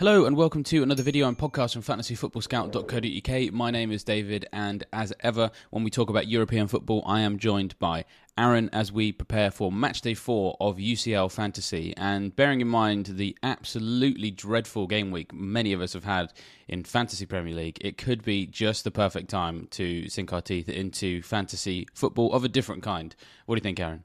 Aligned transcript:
Hello 0.00 0.24
and 0.24 0.34
welcome 0.34 0.62
to 0.64 0.82
another 0.82 1.02
video 1.02 1.28
and 1.28 1.36
podcast 1.36 1.74
from 1.74 1.82
fantasyfootballscout.co.uk. 1.82 3.52
My 3.52 3.70
name 3.70 3.92
is 3.92 4.02
David, 4.02 4.46
and 4.50 4.82
as 4.94 5.12
ever, 5.20 5.50
when 5.68 5.84
we 5.84 5.90
talk 5.90 6.08
about 6.08 6.26
European 6.26 6.68
football, 6.68 7.02
I 7.04 7.20
am 7.20 7.38
joined 7.38 7.78
by 7.78 8.06
Aaron 8.38 8.70
as 8.72 8.90
we 8.90 9.12
prepare 9.12 9.50
for 9.50 9.70
match 9.70 10.00
day 10.00 10.14
four 10.14 10.56
of 10.58 10.78
UCL 10.78 11.30
Fantasy. 11.30 11.92
And 11.98 12.34
bearing 12.34 12.62
in 12.62 12.68
mind 12.68 13.10
the 13.12 13.36
absolutely 13.42 14.30
dreadful 14.30 14.86
game 14.86 15.10
week 15.10 15.34
many 15.34 15.74
of 15.74 15.82
us 15.82 15.92
have 15.92 16.04
had 16.04 16.32
in 16.66 16.82
Fantasy 16.82 17.26
Premier 17.26 17.54
League, 17.54 17.76
it 17.82 17.98
could 17.98 18.24
be 18.24 18.46
just 18.46 18.84
the 18.84 18.90
perfect 18.90 19.28
time 19.28 19.68
to 19.72 20.08
sink 20.08 20.32
our 20.32 20.40
teeth 20.40 20.70
into 20.70 21.20
fantasy 21.20 21.86
football 21.92 22.32
of 22.32 22.42
a 22.42 22.48
different 22.48 22.82
kind. 22.82 23.14
What 23.44 23.56
do 23.56 23.58
you 23.58 23.64
think, 23.64 23.78
Aaron? 23.78 24.04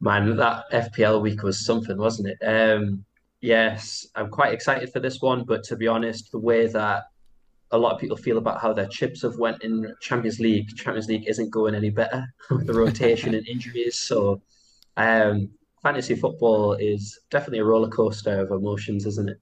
Man, 0.00 0.34
that 0.38 0.68
FPL 0.72 1.22
week 1.22 1.44
was 1.44 1.64
something, 1.64 1.96
wasn't 1.96 2.30
it? 2.30 2.44
Um, 2.44 3.04
Yes, 3.42 4.06
I'm 4.14 4.30
quite 4.30 4.54
excited 4.54 4.92
for 4.92 5.00
this 5.00 5.20
one, 5.20 5.42
but 5.42 5.64
to 5.64 5.76
be 5.76 5.88
honest, 5.88 6.30
the 6.30 6.38
way 6.38 6.68
that 6.68 7.02
a 7.72 7.76
lot 7.78 7.92
of 7.92 8.00
people 8.00 8.16
feel 8.16 8.38
about 8.38 8.60
how 8.60 8.72
their 8.72 8.86
chips 8.86 9.22
have 9.22 9.36
went 9.36 9.64
in 9.64 9.92
Champions 10.00 10.38
League, 10.38 10.68
Champions 10.76 11.08
League 11.08 11.28
isn't 11.28 11.50
going 11.50 11.74
any 11.74 11.90
better 11.90 12.24
with 12.50 12.68
the 12.68 12.72
rotation 12.72 13.34
and 13.34 13.46
injuries. 13.48 13.96
So, 13.96 14.40
um, 14.96 15.50
fantasy 15.82 16.14
football 16.14 16.74
is 16.74 17.18
definitely 17.30 17.58
a 17.58 17.64
roller 17.64 17.88
coaster 17.88 18.38
of 18.38 18.52
emotions, 18.52 19.06
isn't 19.06 19.30
it? 19.30 19.40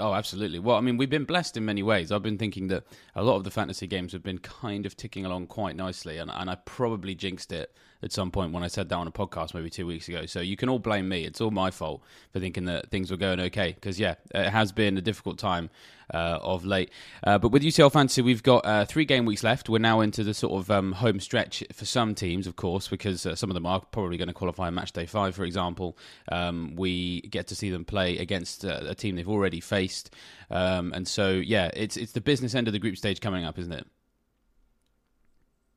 Oh, 0.00 0.14
absolutely. 0.14 0.58
Well, 0.58 0.76
I 0.76 0.80
mean, 0.80 0.96
we've 0.96 1.10
been 1.10 1.24
blessed 1.24 1.56
in 1.56 1.66
many 1.66 1.82
ways. 1.82 2.10
I've 2.10 2.22
been 2.22 2.38
thinking 2.38 2.68
that 2.68 2.84
a 3.14 3.22
lot 3.22 3.36
of 3.36 3.44
the 3.44 3.50
fantasy 3.50 3.86
games 3.86 4.12
have 4.12 4.22
been 4.22 4.38
kind 4.38 4.86
of 4.86 4.96
ticking 4.96 5.26
along 5.26 5.48
quite 5.48 5.76
nicely, 5.76 6.16
and, 6.16 6.30
and 6.30 6.50
I 6.50 6.56
probably 6.64 7.14
jinxed 7.14 7.52
it 7.52 7.76
at 8.04 8.12
some 8.12 8.30
point 8.30 8.52
when 8.52 8.62
I 8.62 8.68
said 8.68 8.88
that 8.90 8.94
on 8.94 9.06
a 9.06 9.12
podcast 9.12 9.54
maybe 9.54 9.70
two 9.70 9.86
weeks 9.86 10.08
ago. 10.08 10.26
So 10.26 10.40
you 10.40 10.56
can 10.56 10.68
all 10.68 10.78
blame 10.78 11.08
me. 11.08 11.24
It's 11.24 11.40
all 11.40 11.50
my 11.50 11.70
fault 11.70 12.02
for 12.32 12.38
thinking 12.38 12.66
that 12.66 12.90
things 12.90 13.10
were 13.10 13.16
going 13.16 13.40
okay. 13.40 13.72
Because, 13.72 13.98
yeah, 13.98 14.14
it 14.34 14.50
has 14.50 14.70
been 14.70 14.96
a 14.98 15.00
difficult 15.00 15.38
time 15.38 15.70
uh, 16.12 16.38
of 16.42 16.64
late. 16.64 16.90
Uh, 17.22 17.38
but 17.38 17.48
with 17.48 17.62
UCL 17.62 17.92
Fantasy, 17.92 18.22
we've 18.22 18.42
got 18.42 18.64
uh, 18.66 18.84
three 18.84 19.04
game 19.04 19.24
weeks 19.24 19.42
left. 19.42 19.68
We're 19.68 19.78
now 19.78 20.00
into 20.00 20.22
the 20.22 20.34
sort 20.34 20.52
of 20.60 20.70
um, 20.70 20.92
home 20.92 21.20
stretch 21.20 21.64
for 21.72 21.84
some 21.84 22.14
teams, 22.14 22.46
of 22.46 22.56
course, 22.56 22.88
because 22.88 23.24
uh, 23.26 23.34
some 23.34 23.50
of 23.50 23.54
them 23.54 23.66
are 23.66 23.80
probably 23.80 24.16
going 24.16 24.28
to 24.28 24.34
qualify 24.34 24.68
in 24.68 24.74
match 24.74 24.92
day 24.92 25.06
five, 25.06 25.34
for 25.34 25.44
example. 25.44 25.96
Um, 26.30 26.74
we 26.76 27.22
get 27.22 27.46
to 27.48 27.54
see 27.54 27.70
them 27.70 27.84
play 27.84 28.18
against 28.18 28.64
uh, 28.64 28.80
a 28.86 28.94
team 28.94 29.16
they've 29.16 29.28
already 29.28 29.60
faced. 29.60 30.14
Um, 30.50 30.92
and 30.92 31.08
so, 31.08 31.30
yeah, 31.32 31.70
it's, 31.74 31.96
it's 31.96 32.12
the 32.12 32.20
business 32.20 32.54
end 32.54 32.68
of 32.68 32.72
the 32.72 32.78
group 32.78 32.96
stage 32.96 33.20
coming 33.20 33.44
up, 33.44 33.58
isn't 33.58 33.72
it? 33.72 33.86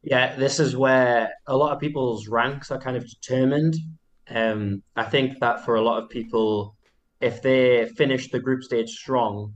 Yeah, 0.10 0.38
this 0.38 0.62
is 0.62 0.78
where 0.78 1.34
a 1.48 1.58
lot 1.58 1.74
of 1.74 1.82
people's 1.82 2.30
ranks 2.30 2.72
are 2.72 2.80
kind 2.80 2.96
of 2.96 3.06
determined. 3.06 3.76
Um, 4.30 4.82
I 4.96 5.04
think 5.04 5.38
that 5.42 5.66
for 5.66 5.76
a 5.76 5.82
lot 5.82 6.02
of 6.02 6.10
people, 6.10 6.78
if 7.20 7.42
they 7.42 7.90
finish 7.98 8.32
the 8.32 8.40
group 8.40 8.64
stage 8.64 8.90
strong, 8.90 9.54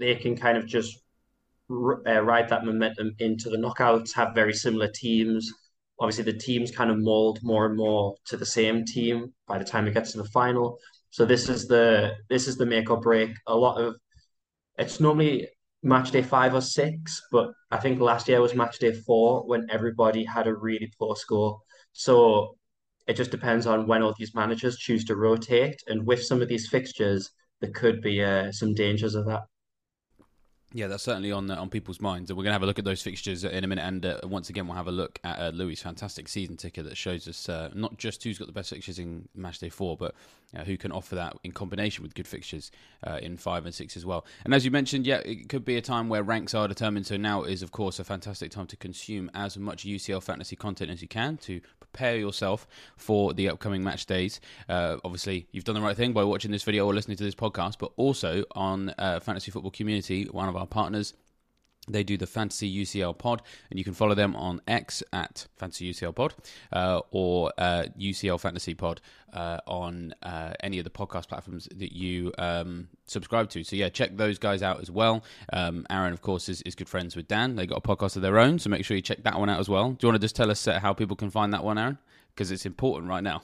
they 0.00 0.16
can 0.16 0.36
kind 0.36 0.58
of 0.58 0.66
just 0.66 0.98
uh, 1.70 2.20
ride 2.20 2.48
that 2.48 2.64
momentum 2.64 3.14
into 3.20 3.48
the 3.48 3.56
knockouts, 3.56 4.12
have 4.14 4.34
very 4.34 4.52
similar 4.52 4.88
teams. 4.88 5.48
Obviously, 6.00 6.24
the 6.24 6.36
teams 6.36 6.72
kind 6.72 6.90
of 6.90 6.98
mold 6.98 7.38
more 7.44 7.66
and 7.66 7.76
more 7.76 8.16
to 8.24 8.36
the 8.36 8.44
same 8.44 8.84
team 8.84 9.32
by 9.46 9.56
the 9.56 9.64
time 9.64 9.86
it 9.86 9.94
gets 9.94 10.10
to 10.12 10.18
the 10.18 10.30
final. 10.30 10.80
So 11.10 11.24
this 11.24 11.48
is 11.48 11.68
the 11.68 12.16
this 12.28 12.48
is 12.48 12.56
the 12.56 12.66
make 12.66 12.90
or 12.90 12.98
break. 13.00 13.30
A 13.46 13.54
lot 13.54 13.80
of 13.80 13.94
it's 14.78 14.98
normally 14.98 15.46
match 15.82 16.10
day 16.10 16.22
five 16.22 16.54
or 16.54 16.60
six, 16.60 17.20
but 17.30 17.50
I 17.70 17.78
think 17.78 18.00
last 18.00 18.28
year 18.28 18.40
was 18.40 18.54
match 18.54 18.78
day 18.78 18.92
four 18.92 19.46
when 19.46 19.66
everybody 19.70 20.24
had 20.24 20.46
a 20.46 20.54
really 20.54 20.92
poor 20.98 21.16
score. 21.16 21.60
So 21.92 22.56
it 23.06 23.14
just 23.14 23.30
depends 23.30 23.66
on 23.66 23.86
when 23.86 24.02
all 24.02 24.14
these 24.16 24.34
managers 24.34 24.76
choose 24.76 25.04
to 25.06 25.16
rotate. 25.16 25.82
And 25.88 26.06
with 26.06 26.22
some 26.22 26.40
of 26.40 26.48
these 26.48 26.68
fixtures, 26.68 27.30
there 27.60 27.70
could 27.70 28.00
be 28.00 28.22
uh, 28.22 28.52
some 28.52 28.74
dangers 28.74 29.14
of 29.14 29.26
that. 29.26 29.42
Yeah, 30.74 30.86
that's 30.86 31.02
certainly 31.02 31.32
on 31.32 31.50
uh, 31.50 31.56
on 31.56 31.68
people's 31.68 32.00
minds, 32.00 32.30
and 32.30 32.36
we're 32.36 32.44
going 32.44 32.52
to 32.52 32.54
have 32.54 32.62
a 32.62 32.66
look 32.66 32.78
at 32.78 32.84
those 32.84 33.02
fixtures 33.02 33.44
in 33.44 33.62
a 33.62 33.66
minute. 33.66 33.84
And 33.84 34.06
uh, 34.06 34.20
once 34.24 34.48
again, 34.48 34.66
we'll 34.66 34.76
have 34.76 34.88
a 34.88 34.92
look 34.92 35.18
at 35.22 35.38
uh, 35.38 35.50
Louis' 35.50 35.80
fantastic 35.82 36.28
season 36.28 36.56
ticker 36.56 36.82
that 36.82 36.96
shows 36.96 37.28
us 37.28 37.48
uh, 37.48 37.70
not 37.74 37.98
just 37.98 38.24
who's 38.24 38.38
got 38.38 38.46
the 38.46 38.54
best 38.54 38.70
fixtures 38.70 38.98
in 38.98 39.28
match 39.34 39.58
day 39.58 39.68
four, 39.68 39.98
but 39.98 40.14
uh, 40.56 40.64
who 40.64 40.78
can 40.78 40.90
offer 40.90 41.14
that 41.14 41.36
in 41.44 41.52
combination 41.52 42.02
with 42.02 42.14
good 42.14 42.26
fixtures 42.26 42.70
in 43.20 43.36
five 43.36 43.66
and 43.66 43.74
six 43.74 43.96
as 43.96 44.06
well. 44.06 44.24
And 44.44 44.54
as 44.54 44.64
you 44.64 44.70
mentioned, 44.70 45.06
yeah, 45.06 45.18
it 45.18 45.48
could 45.48 45.64
be 45.64 45.76
a 45.76 45.82
time 45.82 46.08
where 46.08 46.22
ranks 46.22 46.54
are 46.54 46.68
determined. 46.68 47.06
So 47.06 47.16
now 47.16 47.42
is, 47.42 47.62
of 47.62 47.70
course, 47.72 47.98
a 47.98 48.04
fantastic 48.04 48.50
time 48.50 48.66
to 48.68 48.76
consume 48.76 49.30
as 49.34 49.58
much 49.58 49.84
UCL 49.84 50.22
fantasy 50.22 50.56
content 50.56 50.90
as 50.90 51.02
you 51.02 51.08
can 51.08 51.36
to 51.38 51.60
prepare 51.80 52.16
yourself 52.16 52.66
for 52.96 53.34
the 53.34 53.48
upcoming 53.50 53.84
match 53.84 54.06
days. 54.06 54.40
obviously, 54.68 55.46
you've 55.52 55.64
done 55.64 55.74
the 55.74 55.82
right 55.82 55.96
thing 55.96 56.14
by 56.14 56.24
watching 56.24 56.50
this 56.50 56.62
video 56.62 56.86
or 56.86 56.94
listening 56.94 57.16
to 57.18 57.24
this 57.24 57.34
podcast, 57.34 57.76
but 57.78 57.92
also 57.96 58.44
on 58.52 58.94
Fantasy 58.98 59.50
Football 59.50 59.72
Community, 59.72 60.24
one 60.24 60.48
of 60.48 60.56
our 60.56 60.61
partners. 60.70 61.14
They 61.88 62.04
do 62.04 62.16
the 62.16 62.28
Fantasy 62.28 62.72
UCL 62.84 63.18
Pod, 63.18 63.42
and 63.68 63.78
you 63.78 63.84
can 63.84 63.92
follow 63.92 64.14
them 64.14 64.36
on 64.36 64.60
X 64.68 65.02
at 65.12 65.48
Fantasy 65.56 65.92
UCL 65.92 66.14
Pod 66.14 66.32
uh, 66.72 67.00
or 67.10 67.52
uh, 67.58 67.86
UCL 67.98 68.38
Fantasy 68.38 68.72
Pod 68.74 69.00
uh, 69.32 69.58
on 69.66 70.14
uh, 70.22 70.52
any 70.60 70.78
of 70.78 70.84
the 70.84 70.90
podcast 70.90 71.26
platforms 71.26 71.68
that 71.74 71.92
you 71.92 72.32
um, 72.38 72.86
subscribe 73.06 73.50
to. 73.50 73.64
So, 73.64 73.74
yeah, 73.74 73.88
check 73.88 74.16
those 74.16 74.38
guys 74.38 74.62
out 74.62 74.80
as 74.80 74.92
well. 74.92 75.24
Um, 75.52 75.84
Aaron, 75.90 76.12
of 76.12 76.22
course, 76.22 76.48
is, 76.48 76.62
is 76.62 76.76
good 76.76 76.88
friends 76.88 77.16
with 77.16 77.26
Dan. 77.26 77.56
They 77.56 77.66
got 77.66 77.78
a 77.78 77.80
podcast 77.80 78.14
of 78.14 78.22
their 78.22 78.38
own, 78.38 78.60
so 78.60 78.70
make 78.70 78.84
sure 78.84 78.96
you 78.96 79.02
check 79.02 79.24
that 79.24 79.36
one 79.36 79.50
out 79.50 79.58
as 79.58 79.68
well. 79.68 79.90
Do 79.90 80.06
you 80.06 80.12
want 80.12 80.20
to 80.20 80.24
just 80.24 80.36
tell 80.36 80.52
us 80.52 80.68
uh, 80.68 80.78
how 80.78 80.92
people 80.92 81.16
can 81.16 81.30
find 81.30 81.52
that 81.52 81.64
one, 81.64 81.78
Aaron? 81.78 81.98
Because 82.32 82.52
it's 82.52 82.64
important 82.64 83.10
right 83.10 83.24
now. 83.24 83.42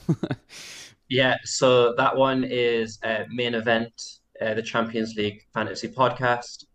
yeah, 1.09 1.39
so 1.43 1.93
that 1.97 2.17
one 2.17 2.45
is 2.45 3.01
uh, 3.03 3.25
main 3.31 3.55
event, 3.55 4.21
the 4.41 4.63
Champions 4.63 5.17
League 5.17 5.45
Fantasy 5.53 5.89
Podcast 5.89 6.68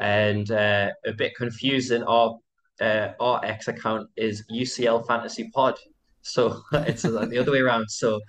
and 0.00 0.50
uh, 0.50 0.90
a 1.06 1.12
bit 1.12 1.36
confusing. 1.36 2.02
Our 2.02 2.38
uh, 2.80 3.12
our 3.20 3.44
X 3.44 3.68
account 3.68 4.08
is 4.16 4.44
UCL 4.50 5.06
Fantasy 5.06 5.50
Pod, 5.54 5.78
so 6.22 6.62
it's 6.72 7.02
the 7.02 7.38
other 7.38 7.52
way 7.52 7.60
around. 7.60 7.88
So 7.90 8.20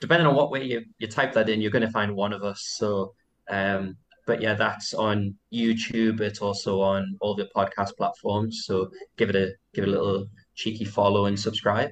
depending 0.00 0.26
on 0.26 0.34
what 0.34 0.50
way 0.50 0.64
you, 0.64 0.84
you 0.98 1.06
type 1.06 1.32
that 1.34 1.48
in, 1.48 1.60
you're 1.60 1.70
going 1.70 1.86
to 1.86 1.90
find 1.90 2.14
one 2.14 2.32
of 2.32 2.42
us. 2.42 2.74
So, 2.76 3.14
um, 3.48 3.96
but 4.26 4.42
yeah, 4.42 4.54
that's 4.54 4.94
on 4.94 5.34
YouTube. 5.52 6.20
It's 6.20 6.40
also 6.40 6.80
on 6.80 7.16
all 7.20 7.34
the 7.34 7.48
podcast 7.54 7.96
platforms. 7.96 8.64
So 8.64 8.90
give 9.16 9.30
it 9.30 9.36
a 9.36 9.52
give 9.74 9.84
it 9.84 9.88
a 9.88 9.92
little 9.92 10.26
cheeky 10.54 10.84
follow 10.84 11.26
and 11.26 11.38
subscribe. 11.38 11.90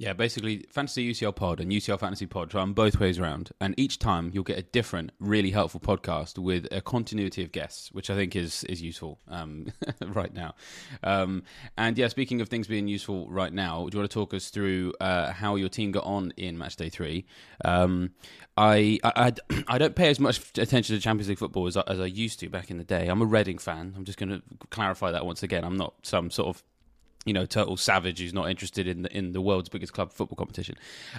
Yeah, 0.00 0.12
basically, 0.12 0.64
Fantasy 0.70 1.12
UCL 1.12 1.34
Pod 1.34 1.58
and 1.58 1.72
UCL 1.72 1.98
Fantasy 1.98 2.26
Pod 2.26 2.50
try 2.50 2.60
them 2.60 2.72
both 2.72 3.00
ways 3.00 3.18
around, 3.18 3.50
and 3.60 3.74
each 3.76 3.98
time 3.98 4.30
you'll 4.32 4.44
get 4.44 4.56
a 4.56 4.62
different, 4.62 5.10
really 5.18 5.50
helpful 5.50 5.80
podcast 5.80 6.38
with 6.38 6.68
a 6.70 6.80
continuity 6.80 7.42
of 7.42 7.50
guests, 7.50 7.90
which 7.90 8.08
I 8.08 8.14
think 8.14 8.36
is 8.36 8.62
is 8.64 8.80
useful 8.80 9.18
um, 9.26 9.66
right 10.06 10.32
now. 10.32 10.54
Um, 11.02 11.42
and 11.76 11.98
yeah, 11.98 12.06
speaking 12.06 12.40
of 12.40 12.48
things 12.48 12.68
being 12.68 12.86
useful 12.86 13.28
right 13.28 13.52
now, 13.52 13.88
do 13.88 13.96
you 13.96 14.00
want 14.00 14.08
to 14.08 14.14
talk 14.14 14.32
us 14.34 14.50
through 14.50 14.92
uh, 15.00 15.32
how 15.32 15.56
your 15.56 15.68
team 15.68 15.90
got 15.90 16.04
on 16.04 16.32
in 16.36 16.56
Match 16.56 16.76
Day 16.76 16.90
Three? 16.90 17.26
Um, 17.64 18.12
I, 18.56 19.00
I, 19.02 19.32
I 19.66 19.78
don't 19.78 19.96
pay 19.96 20.10
as 20.10 20.20
much 20.20 20.38
attention 20.56 20.94
to 20.94 21.02
Champions 21.02 21.28
League 21.28 21.40
football 21.40 21.66
as 21.66 21.76
as 21.76 21.98
I 21.98 22.06
used 22.06 22.38
to 22.38 22.48
back 22.48 22.70
in 22.70 22.78
the 22.78 22.84
day. 22.84 23.08
I'm 23.08 23.20
a 23.20 23.26
Reading 23.26 23.58
fan. 23.58 23.94
I'm 23.96 24.04
just 24.04 24.16
going 24.16 24.30
to 24.30 24.42
clarify 24.70 25.10
that 25.10 25.26
once 25.26 25.42
again. 25.42 25.64
I'm 25.64 25.76
not 25.76 25.94
some 26.04 26.30
sort 26.30 26.54
of 26.56 26.62
you 27.28 27.34
know, 27.34 27.46
total 27.46 27.76
savage 27.76 28.18
who's 28.18 28.34
not 28.34 28.50
interested 28.50 28.88
in 28.88 29.02
the, 29.02 29.16
in 29.16 29.32
the 29.32 29.40
world's 29.40 29.68
biggest 29.68 29.92
club 29.92 30.12
football 30.12 30.36
competition. 30.36 30.74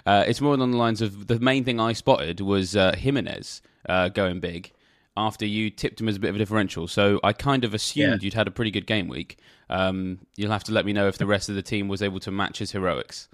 Uh, 0.06 0.26
it's 0.28 0.42
more 0.42 0.56
along 0.56 0.72
the 0.72 0.78
lines 0.78 1.02
of 1.02 1.28
the 1.28 1.40
main 1.40 1.64
thing 1.64 1.80
I 1.80 1.94
spotted 1.94 2.42
was 2.42 2.76
uh, 2.76 2.96
Jimenez 2.96 3.62
uh, 3.88 4.10
going 4.10 4.40
big 4.40 4.72
after 5.16 5.46
you 5.46 5.70
tipped 5.70 6.02
him 6.02 6.10
as 6.10 6.16
a 6.16 6.20
bit 6.20 6.30
of 6.30 6.36
a 6.36 6.40
differential. 6.40 6.88
So 6.88 7.20
I 7.24 7.34
kind 7.34 7.64
of 7.64 7.74
assumed 7.74 8.22
yeah. 8.22 8.26
you'd 8.26 8.34
had 8.34 8.48
a 8.48 8.52
pretty 8.52 8.72
good 8.72 8.88
game 8.88 9.08
week. 9.08 9.38
Um, 9.70 10.20
you'll 10.36 10.52
have 10.52 10.64
to 10.66 10.72
let 10.72 10.86
me 10.86 10.94
know 10.94 11.08
if 11.08 11.18
the 11.18 11.26
rest 11.26 11.50
of 11.50 11.56
the 11.56 11.62
team 11.62 11.88
was 11.88 12.02
able 12.02 12.20
to 12.22 12.32
match 12.32 12.60
his 12.60 12.72
heroics. 12.72 13.28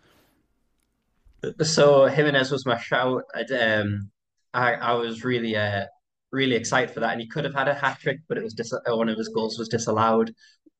So 1.61 2.05
Jimenez 2.05 2.51
was 2.51 2.65
my 2.65 2.77
shout. 2.79 3.23
Um, 3.57 4.09
I, 4.53 4.73
I 4.73 4.93
was 4.93 5.23
really 5.23 5.55
uh, 5.55 5.85
really 6.31 6.55
excited 6.55 6.93
for 6.93 6.99
that, 6.99 7.11
and 7.11 7.21
he 7.21 7.27
could 7.27 7.45
have 7.45 7.53
had 7.53 7.67
a 7.67 7.73
hat 7.73 7.99
trick, 7.99 8.19
but 8.27 8.37
it 8.37 8.43
was 8.43 8.53
dis- 8.53 8.73
one 8.87 9.09
of 9.09 9.17
his 9.17 9.29
goals 9.29 9.57
was 9.57 9.69
disallowed. 9.69 10.33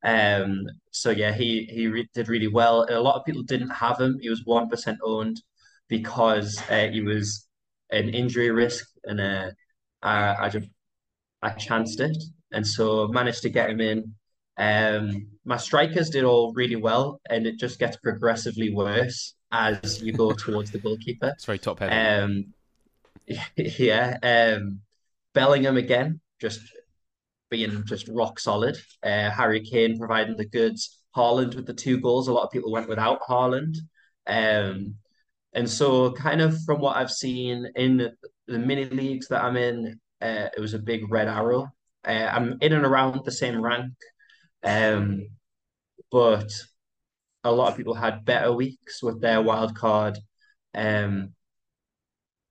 Um, 0.04 0.66
so 0.92 1.10
yeah, 1.10 1.34
he 1.34 1.68
he 1.72 1.88
re- 1.88 2.10
did 2.14 2.28
really 2.30 2.48
well. 2.48 2.86
A 2.90 3.00
lot 3.00 3.16
of 3.16 3.26
people 3.26 3.44
didn't 3.44 3.70
have 3.70 4.00
him. 4.00 4.20
He 4.22 4.30
was 4.30 4.42
one 4.46 4.70
percent 4.70 5.00
owned 5.04 5.42
because 5.88 6.62
uh, 6.70 6.90
he 6.92 7.02
was 7.02 7.48
an 7.92 8.10
injury 8.10 8.52
risk, 8.52 8.86
and 9.04 9.20
uh, 9.20 9.52
I, 10.02 10.46
I 10.46 10.50
just 10.50 10.68
I 11.42 11.50
chanced 11.52 12.00
it, 12.00 12.18
and 12.52 12.66
so 12.66 13.08
managed 13.08 13.42
to 13.44 13.50
get 13.50 13.70
him 13.70 13.82
in. 13.82 14.14
Um, 14.58 15.28
my 15.44 15.58
strikers 15.58 16.10
did 16.10 16.24
all 16.24 16.54
really 16.54 16.76
well, 16.76 17.20
and 17.30 17.46
it 17.46 17.58
just 17.58 17.80
gets 17.80 17.98
progressively 17.98 18.74
worse 18.74 19.36
as 19.52 20.02
you 20.02 20.14
go 20.14 20.32
towards 20.46 20.72
the 20.72 20.80
goalkeeper. 20.80 21.30
It's 21.30 21.46
very 21.46 21.60
top 21.60 21.80
heavy. 21.80 21.94
Um, 21.94 22.54
yeah. 23.56 24.18
Um, 24.22 24.82
Bellingham 25.36 25.78
again, 25.78 26.20
just 26.42 26.62
being 27.52 27.84
just 27.86 28.08
rock 28.08 28.40
solid. 28.40 28.78
Uh, 29.04 29.30
Harry 29.30 29.62
Kane 29.62 30.00
providing 30.00 30.36
the 30.36 30.48
goods. 30.48 31.04
Haaland 31.16 31.56
with 31.56 31.68
the 31.68 31.74
two 31.74 32.00
goals. 32.02 32.28
A 32.28 32.34
lot 32.34 32.44
of 32.44 32.52
people 32.52 32.72
went 32.72 32.90
without 32.90 33.22
Haaland. 33.22 33.76
Um, 34.26 34.96
and 35.54 35.70
so, 35.70 36.12
kind 36.12 36.42
of 36.42 36.58
from 36.66 36.82
what 36.82 36.98
I've 36.98 37.12
seen 37.12 37.68
in 37.76 37.98
the, 38.48 38.60
mini 38.60 38.86
leagues 38.86 39.28
that 39.30 39.44
I'm 39.44 39.56
in, 39.56 40.00
uh, 40.22 40.50
it 40.56 40.60
was 40.60 40.74
a 40.74 40.80
big 40.80 41.10
red 41.12 41.28
arrow. 41.28 41.70
Uh, 42.06 42.30
I'm 42.32 42.58
in 42.62 42.74
and 42.74 42.86
around 42.86 43.24
the 43.24 43.32
same 43.32 43.62
rank, 43.62 43.94
um, 44.64 45.28
but 46.12 46.52
a 47.44 47.52
lot 47.52 47.72
of 47.72 47.78
people 47.78 47.94
had 47.94 48.26
better 48.26 48.52
weeks 48.52 49.02
with 49.02 49.22
their 49.22 49.42
wild 49.42 49.76
card. 49.76 50.18
Um, 50.74 51.34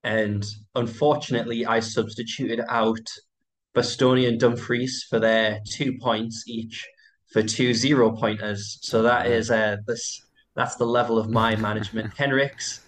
and 0.02 0.44
unfortunately, 0.75 1.67
I 1.67 1.81
substituted 1.81 2.61
out 2.69 3.06
Bastoni 3.75 4.29
and 4.29 4.38
Dumfries 4.38 5.05
for 5.09 5.19
their 5.19 5.61
two 5.69 5.99
points 6.00 6.44
each 6.47 6.87
for 7.32 7.43
two 7.43 7.75
zero 7.75 8.12
pointers. 8.12 8.79
So 8.82 9.03
that 9.03 9.26
is 9.26 9.50
uh, 9.50 9.79
this 9.87 10.25
that's 10.55 10.76
the 10.76 10.87
level 10.87 11.19
of 11.19 11.29
my 11.29 11.56
management. 11.56 12.12
Henrichs 12.17 12.81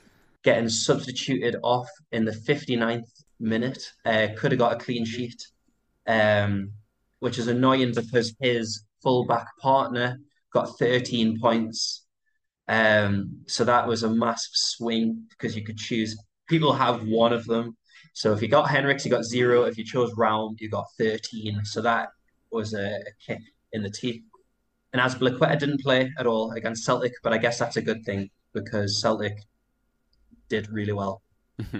getting 0.45 0.69
substituted 0.69 1.57
off 1.65 1.89
in 2.13 2.25
the 2.25 2.31
59th 2.31 3.11
minute. 3.41 3.83
Uh, 4.05 4.29
could 4.37 4.53
have 4.53 4.61
got 4.61 4.75
a 4.81 4.85
clean 4.85 5.05
sheet, 5.05 5.45
um, 6.07 6.71
which 7.19 7.39
is 7.39 7.49
annoying 7.49 7.93
because 7.93 8.35
his 8.41 8.85
fullback 9.03 9.47
partner 9.61 10.19
got 10.53 10.79
13 10.79 11.41
points. 11.41 12.05
Um, 12.69 13.41
so 13.49 13.65
that 13.65 13.89
was 13.89 14.05
a 14.05 14.11
massive 14.11 14.55
swing 14.55 15.25
because 15.31 15.57
you 15.57 15.65
could 15.65 15.77
choose. 15.77 16.17
People 16.49 16.73
have 16.73 17.07
one 17.07 17.33
of 17.33 17.45
them 17.47 17.77
so 18.17 18.33
if 18.33 18.41
you 18.41 18.49
got 18.49 18.71
Henrichs, 18.71 19.05
you 19.05 19.11
got 19.11 19.25
zero. 19.25 19.65
If 19.65 19.77
you 19.77 19.85
chose 19.85 20.11
Raum, 20.15 20.57
you 20.59 20.71
got 20.71 20.87
13. 20.97 21.67
So 21.67 21.83
that 21.83 22.09
was 22.51 22.73
a, 22.73 22.97
a 22.97 23.13
kick 23.21 23.41
in 23.75 23.83
the 23.83 23.91
teeth. 23.91 24.23
And 24.95 25.03
Azpilicueta 25.03 25.59
didn't 25.59 25.83
play 25.83 26.11
at 26.19 26.27
all 26.27 26.53
against 26.53 26.87
Celtic, 26.87 27.13
but 27.23 27.35
I 27.35 27.39
guess 27.39 27.59
that's 27.59 27.77
a 27.77 27.83
good 27.83 28.07
thing 28.07 28.31
because 28.55 29.03
Celtic 29.03 29.37
did 30.49 30.71
really 30.71 30.95
well. 30.95 31.21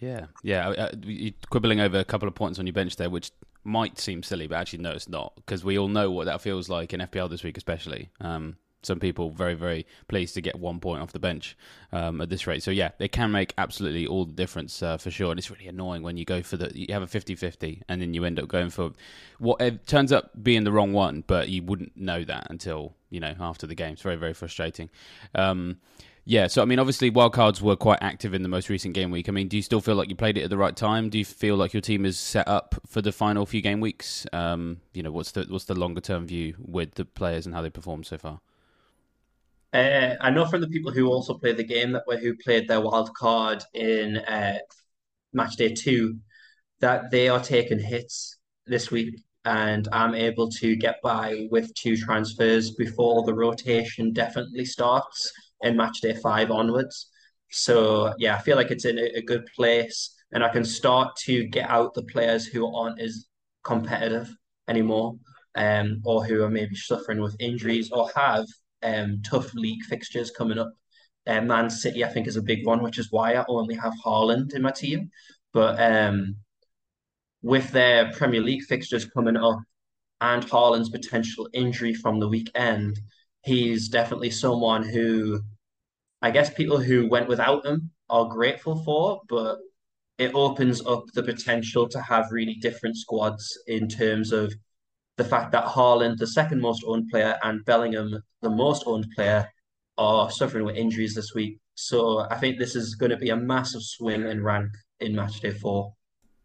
yeah, 0.00 0.26
yeah. 0.42 0.68
Uh, 0.68 0.72
uh 0.72 0.90
you're 1.04 1.34
quibbling 1.48 1.78
over 1.78 2.00
a 2.00 2.04
couple 2.04 2.26
of 2.26 2.34
points 2.34 2.58
on 2.58 2.66
your 2.66 2.74
bench 2.74 2.96
there, 2.96 3.08
which 3.08 3.30
might 3.62 4.00
seem 4.00 4.24
silly, 4.24 4.48
but 4.48 4.56
actually 4.56 4.80
no, 4.80 4.90
it's 4.90 5.08
not 5.08 5.34
because 5.36 5.62
we 5.62 5.78
all 5.78 5.86
know 5.86 6.10
what 6.10 6.24
that 6.24 6.40
feels 6.40 6.68
like 6.68 6.92
in 6.92 6.98
FPL 6.98 7.30
this 7.30 7.44
week, 7.44 7.56
especially. 7.56 8.10
Um, 8.20 8.56
some 8.82 8.98
people 8.98 9.30
very 9.30 9.54
very 9.54 9.86
pleased 10.08 10.34
to 10.34 10.40
get 10.40 10.58
one 10.58 10.80
point 10.80 11.02
off 11.02 11.12
the 11.12 11.18
bench 11.18 11.56
um, 11.92 12.20
at 12.20 12.28
this 12.28 12.46
rate 12.46 12.62
so 12.62 12.70
yeah 12.70 12.90
it 12.98 13.12
can 13.12 13.30
make 13.30 13.52
absolutely 13.58 14.06
all 14.06 14.24
the 14.24 14.32
difference 14.32 14.82
uh, 14.82 14.96
for 14.96 15.10
sure 15.10 15.30
and 15.30 15.38
it's 15.38 15.50
really 15.50 15.66
annoying 15.66 16.02
when 16.02 16.16
you 16.16 16.24
go 16.24 16.42
for 16.42 16.56
the 16.56 16.70
you 16.74 16.86
have 16.90 17.02
a 17.02 17.06
50-50 17.06 17.82
and 17.88 18.00
then 18.00 18.14
you 18.14 18.24
end 18.24 18.38
up 18.38 18.48
going 18.48 18.70
for 18.70 18.92
what 19.38 19.60
it 19.60 19.86
turns 19.86 20.12
up 20.12 20.30
being 20.42 20.64
the 20.64 20.72
wrong 20.72 20.92
one 20.92 21.22
but 21.26 21.48
you 21.48 21.62
wouldn't 21.62 21.96
know 21.96 22.24
that 22.24 22.46
until 22.50 22.94
you 23.10 23.20
know 23.20 23.34
after 23.40 23.66
the 23.66 23.74
game 23.74 23.92
it's 23.92 24.02
very 24.02 24.16
very 24.16 24.34
frustrating 24.34 24.88
um, 25.34 25.78
yeah, 26.24 26.46
so 26.46 26.62
I 26.62 26.64
mean, 26.64 26.78
obviously, 26.78 27.10
wildcards 27.10 27.60
were 27.60 27.76
quite 27.76 27.98
active 28.02 28.34
in 28.34 28.42
the 28.42 28.48
most 28.48 28.68
recent 28.68 28.94
game 28.94 29.10
week. 29.10 29.28
I 29.28 29.32
mean, 29.32 29.48
do 29.48 29.56
you 29.56 29.62
still 29.62 29.80
feel 29.80 29.94
like 29.94 30.10
you 30.10 30.14
played 30.14 30.36
it 30.36 30.42
at 30.42 30.50
the 30.50 30.56
right 30.56 30.76
time? 30.76 31.08
Do 31.08 31.18
you 31.18 31.24
feel 31.24 31.56
like 31.56 31.72
your 31.72 31.80
team 31.80 32.04
is 32.04 32.18
set 32.18 32.46
up 32.46 32.74
for 32.86 33.02
the 33.02 33.10
final 33.10 33.46
few 33.46 33.60
game 33.60 33.80
weeks? 33.80 34.26
Um, 34.32 34.80
you 34.92 35.02
know, 35.02 35.10
what's 35.10 35.32
the 35.32 35.46
what's 35.48 35.64
the 35.64 35.74
longer 35.74 36.00
term 36.00 36.26
view 36.26 36.54
with 36.58 36.94
the 36.94 37.04
players 37.04 37.46
and 37.46 37.54
how 37.54 37.62
they 37.62 37.70
perform 37.70 38.04
so 38.04 38.18
far? 38.18 38.40
Uh, 39.72 40.16
I 40.20 40.30
know 40.30 40.46
from 40.46 40.60
the 40.60 40.68
people 40.68 40.90
who 40.90 41.06
also 41.06 41.34
play 41.34 41.52
the 41.52 41.64
game 41.64 41.92
that 41.92 42.06
were 42.06 42.16
who 42.16 42.34
played 42.36 42.66
their 42.66 42.80
wild 42.80 43.14
card 43.14 43.62
in 43.72 44.16
uh, 44.16 44.58
match 45.32 45.56
day 45.56 45.72
two 45.74 46.18
that 46.80 47.10
they 47.10 47.28
are 47.28 47.40
taking 47.40 47.78
hits 47.78 48.38
this 48.66 48.90
week, 48.90 49.22
and 49.44 49.86
I'm 49.92 50.14
able 50.14 50.50
to 50.52 50.74
get 50.74 50.96
by 51.02 51.46
with 51.50 51.72
two 51.74 51.96
transfers 51.96 52.72
before 52.72 53.24
the 53.24 53.34
rotation 53.34 54.12
definitely 54.12 54.64
starts 54.64 55.30
in 55.62 55.76
match 55.76 56.00
day 56.00 56.14
five 56.14 56.50
onwards. 56.50 57.08
So 57.50 58.12
yeah, 58.18 58.36
I 58.36 58.40
feel 58.40 58.56
like 58.56 58.70
it's 58.72 58.84
in 58.86 58.98
a, 58.98 59.18
a 59.18 59.22
good 59.22 59.46
place, 59.54 60.16
and 60.32 60.42
I 60.42 60.48
can 60.48 60.64
start 60.64 61.14
to 61.26 61.44
get 61.44 61.70
out 61.70 61.94
the 61.94 62.02
players 62.02 62.44
who 62.44 62.74
aren't 62.74 63.00
as 63.00 63.26
competitive 63.62 64.34
anymore, 64.66 65.14
um, 65.54 66.00
or 66.04 66.24
who 66.24 66.42
are 66.42 66.50
maybe 66.50 66.74
suffering 66.74 67.20
with 67.20 67.36
injuries 67.38 67.90
or 67.92 68.10
have 68.16 68.46
um, 68.82 69.22
tough 69.24 69.54
league 69.54 69.82
fixtures 69.84 70.30
coming 70.30 70.58
up. 70.58 70.72
Uh, 71.26 71.40
Man 71.40 71.68
City, 71.70 72.04
I 72.04 72.08
think, 72.08 72.26
is 72.26 72.36
a 72.36 72.42
big 72.42 72.66
one, 72.66 72.82
which 72.82 72.98
is 72.98 73.10
why 73.10 73.34
I 73.34 73.44
only 73.48 73.74
have 73.74 73.92
Haaland 74.04 74.54
in 74.54 74.62
my 74.62 74.70
team. 74.70 75.10
But 75.52 75.80
um, 75.80 76.36
with 77.42 77.70
their 77.72 78.12
Premier 78.12 78.40
League 78.40 78.62
fixtures 78.62 79.04
coming 79.04 79.36
up 79.36 79.58
and 80.20 80.46
Haaland's 80.46 80.90
potential 80.90 81.48
injury 81.52 81.94
from 81.94 82.20
the 82.20 82.28
weekend, 82.28 83.00
he's 83.42 83.88
definitely 83.88 84.30
someone 84.30 84.82
who 84.82 85.40
I 86.22 86.30
guess 86.30 86.52
people 86.52 86.78
who 86.78 87.08
went 87.08 87.28
without 87.28 87.64
him 87.64 87.90
are 88.10 88.28
grateful 88.28 88.82
for, 88.84 89.22
but 89.28 89.58
it 90.18 90.32
opens 90.34 90.84
up 90.84 91.04
the 91.14 91.22
potential 91.22 91.88
to 91.88 92.00
have 92.02 92.30
really 92.30 92.54
different 92.56 92.96
squads 92.96 93.58
in 93.66 93.88
terms 93.88 94.32
of 94.32 94.52
the 95.20 95.28
fact 95.28 95.52
that 95.52 95.66
Haaland, 95.66 96.16
the 96.16 96.26
second 96.26 96.62
most 96.62 96.82
owned 96.86 97.10
player, 97.10 97.38
and 97.42 97.62
Bellingham, 97.66 98.22
the 98.40 98.48
most 98.48 98.84
owned 98.86 99.06
player, 99.14 99.46
are 99.98 100.30
suffering 100.30 100.64
with 100.64 100.76
injuries 100.76 101.14
this 101.14 101.34
week. 101.34 101.58
So 101.74 102.20
I 102.30 102.36
think 102.36 102.58
this 102.58 102.74
is 102.74 102.94
going 102.94 103.10
to 103.10 103.18
be 103.18 103.28
a 103.28 103.36
massive 103.36 103.82
swing 103.82 104.26
in 104.26 104.42
rank 104.42 104.70
in 104.98 105.14
match 105.14 105.40
day 105.40 105.50
four. 105.50 105.92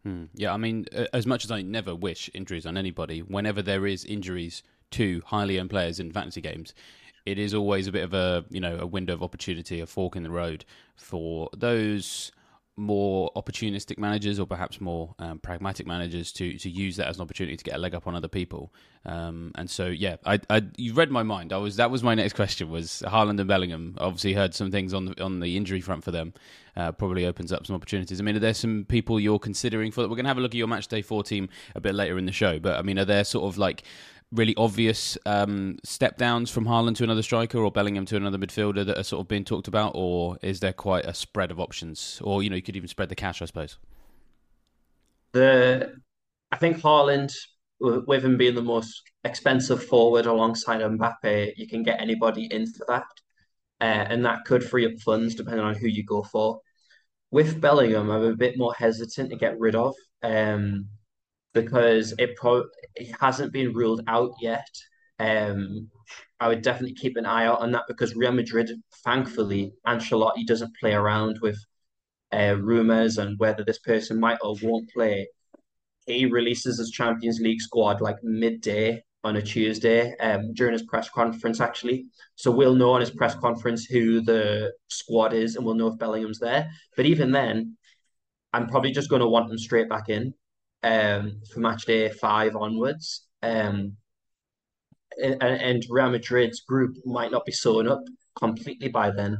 Hmm. 0.04 0.24
Yeah, 0.34 0.52
I 0.52 0.58
mean, 0.58 0.84
as 1.14 1.26
much 1.26 1.42
as 1.46 1.50
I 1.50 1.62
never 1.62 1.94
wish 1.94 2.28
injuries 2.34 2.66
on 2.66 2.76
anybody, 2.76 3.20
whenever 3.20 3.62
there 3.62 3.86
is 3.86 4.04
injuries 4.04 4.62
to 4.90 5.22
highly 5.24 5.58
owned 5.58 5.70
players 5.70 5.98
in 5.98 6.12
fantasy 6.12 6.42
games, 6.42 6.74
it 7.24 7.38
is 7.38 7.54
always 7.54 7.86
a 7.86 7.92
bit 7.92 8.04
of 8.04 8.12
a 8.12 8.44
you 8.50 8.60
know 8.60 8.76
a 8.78 8.86
window 8.86 9.14
of 9.14 9.22
opportunity, 9.22 9.80
a 9.80 9.86
fork 9.86 10.16
in 10.16 10.22
the 10.22 10.30
road 10.30 10.66
for 10.96 11.48
those 11.56 12.30
more 12.76 13.30
opportunistic 13.34 13.98
managers 13.98 14.38
or 14.38 14.46
perhaps 14.46 14.80
more 14.80 15.14
um, 15.18 15.38
pragmatic 15.38 15.86
managers 15.86 16.30
to 16.32 16.58
to 16.58 16.68
use 16.68 16.96
that 16.96 17.08
as 17.08 17.16
an 17.16 17.22
opportunity 17.22 17.56
to 17.56 17.64
get 17.64 17.74
a 17.74 17.78
leg 17.78 17.94
up 17.94 18.06
on 18.06 18.14
other 18.14 18.28
people. 18.28 18.72
Um, 19.06 19.52
and 19.54 19.70
so, 19.70 19.86
yeah, 19.86 20.16
I, 20.26 20.40
I 20.50 20.62
you 20.76 20.92
read 20.92 21.10
my 21.10 21.22
mind. 21.22 21.52
I 21.52 21.58
was 21.58 21.76
that 21.76 21.90
was 21.90 22.02
my 22.02 22.14
next 22.14 22.34
question 22.34 22.68
was 22.68 23.02
Haaland 23.06 23.38
and 23.38 23.46
Bellingham. 23.48 23.96
Obviously, 23.98 24.34
heard 24.34 24.54
some 24.54 24.70
things 24.70 24.92
on 24.92 25.06
the, 25.06 25.24
on 25.24 25.40
the 25.40 25.56
injury 25.56 25.80
front 25.80 26.04
for 26.04 26.10
them. 26.10 26.34
Uh, 26.76 26.92
probably 26.92 27.24
opens 27.24 27.52
up 27.52 27.66
some 27.66 27.74
opportunities. 27.74 28.20
I 28.20 28.24
mean, 28.24 28.36
are 28.36 28.40
there 28.40 28.52
some 28.52 28.84
people 28.86 29.18
you're 29.18 29.38
considering 29.38 29.90
for 29.90 30.02
that? 30.02 30.08
We're 30.08 30.16
going 30.16 30.26
to 30.26 30.28
have 30.28 30.36
a 30.36 30.42
look 30.42 30.50
at 30.50 30.58
your 30.58 30.66
match 30.66 30.88
day 30.88 31.00
four 31.00 31.22
team 31.22 31.48
a 31.74 31.80
bit 31.80 31.94
later 31.94 32.18
in 32.18 32.26
the 32.26 32.32
show, 32.32 32.58
but 32.58 32.78
I 32.78 32.82
mean, 32.82 32.98
are 32.98 33.06
there 33.06 33.24
sort 33.24 33.46
of 33.46 33.56
like 33.56 33.84
really 34.32 34.54
obvious 34.56 35.16
um, 35.26 35.78
step 35.84 36.18
downs 36.18 36.50
from 36.50 36.64
Haaland 36.64 36.96
to 36.96 37.04
another 37.04 37.22
striker 37.22 37.58
or 37.58 37.70
Bellingham 37.70 38.06
to 38.06 38.16
another 38.16 38.38
midfielder 38.38 38.84
that 38.86 38.98
are 38.98 39.04
sort 39.04 39.20
of 39.20 39.28
being 39.28 39.44
talked 39.44 39.68
about, 39.68 39.92
or 39.94 40.36
is 40.42 40.60
there 40.60 40.72
quite 40.72 41.04
a 41.04 41.14
spread 41.14 41.50
of 41.50 41.60
options? 41.60 42.20
Or 42.24 42.42
you 42.42 42.50
know, 42.50 42.56
you 42.56 42.62
could 42.62 42.76
even 42.76 42.88
spread 42.88 43.08
the 43.08 43.14
cash, 43.14 43.40
I 43.40 43.44
suppose. 43.44 43.78
The 45.32 45.94
I 46.50 46.56
think 46.56 46.78
Haaland, 46.78 47.32
with 47.80 48.24
him 48.24 48.36
being 48.36 48.54
the 48.54 48.62
most 48.62 49.02
expensive 49.24 49.84
forward 49.84 50.26
alongside 50.26 50.80
Mbappe, 50.80 51.52
you 51.56 51.68
can 51.68 51.82
get 51.82 52.00
anybody 52.00 52.48
into 52.50 52.84
that, 52.88 53.06
uh, 53.80 53.84
and 53.84 54.24
that 54.24 54.44
could 54.44 54.64
free 54.64 54.86
up 54.86 54.98
funds 55.00 55.34
depending 55.34 55.64
on 55.64 55.74
who 55.74 55.86
you 55.86 56.04
go 56.04 56.22
for. 56.22 56.60
With 57.30 57.60
Bellingham, 57.60 58.10
I'm 58.10 58.22
a 58.22 58.36
bit 58.36 58.56
more 58.56 58.72
hesitant 58.74 59.30
to 59.30 59.36
get 59.36 59.58
rid 59.58 59.74
of. 59.74 59.94
Um, 60.22 60.88
because 61.56 62.12
it 62.18 62.36
pro 62.36 62.64
it 62.94 63.16
hasn't 63.20 63.52
been 63.52 63.72
ruled 63.72 64.02
out 64.06 64.32
yet. 64.40 64.68
Um, 65.18 65.90
I 66.38 66.48
would 66.48 66.62
definitely 66.62 66.94
keep 66.94 67.16
an 67.16 67.24
eye 67.24 67.46
out 67.46 67.60
on 67.60 67.72
that 67.72 67.84
because 67.88 68.14
Real 68.14 68.32
Madrid, 68.32 68.70
thankfully, 69.04 69.72
Ancelotti 69.86 70.46
doesn't 70.46 70.76
play 70.78 70.92
around 70.92 71.38
with 71.40 71.58
uh, 72.32 72.56
rumors 72.60 73.16
and 73.16 73.38
whether 73.38 73.64
this 73.64 73.78
person 73.78 74.20
might 74.20 74.38
or 74.42 74.54
won't 74.62 74.90
play. 74.90 75.28
He 76.06 76.26
releases 76.26 76.78
his 76.78 76.90
Champions 76.90 77.40
League 77.40 77.60
squad 77.62 78.02
like 78.02 78.22
midday 78.22 79.02
on 79.24 79.36
a 79.36 79.42
Tuesday 79.42 80.14
um, 80.20 80.52
during 80.52 80.74
his 80.74 80.84
press 80.84 81.08
conference, 81.08 81.60
actually. 81.60 82.06
So 82.36 82.50
we'll 82.50 82.74
know 82.74 82.92
on 82.92 83.00
his 83.00 83.10
press 83.10 83.34
conference 83.34 83.86
who 83.86 84.20
the 84.20 84.72
squad 84.88 85.32
is 85.32 85.56
and 85.56 85.64
we'll 85.64 85.74
know 85.74 85.88
if 85.88 85.98
Bellingham's 85.98 86.38
there. 86.38 86.70
But 86.96 87.06
even 87.06 87.32
then, 87.32 87.76
I'm 88.52 88.68
probably 88.68 88.92
just 88.92 89.08
going 89.08 89.22
to 89.22 89.28
want 89.28 89.50
him 89.50 89.58
straight 89.58 89.88
back 89.88 90.10
in 90.10 90.34
um, 90.82 91.40
for 91.52 91.60
match 91.60 91.84
day 91.86 92.08
five 92.10 92.56
onwards. 92.56 93.26
Um, 93.42 93.96
and, 95.22 95.42
and 95.42 95.86
Real 95.88 96.10
Madrid's 96.10 96.60
group 96.60 96.96
might 97.04 97.30
not 97.30 97.46
be 97.46 97.52
sewn 97.52 97.88
up 97.88 98.02
completely 98.34 98.88
by 98.88 99.10
then. 99.10 99.38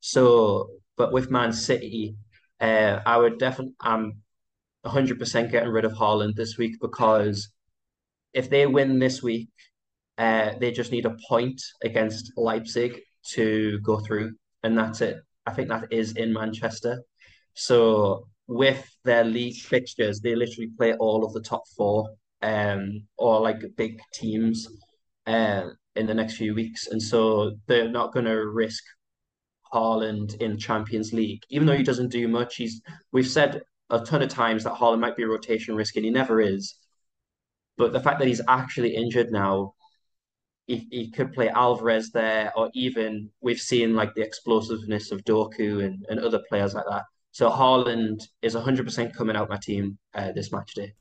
So, 0.00 0.68
but 0.96 1.12
with 1.12 1.30
Man 1.30 1.52
City, 1.52 2.16
uh, 2.60 3.00
I 3.06 3.16
would 3.16 3.38
definitely, 3.38 3.74
I'm 3.80 4.22
100% 4.84 5.50
getting 5.50 5.70
rid 5.70 5.84
of 5.84 5.92
Haaland 5.92 6.34
this 6.34 6.58
week 6.58 6.76
because 6.80 7.48
if 8.32 8.50
they 8.50 8.66
win 8.66 8.98
this 8.98 9.22
week, 9.22 9.48
uh, 10.18 10.52
they 10.60 10.70
just 10.70 10.92
need 10.92 11.06
a 11.06 11.16
point 11.28 11.60
against 11.82 12.32
Leipzig 12.36 13.00
to 13.30 13.80
go 13.80 13.98
through, 13.98 14.34
and 14.62 14.76
that's 14.78 15.00
it. 15.00 15.16
I 15.46 15.52
think 15.52 15.68
that 15.68 15.86
is 15.90 16.12
in 16.12 16.32
Manchester. 16.32 17.02
So 17.54 18.28
with 18.46 18.86
their 19.04 19.24
league 19.24 19.56
fixtures, 19.56 20.20
they 20.20 20.34
literally 20.34 20.70
play 20.76 20.94
all 20.94 21.24
of 21.24 21.32
the 21.32 21.40
top 21.40 21.62
four 21.76 22.08
um, 22.42 23.06
or 23.16 23.40
like 23.40 23.62
big 23.76 24.00
teams 24.12 24.68
uh, 25.26 25.64
in 25.96 26.06
the 26.06 26.14
next 26.14 26.36
few 26.36 26.54
weeks. 26.54 26.88
And 26.88 27.02
so 27.02 27.56
they're 27.66 27.88
not 27.88 28.12
going 28.12 28.26
to 28.26 28.46
risk 28.48 28.84
Haaland 29.72 30.40
in 30.40 30.58
Champions 30.58 31.12
League, 31.12 31.42
even 31.48 31.66
though 31.66 31.76
he 31.76 31.82
doesn't 31.82 32.12
do 32.12 32.28
much. 32.28 32.56
He's 32.56 32.80
we've 33.12 33.26
said 33.26 33.62
a 33.90 34.00
ton 34.00 34.22
of 34.22 34.28
times 34.28 34.64
that 34.64 34.74
Haaland 34.74 35.00
might 35.00 35.16
be 35.16 35.24
rotation 35.24 35.74
risk, 35.74 35.96
and 35.96 36.04
he 36.04 36.10
never 36.10 36.40
is. 36.40 36.76
But 37.76 37.92
the 37.92 38.00
fact 38.00 38.20
that 38.20 38.28
he's 38.28 38.40
actually 38.46 38.94
injured 38.94 39.32
now, 39.32 39.74
he, 40.66 40.86
he 40.90 41.10
could 41.10 41.32
play 41.32 41.48
Alvarez 41.48 42.10
there, 42.12 42.52
or 42.56 42.70
even 42.74 43.30
we've 43.40 43.60
seen 43.60 43.96
like 43.96 44.14
the 44.14 44.22
explosiveness 44.22 45.10
of 45.10 45.24
Doku 45.24 45.84
and, 45.84 46.06
and 46.08 46.20
other 46.20 46.42
players 46.48 46.74
like 46.74 46.84
that. 46.88 47.02
So 47.34 47.50
Haaland 47.50 48.28
is 48.42 48.54
100% 48.54 49.12
coming 49.12 49.34
out 49.34 49.48
my 49.48 49.56
team 49.56 49.98
uh, 50.14 50.30
this 50.30 50.52
match 50.52 50.74
day. 50.74 50.92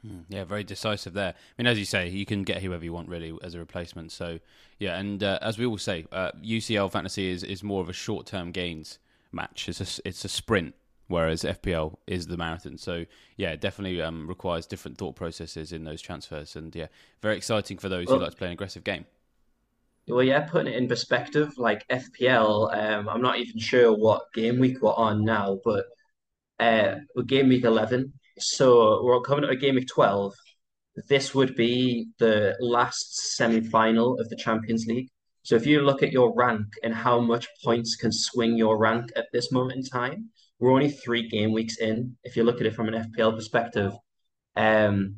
Hmm, 0.00 0.20
yeah, 0.30 0.44
very 0.44 0.64
decisive 0.64 1.12
there. 1.12 1.34
I 1.36 1.62
mean, 1.62 1.66
as 1.66 1.78
you 1.78 1.84
say, 1.84 2.08
you 2.08 2.24
can 2.24 2.42
get 2.42 2.62
whoever 2.62 2.82
you 2.82 2.94
want 2.94 3.10
really 3.10 3.34
as 3.42 3.54
a 3.54 3.58
replacement. 3.58 4.10
So, 4.10 4.38
yeah, 4.78 4.98
and 4.98 5.22
uh, 5.22 5.38
as 5.42 5.58
we 5.58 5.66
all 5.66 5.76
say, 5.76 6.06
uh, 6.10 6.30
UCL 6.42 6.90
fantasy 6.90 7.28
is, 7.28 7.42
is 7.44 7.62
more 7.62 7.82
of 7.82 7.90
a 7.90 7.92
short 7.92 8.24
term 8.24 8.50
gains 8.50 8.98
match. 9.30 9.68
It's 9.68 9.98
a 9.98 10.08
it's 10.08 10.24
a 10.24 10.28
sprint, 10.30 10.74
whereas 11.08 11.42
FPL 11.42 11.98
is 12.06 12.28
the 12.28 12.38
marathon. 12.38 12.78
So, 12.78 13.04
yeah, 13.36 13.50
it 13.50 13.60
definitely 13.60 14.00
um, 14.00 14.26
requires 14.26 14.64
different 14.64 14.96
thought 14.96 15.16
processes 15.16 15.70
in 15.70 15.84
those 15.84 16.00
transfers, 16.00 16.56
and 16.56 16.74
yeah, 16.74 16.86
very 17.20 17.36
exciting 17.36 17.76
for 17.76 17.90
those 17.90 18.06
well, 18.06 18.16
who 18.16 18.22
like 18.22 18.30
to 18.30 18.38
play 18.38 18.46
an 18.46 18.54
aggressive 18.54 18.84
game. 18.84 19.04
Well, 20.06 20.22
yeah, 20.22 20.40
putting 20.42 20.72
it 20.72 20.76
in 20.76 20.86
perspective, 20.86 21.56
like 21.56 21.86
FPL, 21.88 22.76
um, 22.76 23.08
I'm 23.08 23.22
not 23.22 23.38
even 23.38 23.58
sure 23.58 23.96
what 23.96 24.32
game 24.34 24.58
week 24.58 24.82
we're 24.82 24.92
on 24.92 25.24
now, 25.24 25.58
but 25.64 25.86
uh, 26.60 26.96
we're 27.16 27.22
game 27.22 27.48
week 27.48 27.64
11. 27.64 28.12
So 28.38 29.02
we're 29.02 29.22
coming 29.22 29.48
to 29.48 29.56
game 29.56 29.76
week 29.76 29.88
12. 29.88 30.34
This 31.08 31.34
would 31.34 31.56
be 31.56 32.08
the 32.18 32.54
last 32.60 33.34
semi 33.36 33.62
final 33.62 34.20
of 34.20 34.28
the 34.28 34.36
Champions 34.36 34.86
League. 34.86 35.08
So 35.42 35.56
if 35.56 35.66
you 35.66 35.80
look 35.80 36.02
at 36.02 36.12
your 36.12 36.34
rank 36.34 36.66
and 36.82 36.94
how 36.94 37.20
much 37.20 37.48
points 37.64 37.96
can 37.96 38.12
swing 38.12 38.56
your 38.56 38.78
rank 38.78 39.10
at 39.16 39.26
this 39.32 39.50
moment 39.52 39.78
in 39.78 39.84
time, 39.84 40.30
we're 40.58 40.72
only 40.72 40.90
three 40.90 41.28
game 41.28 41.52
weeks 41.52 41.78
in. 41.78 42.16
If 42.24 42.36
you 42.36 42.44
look 42.44 42.60
at 42.60 42.66
it 42.66 42.74
from 42.74 42.88
an 42.88 43.10
FPL 43.10 43.36
perspective, 43.36 43.92
um, 44.56 45.16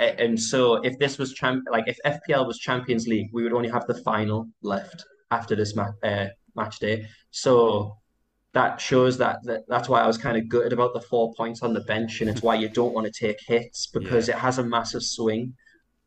and 0.00 0.40
so 0.40 0.76
if 0.76 0.98
this 0.98 1.18
was 1.18 1.32
champ 1.32 1.64
like 1.70 1.84
if 1.86 1.98
FPL 2.04 2.46
was 2.46 2.58
Champions 2.58 3.06
League, 3.06 3.28
we 3.32 3.42
would 3.42 3.52
only 3.52 3.68
have 3.68 3.86
the 3.86 3.94
final 3.94 4.48
left 4.62 5.04
after 5.30 5.54
this 5.54 5.76
ma- 5.76 5.92
uh, 6.02 6.28
match 6.56 6.78
day. 6.78 7.06
So 7.30 7.96
that 8.52 8.80
shows 8.80 9.18
that, 9.18 9.38
that 9.44 9.62
that's 9.68 9.88
why 9.88 10.00
I 10.00 10.06
was 10.06 10.18
kind 10.18 10.36
of 10.36 10.48
gutted 10.48 10.72
about 10.72 10.94
the 10.94 11.00
four 11.00 11.32
points 11.34 11.62
on 11.62 11.74
the 11.74 11.82
bench, 11.82 12.20
and 12.20 12.30
it's 12.30 12.42
why 12.42 12.56
you 12.56 12.68
don't 12.68 12.94
want 12.94 13.12
to 13.12 13.12
take 13.12 13.38
hits 13.46 13.86
because 13.86 14.28
yeah. 14.28 14.36
it 14.36 14.40
has 14.40 14.58
a 14.58 14.64
massive 14.64 15.02
swing 15.02 15.54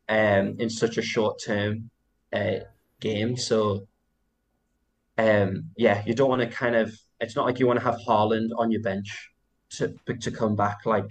um, 0.08 0.56
in 0.58 0.68
such 0.68 0.98
a 0.98 1.02
short 1.02 1.40
term 1.44 1.90
uh, 2.32 2.56
game. 3.00 3.36
So 3.36 3.86
um, 5.16 5.70
yeah, 5.76 6.02
you 6.06 6.14
don't 6.14 6.28
want 6.28 6.42
to 6.42 6.48
kind 6.48 6.74
of. 6.74 6.92
It's 7.20 7.36
not 7.36 7.46
like 7.46 7.58
you 7.58 7.66
want 7.66 7.78
to 7.78 7.84
have 7.84 7.98
Haaland 8.06 8.48
on 8.58 8.70
your 8.70 8.82
bench 8.82 9.30
to 9.70 9.94
to 10.20 10.30
come 10.30 10.56
back 10.56 10.84
like 10.84 11.10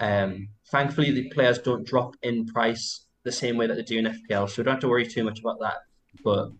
um, 0.00 0.48
thankfully, 0.68 1.10
the 1.10 1.28
players 1.30 1.58
don't 1.58 1.86
drop 1.86 2.16
in 2.22 2.46
price 2.46 3.06
the 3.24 3.32
same 3.32 3.56
way 3.56 3.66
that 3.66 3.74
they 3.74 3.82
do 3.82 3.98
in 3.98 4.04
FPL, 4.04 4.48
so 4.48 4.54
we 4.58 4.64
don't 4.64 4.74
have 4.74 4.80
to 4.80 4.88
worry 4.88 5.06
too 5.06 5.24
much 5.24 5.40
about 5.40 5.60
that. 5.60 5.78
But 6.22 6.50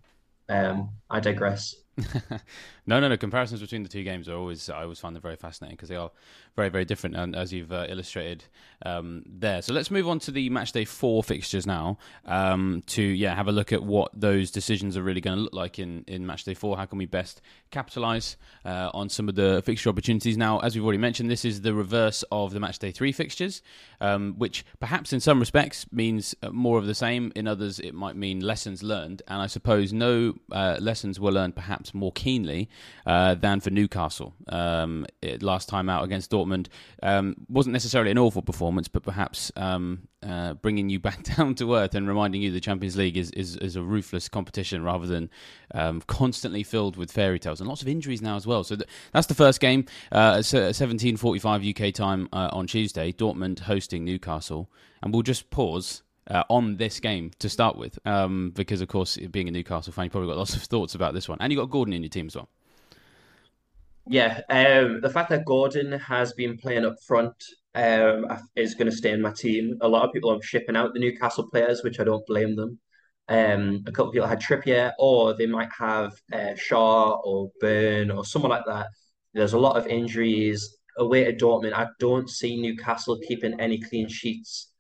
um, 0.49 0.91
I 1.11 1.21
digress. 1.21 1.75
no, 2.87 3.01
no, 3.01 3.09
no. 3.09 3.17
Comparisons 3.17 3.61
between 3.61 3.83
the 3.83 3.89
two 3.89 4.05
games 4.05 4.29
are 4.29 4.37
always 4.37 4.71
I 4.71 4.83
always 4.83 5.01
find 5.01 5.15
them 5.15 5.23
very 5.23 5.35
fascinating 5.35 5.77
because 5.77 5.89
they 5.89 5.97
are 5.97 6.13
very, 6.55 6.69
very 6.69 6.85
different, 6.85 7.17
and 7.17 7.35
as 7.35 7.53
you've 7.53 7.73
uh, 7.73 7.87
illustrated 7.89 8.45
um, 8.85 9.25
there. 9.27 9.61
So 9.61 9.73
let's 9.73 9.91
move 9.91 10.09
on 10.09 10.21
to 10.21 10.31
the 10.31 10.49
match 10.51 10.73
day 10.73 10.85
four 10.85 11.23
fixtures 11.25 11.67
now. 11.67 11.99
Um, 12.25 12.85
to 12.87 13.03
yeah, 13.03 13.35
have 13.35 13.49
a 13.49 13.53
look 13.53 13.73
at 13.73 13.83
what 13.83 14.11
those 14.15 14.51
decisions 14.53 14.97
are 14.97 15.03
really 15.03 15.21
going 15.21 15.37
to 15.37 15.43
look 15.43 15.53
like 15.53 15.79
in 15.81 16.05
in 16.07 16.25
match 16.27 16.45
day 16.45 16.55
four. 16.55 16.77
How 16.77 16.87
can 16.87 16.99
we 16.99 17.07
best 17.07 17.43
capitalise 17.73 18.37
uh, 18.65 18.91
on 18.95 19.09
some 19.09 19.29
of 19.29 19.35
the 19.35 19.63
fixture 19.65 19.91
opportunities? 19.91 20.37
Now, 20.37 20.61
as 20.61 20.77
we've 20.77 20.85
already 20.85 20.99
mentioned, 20.99 21.29
this 21.29 21.45
is 21.45 21.63
the 21.63 21.75
reverse 21.75 22.23
of 22.31 22.53
the 22.53 22.61
match 22.61 22.79
day 22.79 22.93
three 22.93 23.13
fixtures, 23.13 23.63
um, 24.01 24.35
which 24.39 24.65
perhaps 24.79 25.13
in 25.13 25.19
some 25.19 25.41
respects 25.41 25.87
means 25.91 26.37
uh, 26.43 26.51
more 26.51 26.79
of 26.79 26.87
the 26.87 26.95
same. 26.95 27.33
In 27.35 27.49
others, 27.49 27.81
it 27.81 27.95
might 27.95 28.15
mean 28.15 28.39
lessons 28.39 28.85
learned, 28.85 29.23
and 29.27 29.43
I 29.43 29.49
suppose 29.49 29.93
no 29.93 30.35
uh, 30.53 30.77
lessons 30.81 31.19
were 31.19 31.33
learned 31.33 31.57
perhaps 31.57 31.93
more 31.93 32.13
keenly 32.13 32.69
uh, 33.07 33.35
than 33.35 33.61
for 33.61 33.71
Newcastle 33.71 34.35
um, 34.49 35.07
it, 35.23 35.43
last 35.43 35.69
time 35.69 35.89
out 35.89 36.05
against 36.05 36.31
Dortmund. 36.31 36.69
Um, 37.03 37.37
wasn't 37.49 37.73
necessarily 37.73 38.11
an 38.11 38.19
awful 38.19 38.43
performance, 38.43 38.89
but 38.89 39.03
perhaps 39.03 39.53
um, 39.57 40.09
uh, 40.23 40.55
bringing 40.55 40.89
you 40.89 40.99
back 41.07 41.23
down 41.23 41.55
to 41.57 41.75
earth 41.75 41.95
and 41.95 42.09
reminding 42.09 42.43
you 42.43 42.51
the 42.51 42.61
Champions 42.61 42.97
League 42.97 43.17
is, 43.17 43.31
is, 43.33 43.57
is 43.57 43.77
a 43.77 43.83
ruthless 43.83 44.29
competition 44.29 44.83
rather 44.83 45.07
than 45.07 45.31
um, 45.75 46.01
constantly 46.07 46.63
filled 46.63 46.97
with 46.97 47.13
fairy 47.13 47.39
tales 47.39 47.61
and 47.61 47.69
lots 47.69 47.83
of 47.83 47.89
injuries 47.89 48.23
now 48.23 48.37
as 48.37 48.47
well. 48.47 48.65
So 48.65 48.77
th- 48.77 48.89
that's 49.13 49.27
the 49.27 49.35
first 49.35 49.61
game. 49.61 49.87
Uh, 50.13 50.37
17:45 50.37 51.89
UK 51.89 51.95
time 51.95 52.29
uh, 52.33 52.49
on 52.53 52.67
Tuesday. 52.67 53.13
Dortmund 53.13 53.61
hosting 53.61 54.05
Newcastle, 54.05 54.71
and 55.03 55.13
we'll 55.13 55.23
just 55.23 55.51
pause 55.51 56.03
uh, 56.31 56.43
on 56.49 56.77
this 56.77 57.01
game 57.01 57.31
to 57.39 57.49
start 57.49 57.77
with, 57.77 57.99
um, 58.07 58.53
because 58.55 58.81
of 58.81 58.89
course, 58.89 59.17
being 59.17 59.49
a 59.49 59.51
Newcastle 59.51 59.93
fan, 59.93 60.05
you've 60.05 60.13
probably 60.13 60.29
got 60.29 60.37
lots 60.37 60.55
of 60.57 60.63
thoughts 60.63 60.95
about 60.95 61.15
this 61.15 61.29
one, 61.29 61.39
and 61.41 61.53
you've 61.53 61.61
got 61.61 61.71
Gordon 61.71 61.95
in 61.95 62.03
your 62.03 62.11
team 62.11 62.27
as 62.27 62.37
well. 62.37 62.49
Yeah, 64.09 64.41
um, 64.49 65.01
the 65.01 65.11
fact 65.11 65.31
that 65.31 65.45
Gordon 65.45 65.93
has 65.93 66.33
been 66.33 66.57
playing 66.57 66.85
up 66.85 66.97
front 67.07 67.35
um, 67.75 68.27
is 68.55 68.75
going 68.75 68.91
to 68.91 68.97
stay 68.97 69.11
in 69.11 69.21
my 69.21 69.33
team. 69.33 69.77
A 69.81 69.89
lot 69.89 70.05
of 70.05 70.13
people 70.13 70.31
are 70.33 70.41
shipping 70.43 70.77
out 70.77 70.95
the 70.95 71.01
Newcastle 71.01 71.49
players, 71.51 71.83
which 71.83 71.99
I 71.99 72.05
don't 72.05 72.27
blame 72.27 72.55
them. 72.55 72.79
Um, 73.29 73.83
a 73.87 73.91
couple 73.91 74.09
of 74.09 74.13
people 74.13 74.29
had 74.29 74.41
Trippier, 74.41 74.93
or 75.01 75.35
they 75.35 75.47
might 75.47 75.71
have 75.77 76.13
uh, 76.33 76.55
Schär 76.55 77.21
or 77.25 77.51
Burn 77.61 78.13
or 78.13 78.25
someone 78.25 78.53
like 78.53 78.65
that. 78.67 78.87
There's 79.35 79.55
a 79.55 79.59
lot 79.59 79.77
of 79.77 79.89
injuries 79.89 80.79
away 80.99 81.25
to 81.25 81.33
Dortmund. 81.33 81.75
I 81.75 81.89
don't 81.99 82.31
see 82.31 82.61
Newcastle 82.61 83.19
keeping 83.27 83.59
any 83.59 83.81
clean 83.81 84.09
sheets 84.09 84.73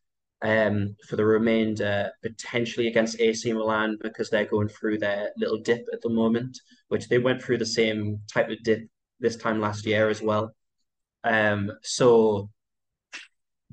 um, 0.42 0.94
for 1.08 1.16
the 1.16 1.26
remainder, 1.26 2.12
potentially 2.22 2.86
against 2.86 3.20
AC 3.20 3.52
Milan 3.52 3.98
because 4.00 4.30
they're 4.30 4.46
going 4.46 4.68
through 4.68 4.98
their 4.98 5.30
little 5.36 5.58
dip 5.58 5.84
at 5.92 6.00
the 6.02 6.10
moment, 6.10 6.56
which 6.88 7.08
they 7.08 7.18
went 7.18 7.42
through 7.42 7.58
the 7.58 7.66
same 7.66 8.20
type 8.32 8.48
of 8.48 8.62
dip 8.62 8.88
this 9.20 9.36
time 9.36 9.60
last 9.60 9.86
year 9.86 10.08
as 10.08 10.22
well. 10.22 10.52
Um, 11.24 11.72
so 11.82 12.50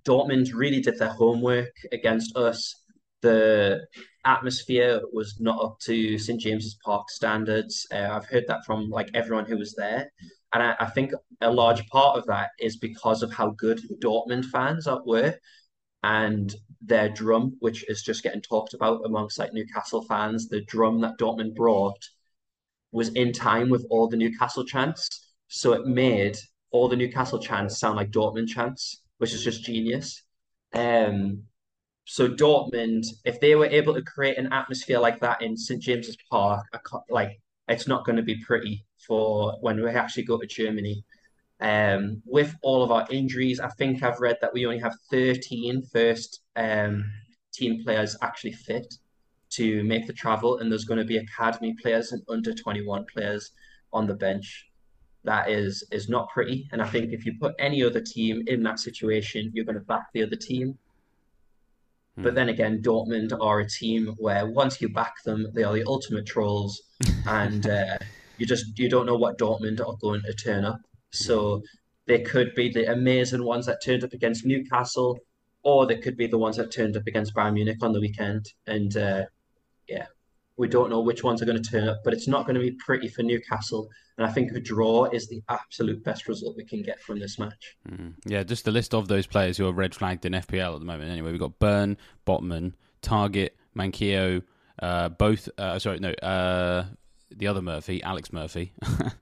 Dortmund 0.06 0.54
really 0.54 0.82
did 0.82 0.98
their 0.98 1.10
homework 1.10 1.74
against 1.92 2.36
us. 2.36 2.76
the 3.22 3.86
atmosphere 4.26 5.02
was 5.14 5.40
not 5.40 5.64
up 5.64 5.80
to 5.80 6.18
St 6.18 6.40
James's 6.40 6.78
Park 6.84 7.10
standards. 7.10 7.88
Uh, 7.92 8.10
I've 8.12 8.26
heard 8.26 8.46
that 8.48 8.66
from 8.66 8.90
like 8.90 9.10
everyone 9.14 9.46
who 9.46 9.58
was 9.58 9.74
there, 9.76 10.12
and 10.54 10.64
I, 10.64 10.76
I, 10.80 10.86
think 10.88 11.12
a 11.42 11.52
large 11.52 11.86
part 11.88 12.18
of 12.18 12.26
that 12.28 12.50
is 12.60 12.78
because 12.78 13.24
of 13.24 13.34
how 13.34 13.52
good 13.52 13.80
the 13.80 13.96
Dortmund 13.96 14.46
fans 14.46 14.88
were, 15.06 15.36
and 16.04 16.54
their 16.82 17.10
drum, 17.10 17.56
which 17.60 17.90
is 17.90 18.04
just 18.04 18.24
getting 18.24 18.42
talked 18.42 18.74
about 18.74 19.06
amongst 19.06 19.40
like 19.40 19.54
Newcastle 19.54 20.04
fans. 20.04 20.50
The 20.50 20.62
drum 20.66 21.00
that 21.02 21.18
Dortmund 21.18 21.56
brought 21.56 22.04
was 22.92 23.10
in 23.10 23.32
time 23.32 23.70
with 23.70 23.86
all 23.90 24.08
the 24.08 24.18
Newcastle 24.18 24.66
chants, 24.66 25.23
so 25.56 25.74
it 25.74 25.86
made 25.86 26.36
all 26.72 26.90
the 26.90 26.96
Newcastle 26.96 27.38
chants 27.38 27.78
sound 27.78 27.96
like 27.96 28.10
Dortmund 28.10 28.48
chants, 28.48 29.04
which 29.20 29.34
is 29.36 29.44
just 29.44 29.64
genius. 29.64 30.24
Um, 30.74 31.44
so 32.06 32.28
Dortmund, 32.28 33.06
if 33.24 33.40
they 33.40 33.54
were 33.54 33.68
able 33.68 33.94
to 33.94 34.02
create 34.02 34.40
an 34.40 34.52
atmosphere 34.52 34.98
like 34.98 35.20
that 35.20 35.44
in 35.44 35.56
St 35.56 35.80
James's 35.80 36.18
Park, 36.32 36.66
like 37.08 37.40
it's 37.68 37.88
not 37.88 38.04
going 38.04 38.16
to 38.16 38.24
be 38.24 38.44
pretty 38.44 38.84
for 39.06 39.56
when 39.62 39.80
we 39.80 39.88
actually 39.92 40.24
go 40.24 40.40
to 40.40 40.48
Germany. 40.48 41.06
Um, 41.60 42.24
with 42.26 42.56
all 42.64 42.82
of 42.82 42.90
our 42.90 43.06
injuries, 43.12 43.60
I 43.60 43.70
think 43.70 44.02
I've 44.02 44.22
read 44.22 44.38
that 44.42 44.56
we 44.56 44.66
only 44.66 44.80
have 44.80 44.96
13 45.12 45.84
first 45.84 46.42
um, 46.56 47.06
team 47.54 47.84
players 47.84 48.18
actually 48.24 48.54
fit 48.54 48.92
to 49.52 49.84
make 49.84 50.08
the 50.08 50.14
travel, 50.14 50.58
and 50.58 50.72
there's 50.72 50.86
going 50.86 51.00
to 51.00 51.06
be 51.06 51.18
academy 51.18 51.76
players 51.80 52.12
and 52.12 52.24
under 52.28 52.56
21 52.56 53.06
players 53.14 53.52
on 53.94 54.08
the 54.08 54.16
bench. 54.16 54.68
That 55.24 55.50
is 55.50 55.84
is 55.92 56.10
not 56.10 56.30
pretty, 56.30 56.68
and 56.72 56.82
I 56.82 56.88
think 56.88 57.14
if 57.14 57.26
you 57.26 57.34
put 57.40 57.56
any 57.58 57.84
other 57.84 58.02
team 58.02 58.44
in 58.48 58.62
that 58.64 58.80
situation, 58.80 59.52
you're 59.54 59.66
going 59.66 59.76
to 59.76 59.82
back 59.82 60.12
the 60.14 60.24
other 60.24 60.36
team 60.36 60.78
but 62.16 62.30
hmm. 62.30 62.36
then 62.36 62.50
again, 62.50 62.82
Dortmund 62.82 63.36
are 63.40 63.60
a 63.60 63.68
team 63.68 64.16
where 64.18 64.46
once 64.46 64.82
you 64.82 64.90
back 64.90 65.24
them, 65.24 65.48
they 65.54 65.64
are 65.64 65.74
the 65.74 65.84
ultimate 65.86 66.26
trolls, 66.26 66.82
and 67.28 67.68
uh, 67.68 67.98
you 68.38 68.46
just 68.46 68.78
you 68.78 68.90
don't 68.90 69.06
know 69.06 69.16
what 69.16 69.38
Dortmund 69.38 69.80
are 69.80 69.98
going 70.00 70.22
to 70.22 70.34
turn 70.34 70.64
up. 70.66 70.80
So 71.12 71.64
they 72.06 72.22
could 72.22 72.54
be 72.56 72.70
the 72.72 72.92
amazing 72.92 73.44
ones 73.44 73.66
that 73.66 73.84
turned 73.84 74.04
up 74.04 74.14
against 74.14 74.46
Newcastle, 74.46 75.20
or 75.64 75.88
they 75.88 75.98
could 75.98 76.18
be 76.18 76.28
the 76.28 76.38
ones 76.38 76.58
that 76.58 76.72
turned 76.72 76.96
up 76.98 77.08
against 77.08 77.34
Bayern 77.34 77.54
Munich 77.54 77.78
on 77.82 77.94
the 77.94 78.02
weekend. 78.02 78.46
And 78.68 78.96
uh, 78.96 79.24
yeah, 79.88 80.06
we 80.58 80.68
don't 80.68 80.90
know 80.90 81.02
which 81.02 81.24
ones 81.24 81.42
are 81.42 81.46
going 81.46 81.62
to 81.62 81.70
turn 81.70 81.88
up, 81.88 82.02
but 82.04 82.14
it's 82.14 82.28
not 82.28 82.46
going 82.46 82.56
to 82.56 82.62
be 82.62 82.72
pretty 82.72 83.08
for 83.08 83.24
Newcastle. 83.24 83.90
And 84.18 84.28
I 84.28 84.32
think 84.32 84.52
a 84.52 84.60
draw 84.60 85.06
is 85.06 85.28
the 85.28 85.42
absolute 85.50 86.04
best 86.04 86.28
result 86.28 86.56
we 86.56 86.66
can 86.66 86.84
get 86.84 87.02
from 87.02 87.20
this 87.20 87.40
match. 87.40 87.76
Mm. 87.90 88.14
Yeah, 88.26 88.44
just 88.44 88.66
the 88.66 88.72
list 88.72 88.94
of 88.94 89.08
those 89.08 89.26
players 89.26 89.58
who 89.58 89.68
are 89.68 89.74
red 89.74 89.96
flagged 89.96 90.26
in 90.26 90.34
FPL 90.34 90.74
at 90.76 90.80
the 90.80 90.86
moment. 90.86 91.10
Anyway, 91.10 91.32
we've 91.32 91.40
got 91.40 91.58
Burn, 91.58 91.98
Botman, 92.28 92.74
Targett, 93.02 93.52
Manquillo, 93.76 94.44
uh, 94.80 95.10
both. 95.10 95.50
Uh, 95.58 95.80
sorry, 95.80 96.00
no, 96.00 96.12
uh, 96.12 96.86
the 97.38 97.48
other 97.48 97.62
Murphy, 97.62 98.02
Alex 98.04 98.32
Murphy, 98.32 98.74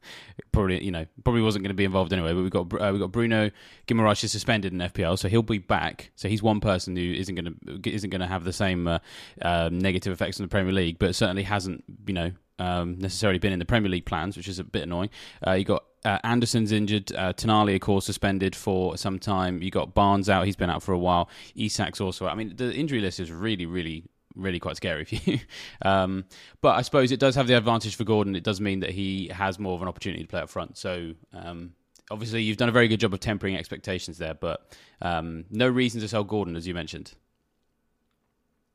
probably 0.51 0.83
you 0.83 0.91
know 0.91 1.05
probably 1.23 1.41
wasn't 1.41 1.63
going 1.63 1.69
to 1.69 1.75
be 1.75 1.85
involved 1.85 2.13
anyway. 2.13 2.33
But 2.33 2.41
we've 2.41 2.51
got 2.51 2.81
uh, 2.81 2.91
we've 2.91 3.01
got 3.01 3.11
Bruno 3.11 3.51
Guimaraes 3.87 4.27
suspended 4.27 4.73
in 4.73 4.79
FPL, 4.79 5.17
so 5.17 5.27
he'll 5.27 5.41
be 5.41 5.57
back. 5.57 6.11
So 6.15 6.27
he's 6.27 6.43
one 6.43 6.59
person 6.59 6.95
who 6.95 7.13
isn't 7.13 7.35
going 7.35 7.55
to 7.55 7.89
isn't 7.89 8.09
going 8.09 8.21
to 8.21 8.27
have 8.27 8.43
the 8.43 8.53
same 8.53 8.87
uh, 8.87 8.99
uh, 9.41 9.69
negative 9.71 10.13
effects 10.13 10.39
on 10.39 10.43
the 10.43 10.49
Premier 10.49 10.73
League, 10.73 10.99
but 10.99 11.15
certainly 11.15 11.43
hasn't 11.43 11.83
you 12.05 12.13
know 12.13 12.31
um, 12.59 12.99
necessarily 12.99 13.39
been 13.39 13.53
in 13.53 13.59
the 13.59 13.65
Premier 13.65 13.89
League 13.89 14.05
plans, 14.05 14.37
which 14.37 14.47
is 14.47 14.59
a 14.59 14.63
bit 14.63 14.83
annoying. 14.83 15.09
Uh, 15.45 15.53
you 15.53 15.65
got 15.65 15.83
uh, 16.05 16.19
Anderson's 16.23 16.71
injured. 16.71 17.11
Uh, 17.13 17.33
Tonali, 17.33 17.75
of 17.75 17.81
course, 17.81 18.05
suspended 18.05 18.55
for 18.55 18.97
some 18.97 19.19
time. 19.19 19.61
You 19.61 19.71
got 19.71 19.93
Barnes 19.93 20.29
out; 20.29 20.45
he's 20.45 20.55
been 20.55 20.69
out 20.69 20.83
for 20.83 20.93
a 20.93 20.99
while. 20.99 21.29
Isak's 21.55 22.01
also 22.01 22.27
out. 22.27 22.33
I 22.33 22.35
mean, 22.35 22.55
the 22.55 22.73
injury 22.73 23.01
list 23.01 23.19
is 23.19 23.31
really, 23.31 23.65
really 23.65 24.05
really 24.41 24.59
quite 24.59 24.77
scary 24.77 25.05
for 25.05 25.15
you. 25.15 25.39
um, 25.83 26.25
but 26.61 26.75
I 26.75 26.81
suppose 26.81 27.11
it 27.11 27.19
does 27.19 27.35
have 27.35 27.47
the 27.47 27.57
advantage 27.57 27.95
for 27.95 28.03
Gordon. 28.03 28.35
It 28.35 28.43
does 28.43 28.61
mean 28.61 28.79
that 28.81 28.91
he 28.91 29.27
has 29.27 29.59
more 29.59 29.75
of 29.75 29.81
an 29.81 29.87
opportunity 29.87 30.23
to 30.23 30.27
play 30.27 30.41
up 30.41 30.49
front. 30.49 30.77
So 30.77 31.13
um, 31.33 31.73
obviously, 32.09 32.43
you've 32.43 32.57
done 32.57 32.69
a 32.69 32.73
very 32.73 32.87
good 32.87 32.99
job 32.99 33.13
of 33.13 33.19
tempering 33.19 33.55
expectations 33.55 34.17
there, 34.17 34.33
but 34.33 34.75
um, 35.01 35.45
no 35.49 35.67
reason 35.67 36.01
to 36.01 36.07
sell 36.07 36.23
Gordon, 36.23 36.55
as 36.55 36.67
you 36.67 36.73
mentioned. 36.73 37.13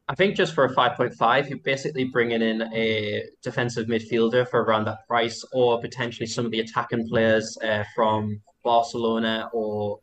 I 0.09 0.15
think 0.15 0.37
just 0.37 0.55
for 0.55 0.65
a 0.65 0.75
5.5, 0.75 1.49
you're 1.49 1.59
basically 1.59 2.05
bringing 2.05 2.41
in 2.41 2.63
a 2.73 3.25
defensive 3.43 3.89
midfielder 3.89 4.49
for 4.49 4.63
around 4.63 4.85
that 4.85 5.07
price, 5.09 5.45
or 5.53 5.81
potentially 5.81 6.29
some 6.29 6.45
of 6.45 6.53
the 6.53 6.61
attacking 6.61 7.09
players 7.09 7.59
uh, 7.59 7.83
from 7.95 8.41
Barcelona 8.63 9.51
or 9.53 9.99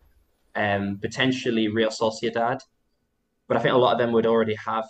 um, 0.55 0.99
potentially 1.01 1.69
Real 1.69 1.89
Sociedad. 1.89 2.59
But 3.47 3.57
I 3.57 3.61
think 3.61 3.73
a 3.73 3.77
lot 3.77 3.93
of 3.93 3.99
them 3.99 4.11
would 4.11 4.25
already 4.25 4.55
have 4.55 4.85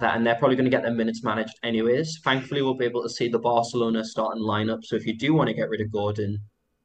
that, 0.00 0.16
and 0.16 0.26
they're 0.26 0.34
probably 0.36 0.56
going 0.56 0.70
to 0.70 0.76
get 0.76 0.82
their 0.82 0.92
minutes 0.92 1.22
managed 1.22 1.58
anyways. 1.62 2.20
Thankfully, 2.22 2.62
we'll 2.62 2.74
be 2.74 2.84
able 2.84 3.02
to 3.02 3.08
see 3.08 3.28
the 3.28 3.38
Barcelona 3.38 4.04
starting 4.04 4.42
lineup. 4.42 4.84
So 4.84 4.96
if 4.96 5.06
you 5.06 5.16
do 5.16 5.34
want 5.34 5.48
to 5.48 5.54
get 5.54 5.68
rid 5.68 5.80
of 5.80 5.92
Gordon, 5.92 6.40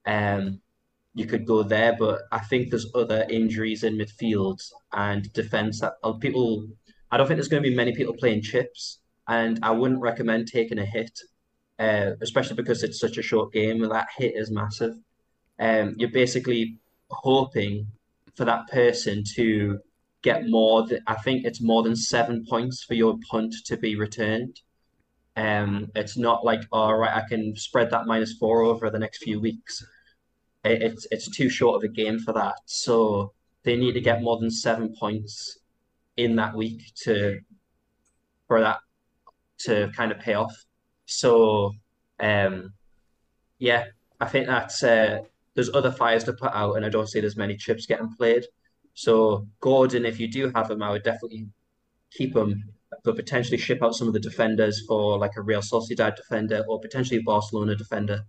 um, 0.05 0.61
you 1.15 1.25
could 1.25 1.45
go 1.45 1.63
there. 1.63 1.95
But 1.97 2.21
I 2.31 2.39
think 2.39 2.69
there's 2.69 2.91
other 2.95 3.25
injuries 3.29 3.83
in 3.83 3.97
midfield 3.97 4.61
and 4.93 5.31
defense 5.33 5.81
that 5.81 5.93
uh, 6.03 6.13
people. 6.13 6.67
I 7.11 7.17
don't 7.17 7.25
think 7.25 7.37
there's 7.37 7.47
going 7.47 7.63
to 7.63 7.69
be 7.69 7.75
many 7.75 7.95
people 7.95 8.13
playing 8.13 8.43
chips, 8.43 8.99
and 9.27 9.59
I 9.63 9.71
wouldn't 9.71 10.01
recommend 10.01 10.47
taking 10.47 10.77
a 10.77 10.85
hit, 10.85 11.19
uh, 11.79 12.11
especially 12.21 12.55
because 12.55 12.83
it's 12.83 12.99
such 12.99 13.17
a 13.17 13.23
short 13.23 13.51
game 13.51 13.81
and 13.81 13.91
that 13.91 14.09
hit 14.15 14.35
is 14.35 14.51
massive. 14.51 14.95
Um, 15.59 15.95
you're 15.97 16.11
basically 16.11 16.77
hoping 17.09 17.87
for 18.35 18.45
that 18.45 18.67
person 18.67 19.23
to 19.35 19.79
get 20.21 20.47
more. 20.47 20.85
I 21.07 21.15
think 21.15 21.45
it's 21.45 21.61
more 21.61 21.83
than 21.83 21.95
seven 21.95 22.45
points 22.47 22.83
for 22.83 22.93
your 22.93 23.17
punt 23.29 23.53
to 23.65 23.77
be 23.77 23.95
returned. 23.95 24.59
Um, 25.35 25.89
it's 25.95 26.17
not 26.17 26.43
like 26.43 26.61
all 26.71 26.97
right, 26.97 27.15
I 27.15 27.27
can 27.27 27.55
spread 27.55 27.91
that 27.91 28.05
minus 28.05 28.33
four 28.33 28.63
over 28.63 28.89
the 28.89 28.99
next 28.99 29.23
few 29.23 29.39
weeks. 29.39 29.85
It, 30.63 30.81
it's 30.81 31.07
it's 31.11 31.35
too 31.35 31.49
short 31.49 31.77
of 31.77 31.89
a 31.89 31.93
game 31.93 32.19
for 32.19 32.33
that. 32.33 32.55
So 32.65 33.33
they 33.63 33.75
need 33.75 33.93
to 33.93 34.01
get 34.01 34.21
more 34.21 34.39
than 34.39 34.51
seven 34.51 34.93
points 34.99 35.59
in 36.17 36.35
that 36.35 36.55
week 36.55 36.81
to 37.03 37.39
for 38.47 38.59
that 38.59 38.79
to 39.59 39.91
kind 39.95 40.11
of 40.11 40.19
pay 40.19 40.33
off. 40.33 40.53
So 41.05 41.73
um, 42.19 42.73
yeah, 43.59 43.85
I 44.19 44.25
think 44.25 44.47
that's 44.47 44.83
uh, 44.83 45.19
there's 45.53 45.73
other 45.73 45.91
fires 45.91 46.23
to 46.25 46.33
put 46.33 46.51
out, 46.53 46.75
and 46.75 46.85
I 46.85 46.89
don't 46.89 47.07
see 47.07 47.19
there's 47.21 47.37
many 47.37 47.55
chips 47.55 47.85
getting 47.85 48.13
played. 48.15 48.45
So 48.99 49.47
Gordon, 49.61 50.05
if 50.05 50.19
you 50.19 50.27
do 50.27 50.51
have 50.53 50.69
him, 50.69 50.83
I 50.83 50.91
would 50.91 51.03
definitely 51.03 51.47
keep 52.11 52.35
him, 52.35 52.61
but 53.05 53.15
potentially 53.15 53.57
ship 53.57 53.81
out 53.81 53.95
some 53.95 54.09
of 54.09 54.13
the 54.13 54.19
defenders 54.19 54.83
for 54.85 55.17
like 55.17 55.37
a 55.37 55.41
Real 55.41 55.61
Sociedad 55.61 56.17
defender 56.17 56.65
or 56.67 56.81
potentially 56.81 57.21
a 57.21 57.23
Barcelona 57.23 57.77
defender. 57.77 58.25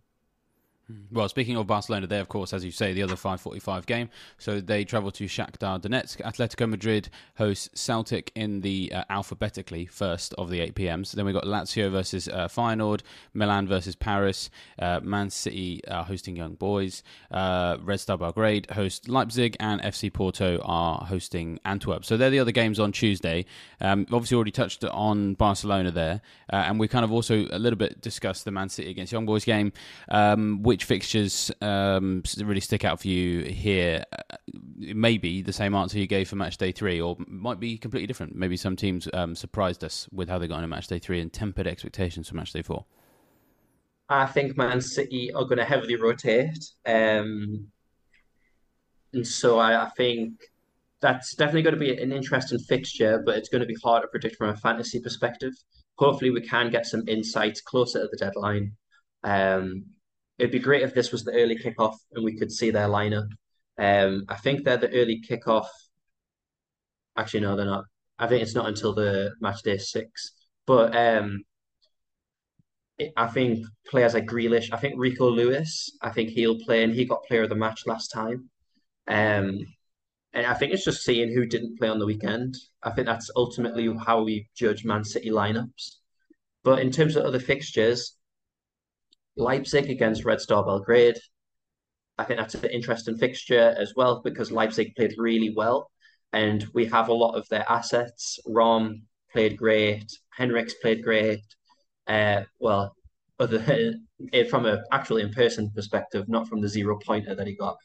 Well, 1.13 1.29
speaking 1.29 1.57
of 1.57 1.67
Barcelona, 1.67 2.07
they 2.07 2.19
of 2.19 2.29
course, 2.29 2.53
as 2.53 2.65
you 2.65 2.71
say, 2.71 2.93
the 2.93 3.03
other 3.03 3.17
5:45 3.17 3.87
game. 3.87 4.11
So 4.39 4.61
they 4.61 4.85
travel 4.85 5.11
to 5.13 5.25
Shakhtar 5.25 5.81
Donetsk. 5.81 6.21
Atletico 6.23 6.69
Madrid 6.69 7.09
hosts 7.37 7.69
Celtic 7.75 8.33
in 8.35 8.61
the 8.61 8.93
uh, 8.93 9.05
alphabetically 9.11 9.87
first 9.87 10.35
of 10.35 10.51
the 10.51 10.61
8 10.61 10.75
p.m.s. 10.75 11.13
Then 11.13 11.27
we 11.27 11.33
got 11.33 11.45
Lazio 11.45 11.91
versus 11.91 12.29
uh, 12.29 12.49
Feyenoord, 12.49 13.03
Milan 13.35 13.67
versus 13.67 13.95
Paris, 13.95 14.51
uh, 14.79 15.01
Man 15.03 15.31
City 15.31 15.83
hosting 15.89 16.37
Young 16.37 16.55
Boys, 16.55 17.03
uh, 17.31 17.77
Red 17.83 18.01
Star 18.01 18.19
Belgrade 18.19 18.71
host 18.71 19.09
Leipzig, 19.09 19.57
and 19.61 19.81
FC 19.83 20.13
Porto 20.13 20.61
are 20.65 21.05
hosting 21.07 21.59
Antwerp. 21.65 22.05
So 22.05 22.17
they're 22.17 22.31
the 22.31 22.41
other 22.41 22.53
games 22.53 22.79
on 22.79 22.93
Tuesday. 22.93 23.47
Um, 23.81 24.07
obviously, 24.13 24.37
already 24.37 24.51
touched 24.51 24.85
on 24.85 25.35
Barcelona 25.35 25.91
there, 25.91 26.21
uh, 26.53 26.57
and 26.57 26.79
we 26.79 26.89
kind 26.89 27.05
of 27.05 27.13
also 27.13 27.47
a 27.51 27.59
little 27.59 27.79
bit 27.79 28.01
discussed 28.01 28.45
the 28.45 28.51
Man 28.51 28.69
City 28.69 28.91
against 28.91 29.13
Young 29.13 29.27
Boys 29.27 29.45
game, 29.45 29.73
um, 30.09 30.63
which 30.63 30.80
which 30.81 30.87
fixtures 30.87 31.53
um, 31.61 32.23
really 32.39 32.61
stick 32.61 32.87
out 32.87 33.01
for 33.01 33.09
you 33.09 33.43
here? 33.43 34.03
Uh, 34.13 34.37
maybe 34.79 35.43
the 35.43 35.53
same 35.53 35.75
answer 35.75 35.99
you 35.99 36.07
gave 36.07 36.27
for 36.27 36.37
match 36.37 36.57
day 36.57 36.73
three, 36.73 36.99
or 36.99 37.19
might 37.27 37.61
be 37.61 37.77
completely 37.77 38.07
different. 38.07 38.35
Maybe 38.35 38.57
some 38.57 38.77
teams 38.77 39.07
um, 39.13 39.35
surprised 39.35 39.85
us 39.85 40.09
with 40.11 40.31
how 40.31 40.39
they 40.39 40.49
got 40.49 40.65
in 40.65 40.71
match 40.71 40.87
day 40.87 40.99
three 40.99 41.21
and 41.21 41.31
tempered 41.31 41.67
expectations 41.67 42.31
for 42.31 42.37
match 42.37 42.55
day 42.55 42.63
four. 42.63 42.87
I 44.09 44.25
think 44.25 44.57
Man 44.57 44.81
City 44.81 45.31
are 45.35 45.45
going 45.45 45.59
to 45.59 45.67
heavily 45.67 45.97
rotate. 45.97 46.65
Um, 46.87 47.67
and 49.13 49.27
so 49.27 49.59
I, 49.59 49.85
I, 49.85 49.91
think 49.91 50.33
that's 51.03 51.35
definitely 51.35 51.63
going 51.63 51.75
to 51.75 51.81
be 51.81 52.03
an 52.03 52.11
interesting 52.11 52.59
fixture, 52.59 53.23
but 53.27 53.37
it's 53.37 53.51
going 53.51 53.61
to 53.61 53.67
be 53.67 53.77
hard 53.85 54.03
to 54.03 54.09
predict 54.09 54.37
from 54.37 54.49
a 54.49 54.57
fantasy 54.57 54.99
perspective. 54.99 55.53
Hopefully, 55.99 56.31
we 56.31 56.41
can 56.41 56.71
get 56.71 56.87
some 56.87 57.07
insights 57.07 57.61
closer 57.61 58.01
to 58.01 58.09
the 58.11 58.17
deadline. 58.17 58.73
Um, 59.23 59.85
it'd 60.41 60.51
be 60.59 60.59
great 60.59 60.83
if 60.83 60.95
this 60.95 61.13
was 61.13 61.23
the 61.25 61.33
early 61.33 61.57
kickoff 61.57 61.97
and 62.13 62.25
we 62.25 62.37
could 62.39 62.51
see 62.51 62.71
their 62.71 62.89
lineup. 62.89 63.29
Um, 63.79 64.25
I 64.29 64.37
think 64.37 64.65
they're 64.65 64.77
the 64.77 64.93
early 65.01 65.23
kickoff. 65.29 65.67
Actually, 67.17 67.41
no, 67.41 67.57
they're 67.57 67.67
not. 67.67 67.85
I 68.19 68.27
think 68.27 68.43
it's 68.43 68.55
not 68.55 68.69
until 68.69 68.95
the 68.95 69.33
match 69.41 69.63
day 69.63 69.79
six. 69.79 70.33
But 70.67 70.97
um, 70.97 71.43
I 73.17 73.27
think 73.29 73.67
players 73.91 74.15
like 74.15 74.27
Grealish, 74.27 74.69
I 74.73 74.77
think 74.77 74.95
Rico 74.97 75.29
Lewis, 75.31 75.97
I 76.03 76.11
think 76.11 76.31
he'll 76.31 76.59
play, 76.59 76.85
and 76.85 76.93
he 76.93 77.05
got 77.05 77.25
player 77.25 77.45
of 77.45 77.49
the 77.49 77.55
match 77.55 77.87
last 77.87 78.09
time. 78.09 78.51
Um, 79.09 79.67
And 80.33 80.47
I 80.47 80.55
think 80.55 80.73
it's 80.73 80.85
just 80.85 81.03
seeing 81.03 81.33
who 81.33 81.45
didn't 81.45 81.79
play 81.79 81.89
on 81.89 81.99
the 81.99 82.07
weekend. 82.07 82.55
I 82.83 82.91
think 82.93 83.07
that's 83.07 83.31
ultimately 83.35 83.93
how 84.07 84.23
we 84.23 84.49
judge 84.55 84.85
Man 84.85 85.05
City 85.05 85.31
lineups. 85.31 85.97
But 86.63 86.79
in 86.81 86.91
terms 86.93 87.17
of 87.17 87.25
other 87.25 87.41
fixtures, 87.41 88.17
Leipzig 89.41 89.91
against 89.91 90.25
Red 90.25 90.41
Star 90.41 90.65
Belgrade, 90.65 91.19
I 92.19 92.25
think 92.25 92.39
that's 92.39 92.55
an 92.55 92.67
interesting 92.67 93.17
fixture 93.17 93.75
as 93.79 93.95
well 93.97 94.21
because 94.23 94.53
Leipzig 94.53 94.95
played 94.95 95.15
really 95.17 95.55
well 95.57 95.91
and 96.33 96.67
we 96.75 96.87
have 96.87 97.09
a 97.09 97.15
lot 97.15 97.35
of 97.35 97.49
their 97.49 97.65
assets. 97.69 98.39
Raum 98.47 99.03
played 99.33 99.57
great, 99.57 100.07
Henrichs 100.31 100.75
played 100.75 101.03
great. 101.03 101.43
Uh, 102.07 102.43
well, 102.59 102.95
other 103.39 103.95
from 104.51 104.67
a 104.67 104.83
actually 104.93 105.23
in 105.23 105.33
person 105.33 105.71
perspective, 105.75 106.29
not 106.29 106.49
from 106.49 106.61
the 106.61 106.69
zero 106.69 106.99
pointer 107.05 107.35
that 107.35 107.47
he 107.47 107.57
got. 107.57 107.77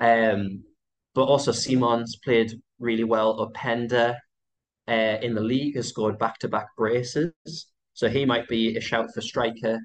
Um, 0.00 0.64
but 1.14 1.24
also 1.24 1.52
Simons 1.52 2.16
played 2.24 2.52
really 2.78 3.04
well. 3.04 3.38
Openda 3.46 4.16
uh, 4.88 5.18
in 5.22 5.34
the 5.34 5.40
league 5.40 5.76
has 5.76 5.88
scored 5.88 6.18
back 6.18 6.38
to 6.40 6.48
back 6.48 6.68
braces, 6.76 7.32
so 7.92 8.08
he 8.08 8.24
might 8.24 8.48
be 8.48 8.76
a 8.76 8.80
shout 8.80 9.12
for 9.14 9.20
striker. 9.20 9.78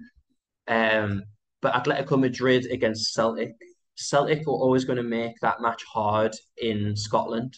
Um, 0.70 1.24
but 1.62 1.74
Atletico 1.74 2.18
Madrid 2.18 2.68
against 2.72 3.14
Celtic, 3.14 3.56
Celtic 3.96 4.48
are 4.48 4.52
always 4.52 4.86
going 4.86 4.98
to 4.98 5.04
make 5.04 5.38
that 5.42 5.62
match 5.62 5.84
hard 5.92 6.34
in 6.58 6.96
Scotland. 6.96 7.58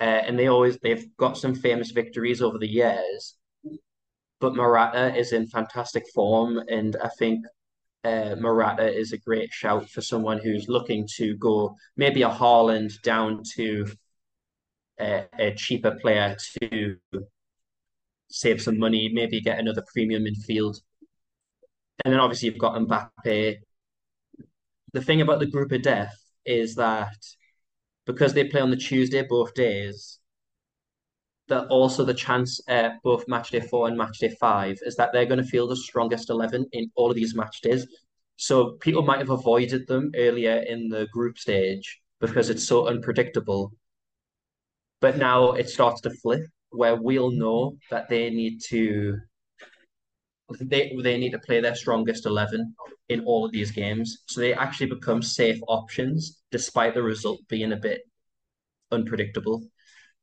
Uh, 0.00 0.04
and 0.04 0.38
they 0.38 0.46
always 0.46 0.78
they've 0.78 1.08
got 1.16 1.36
some 1.36 1.56
famous 1.56 1.90
victories 1.90 2.40
over 2.40 2.58
the 2.58 2.68
years. 2.68 3.34
But 4.40 4.54
Morata 4.54 5.16
is 5.16 5.32
in 5.32 5.48
fantastic 5.48 6.04
form, 6.14 6.58
and 6.68 6.96
I 7.02 7.08
think 7.18 7.44
uh, 8.04 8.36
is 8.78 9.12
a 9.12 9.18
great 9.18 9.52
shout 9.52 9.88
for 9.90 10.00
someone 10.00 10.38
who's 10.38 10.68
looking 10.68 11.08
to 11.16 11.36
go 11.38 11.74
maybe 11.96 12.22
a 12.22 12.28
Haaland 12.28 12.92
down 13.02 13.42
to 13.56 13.86
a, 15.00 15.24
a 15.38 15.54
cheaper 15.54 15.98
player 16.00 16.36
to 16.60 16.96
save 18.30 18.62
some 18.62 18.78
money, 18.78 19.10
maybe 19.12 19.40
get 19.40 19.58
another 19.58 19.84
premium 19.92 20.24
midfield. 20.24 20.80
And 22.04 22.12
then 22.12 22.20
obviously 22.20 22.48
you've 22.48 22.58
got 22.58 22.74
Mbappe. 22.74 23.56
The 24.92 25.02
thing 25.02 25.20
about 25.20 25.40
the 25.40 25.46
group 25.46 25.72
of 25.72 25.82
death 25.82 26.16
is 26.46 26.74
that 26.76 27.16
because 28.06 28.32
they 28.32 28.44
play 28.44 28.60
on 28.60 28.70
the 28.70 28.76
Tuesday 28.76 29.22
both 29.22 29.52
days, 29.54 30.18
that 31.48 31.66
also 31.68 32.04
the 32.04 32.14
chance 32.14 32.60
uh, 32.68 32.90
both 33.02 33.26
match 33.26 33.50
day 33.50 33.60
four 33.60 33.88
and 33.88 33.96
match 33.96 34.18
day 34.18 34.34
five 34.40 34.78
is 34.82 34.96
that 34.96 35.12
they're 35.12 35.26
going 35.26 35.42
to 35.42 35.46
feel 35.46 35.66
the 35.66 35.76
strongest 35.76 36.30
11 36.30 36.66
in 36.72 36.90
all 36.94 37.10
of 37.10 37.16
these 37.16 37.34
match 37.34 37.60
days. 37.62 37.86
So 38.36 38.72
people 38.80 39.02
might 39.02 39.18
have 39.18 39.30
avoided 39.30 39.86
them 39.88 40.12
earlier 40.14 40.58
in 40.58 40.88
the 40.88 41.06
group 41.12 41.38
stage 41.38 42.00
because 42.20 42.50
it's 42.50 42.66
so 42.66 42.86
unpredictable. 42.86 43.72
But 45.00 45.16
now 45.16 45.52
it 45.52 45.68
starts 45.68 46.00
to 46.02 46.10
flip 46.10 46.42
where 46.70 46.96
we'll 46.96 47.30
know 47.30 47.76
that 47.90 48.08
they 48.08 48.30
need 48.30 48.60
to 48.68 49.18
they 50.60 50.96
they 51.02 51.18
need 51.18 51.32
to 51.32 51.38
play 51.38 51.60
their 51.60 51.74
strongest 51.74 52.26
11 52.26 52.74
in 53.08 53.24
all 53.24 53.44
of 53.44 53.52
these 53.52 53.70
games. 53.70 54.24
So 54.26 54.40
they 54.40 54.54
actually 54.54 54.88
become 54.88 55.22
safe 55.22 55.60
options 55.68 56.40
despite 56.50 56.94
the 56.94 57.02
result 57.02 57.40
being 57.48 57.72
a 57.72 57.76
bit 57.76 58.02
unpredictable. 58.90 59.62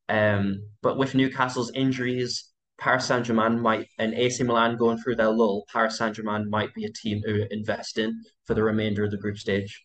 Um, 0.10 0.62
but 0.82 0.98
with 0.98 1.16
Newcastle's 1.16 1.72
injuries, 1.74 2.52
Paris 2.78 3.06
Saint 3.06 3.26
Germain 3.26 3.60
might 3.60 3.88
and 3.98 4.14
AC 4.14 4.44
Milan 4.44 4.78
going 4.78 4.98
through 4.98 5.16
their 5.16 5.30
lull, 5.30 5.66
Paris 5.72 5.98
Saint 5.98 6.16
Germain 6.16 6.50
might 6.50 6.74
be 6.74 6.86
a 6.86 6.92
team 6.92 7.22
who 7.26 7.46
invest 7.52 7.98
in 7.98 8.22
for 8.46 8.54
the 8.54 8.64
remainder 8.64 9.04
of 9.04 9.12
the 9.12 9.18
group 9.18 9.38
stage. 9.38 9.85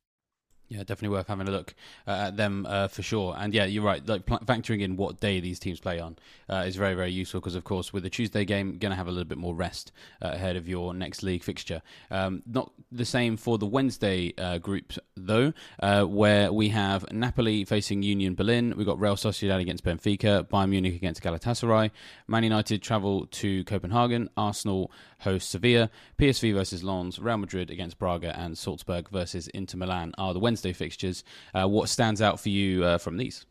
Yeah, 0.71 0.79
definitely 0.85 1.09
worth 1.09 1.27
having 1.27 1.49
a 1.49 1.51
look 1.51 1.75
uh, 2.07 2.27
at 2.27 2.37
them 2.37 2.65
uh, 2.65 2.87
for 2.87 3.01
sure. 3.01 3.35
And 3.37 3.53
yeah, 3.53 3.65
you're 3.65 3.83
right. 3.83 4.07
Like 4.07 4.25
pl- 4.25 4.39
factoring 4.39 4.79
in 4.79 4.95
what 4.95 5.19
day 5.19 5.41
these 5.41 5.59
teams 5.59 5.81
play 5.81 5.99
on 5.99 6.15
uh, 6.49 6.63
is 6.65 6.77
very, 6.77 6.93
very 6.93 7.11
useful 7.11 7.41
because, 7.41 7.55
of 7.55 7.65
course, 7.65 7.91
with 7.91 8.03
the 8.03 8.09
Tuesday 8.09 8.45
game, 8.45 8.77
going 8.77 8.91
to 8.91 8.95
have 8.95 9.07
a 9.07 9.11
little 9.11 9.25
bit 9.25 9.37
more 9.37 9.53
rest 9.53 9.91
uh, 10.21 10.29
ahead 10.29 10.55
of 10.55 10.69
your 10.69 10.93
next 10.93 11.23
league 11.23 11.43
fixture. 11.43 11.81
Um, 12.09 12.41
not 12.45 12.71
the 12.89 13.03
same 13.03 13.35
for 13.35 13.57
the 13.57 13.65
Wednesday 13.65 14.33
uh, 14.37 14.59
group 14.59 14.93
though, 15.17 15.51
uh, 15.81 16.03
where 16.03 16.53
we 16.53 16.69
have 16.69 17.05
Napoli 17.11 17.65
facing 17.65 18.01
Union 18.01 18.33
Berlin. 18.33 18.73
We've 18.77 18.87
got 18.87 18.97
Real 18.97 19.17
Sociedad 19.17 19.59
against 19.59 19.83
Benfica, 19.83 20.47
Bayern 20.47 20.69
Munich 20.69 20.95
against 20.95 21.21
Galatasaray, 21.21 21.91
Man 22.27 22.43
United 22.45 22.81
travel 22.81 23.25
to 23.25 23.65
Copenhagen, 23.65 24.29
Arsenal 24.37 24.89
host 25.21 25.49
Sevilla, 25.49 25.89
PSV 26.17 26.53
versus 26.53 26.83
Lens, 26.83 27.19
Real 27.19 27.37
Madrid 27.37 27.69
against 27.69 27.99
Braga, 27.99 28.37
and 28.37 28.57
Salzburg 28.57 29.09
versus 29.09 29.47
Inter 29.49 29.77
Milan 29.77 30.13
are 30.17 30.33
the 30.33 30.39
Wednesday 30.39 30.60
fixtures. 30.63 31.23
Uh, 31.53 31.67
what 31.67 31.89
stands 31.89 32.21
out 32.21 32.39
for 32.39 32.49
you 32.49 32.83
uh, 32.83 32.97
from 32.97 33.17
these? 33.17 33.45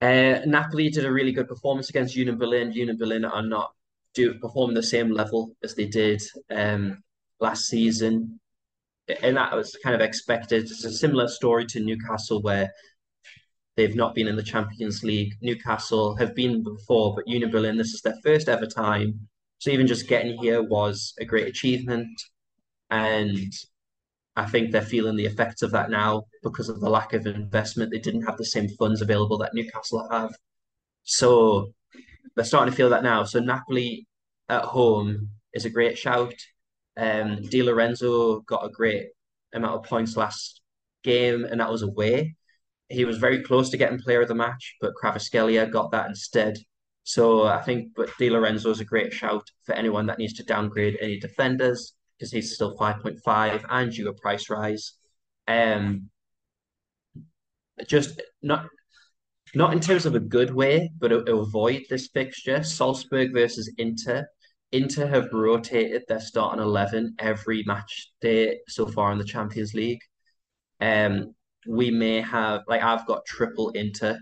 Uh, 0.00 0.40
Napoli 0.46 0.90
did 0.90 1.04
a 1.04 1.12
really 1.12 1.32
good 1.32 1.48
performance 1.48 1.90
against 1.90 2.14
Union 2.14 2.38
Berlin. 2.38 2.72
Union 2.72 2.96
Berlin 2.96 3.24
are 3.24 3.42
not 3.42 3.72
do 4.14 4.34
perform 4.34 4.74
the 4.74 4.82
same 4.82 5.10
level 5.10 5.54
as 5.62 5.74
they 5.74 5.86
did 5.86 6.20
um, 6.50 7.02
last 7.40 7.66
season, 7.66 8.40
and 9.22 9.36
that 9.36 9.54
was 9.54 9.76
kind 9.82 9.94
of 9.94 10.00
expected. 10.00 10.64
It's 10.64 10.84
a 10.84 10.92
similar 10.92 11.28
story 11.28 11.66
to 11.66 11.80
Newcastle, 11.80 12.40
where 12.42 12.72
they've 13.76 13.94
not 13.94 14.14
been 14.14 14.28
in 14.28 14.36
the 14.36 14.42
Champions 14.42 15.02
League. 15.04 15.34
Newcastle 15.40 16.16
have 16.16 16.34
been 16.34 16.62
before, 16.62 17.14
but 17.14 17.28
Union 17.28 17.50
Berlin, 17.50 17.76
this 17.76 17.92
is 17.92 18.02
their 18.02 18.16
first 18.24 18.48
ever 18.48 18.66
time. 18.66 19.28
So 19.58 19.70
even 19.70 19.86
just 19.86 20.08
getting 20.08 20.36
here 20.38 20.62
was 20.62 21.14
a 21.20 21.24
great 21.24 21.48
achievement. 21.48 22.08
And 22.90 23.52
I 24.38 24.46
think 24.46 24.70
they're 24.70 24.82
feeling 24.82 25.16
the 25.16 25.26
effects 25.26 25.62
of 25.62 25.72
that 25.72 25.90
now 25.90 26.22
because 26.44 26.68
of 26.68 26.80
the 26.80 26.88
lack 26.88 27.12
of 27.12 27.26
investment. 27.26 27.90
They 27.90 27.98
didn't 27.98 28.22
have 28.22 28.36
the 28.36 28.44
same 28.44 28.68
funds 28.68 29.02
available 29.02 29.36
that 29.38 29.52
Newcastle 29.52 30.06
have. 30.12 30.32
So 31.02 31.72
they're 32.36 32.44
starting 32.44 32.70
to 32.70 32.76
feel 32.76 32.90
that 32.90 33.02
now. 33.02 33.24
So 33.24 33.40
Napoli 33.40 34.06
at 34.48 34.62
home 34.62 35.30
is 35.52 35.64
a 35.64 35.70
great 35.70 35.98
shout. 35.98 36.34
Um, 36.96 37.42
Di 37.42 37.64
Lorenzo 37.64 38.40
got 38.42 38.64
a 38.64 38.70
great 38.70 39.08
amount 39.52 39.74
of 39.74 39.90
points 39.90 40.16
last 40.16 40.62
game, 41.02 41.44
and 41.44 41.60
that 41.60 41.70
was 41.70 41.82
away. 41.82 42.36
He 42.88 43.04
was 43.04 43.18
very 43.18 43.42
close 43.42 43.70
to 43.70 43.76
getting 43.76 43.98
player 43.98 44.22
of 44.22 44.28
the 44.28 44.36
match, 44.36 44.76
but 44.80 44.94
Kvaratskhelia 45.02 45.68
got 45.68 45.90
that 45.90 46.06
instead. 46.06 46.58
So 47.02 47.42
I 47.42 47.60
think, 47.62 47.90
but 47.96 48.10
Di 48.20 48.30
Lorenzo 48.30 48.70
is 48.70 48.78
a 48.78 48.84
great 48.84 49.12
shout 49.12 49.50
for 49.64 49.74
anyone 49.74 50.06
that 50.06 50.18
needs 50.18 50.34
to 50.34 50.44
downgrade 50.44 50.96
any 51.00 51.18
defenders 51.18 51.94
because 52.18 52.32
he's 52.32 52.54
still 52.54 52.76
5.5 52.76 53.64
and 53.70 53.92
due 53.92 54.08
a 54.08 54.12
price 54.12 54.50
rise. 54.50 54.94
Um, 55.46 56.10
just 57.86 58.20
not 58.42 58.66
not 59.54 59.72
in 59.72 59.80
terms 59.80 60.04
of 60.04 60.14
a 60.14 60.20
good 60.20 60.54
way, 60.54 60.90
but 60.98 61.12
avoid 61.12 61.84
this 61.88 62.08
fixture. 62.08 62.62
Salzburg 62.62 63.32
versus 63.32 63.72
Inter. 63.78 64.26
Inter 64.72 65.06
have 65.06 65.32
rotated 65.32 66.02
their 66.06 66.20
starting 66.20 66.62
11 66.62 67.14
every 67.18 67.62
match 67.66 68.12
day 68.20 68.58
so 68.68 68.86
far 68.86 69.10
in 69.12 69.18
the 69.18 69.24
Champions 69.24 69.72
League. 69.72 70.02
Um, 70.80 71.34
we 71.66 71.90
may 71.90 72.20
have, 72.20 72.62
like, 72.68 72.82
I've 72.82 73.06
got 73.06 73.24
triple 73.24 73.70
Inter, 73.70 74.18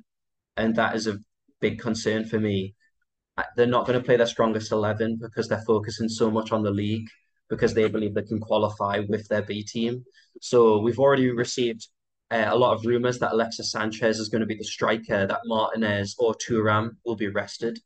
and 0.57 0.77
that 0.77 0.95
is 0.95 1.09
a 1.09 1.19
big 1.61 1.81
concern 1.81 2.25
for 2.25 2.39
me. 2.39 2.77
They're 3.57 3.67
not 3.67 3.87
going 3.87 3.99
to 3.99 4.05
play 4.05 4.17
their 4.17 4.27
strongest 4.27 4.71
11 4.71 5.19
because 5.21 5.49
they're 5.49 5.65
focusing 5.67 6.09
so 6.09 6.31
much 6.31 6.53
on 6.53 6.63
the 6.63 6.71
league 6.71 7.09
because 7.49 7.75
they 7.75 7.89
believe 7.89 8.15
they 8.15 8.23
can 8.23 8.41
qualify 8.41 9.01
with 9.09 9.29
their 9.29 9.43
B 9.43 9.63
team. 9.63 10.05
So 10.41 10.79
we've 10.79 10.99
already 10.99 11.31
received 11.31 11.87
uh, 12.31 12.47
a 12.49 12.57
lot 12.57 12.75
of 12.75 12.85
rumors 12.85 13.19
that 13.21 13.33
Alexis 13.33 13.71
Sanchez 13.71 14.19
is 14.19 14.29
going 14.29 14.41
to 14.41 14.47
be 14.47 14.57
the 14.57 14.65
striker, 14.65 15.27
that 15.27 15.41
Martinez 15.45 16.17
or 16.19 16.35
Thuram 16.35 16.91
will 17.05 17.17
be 17.17 17.29
rested. 17.29 17.79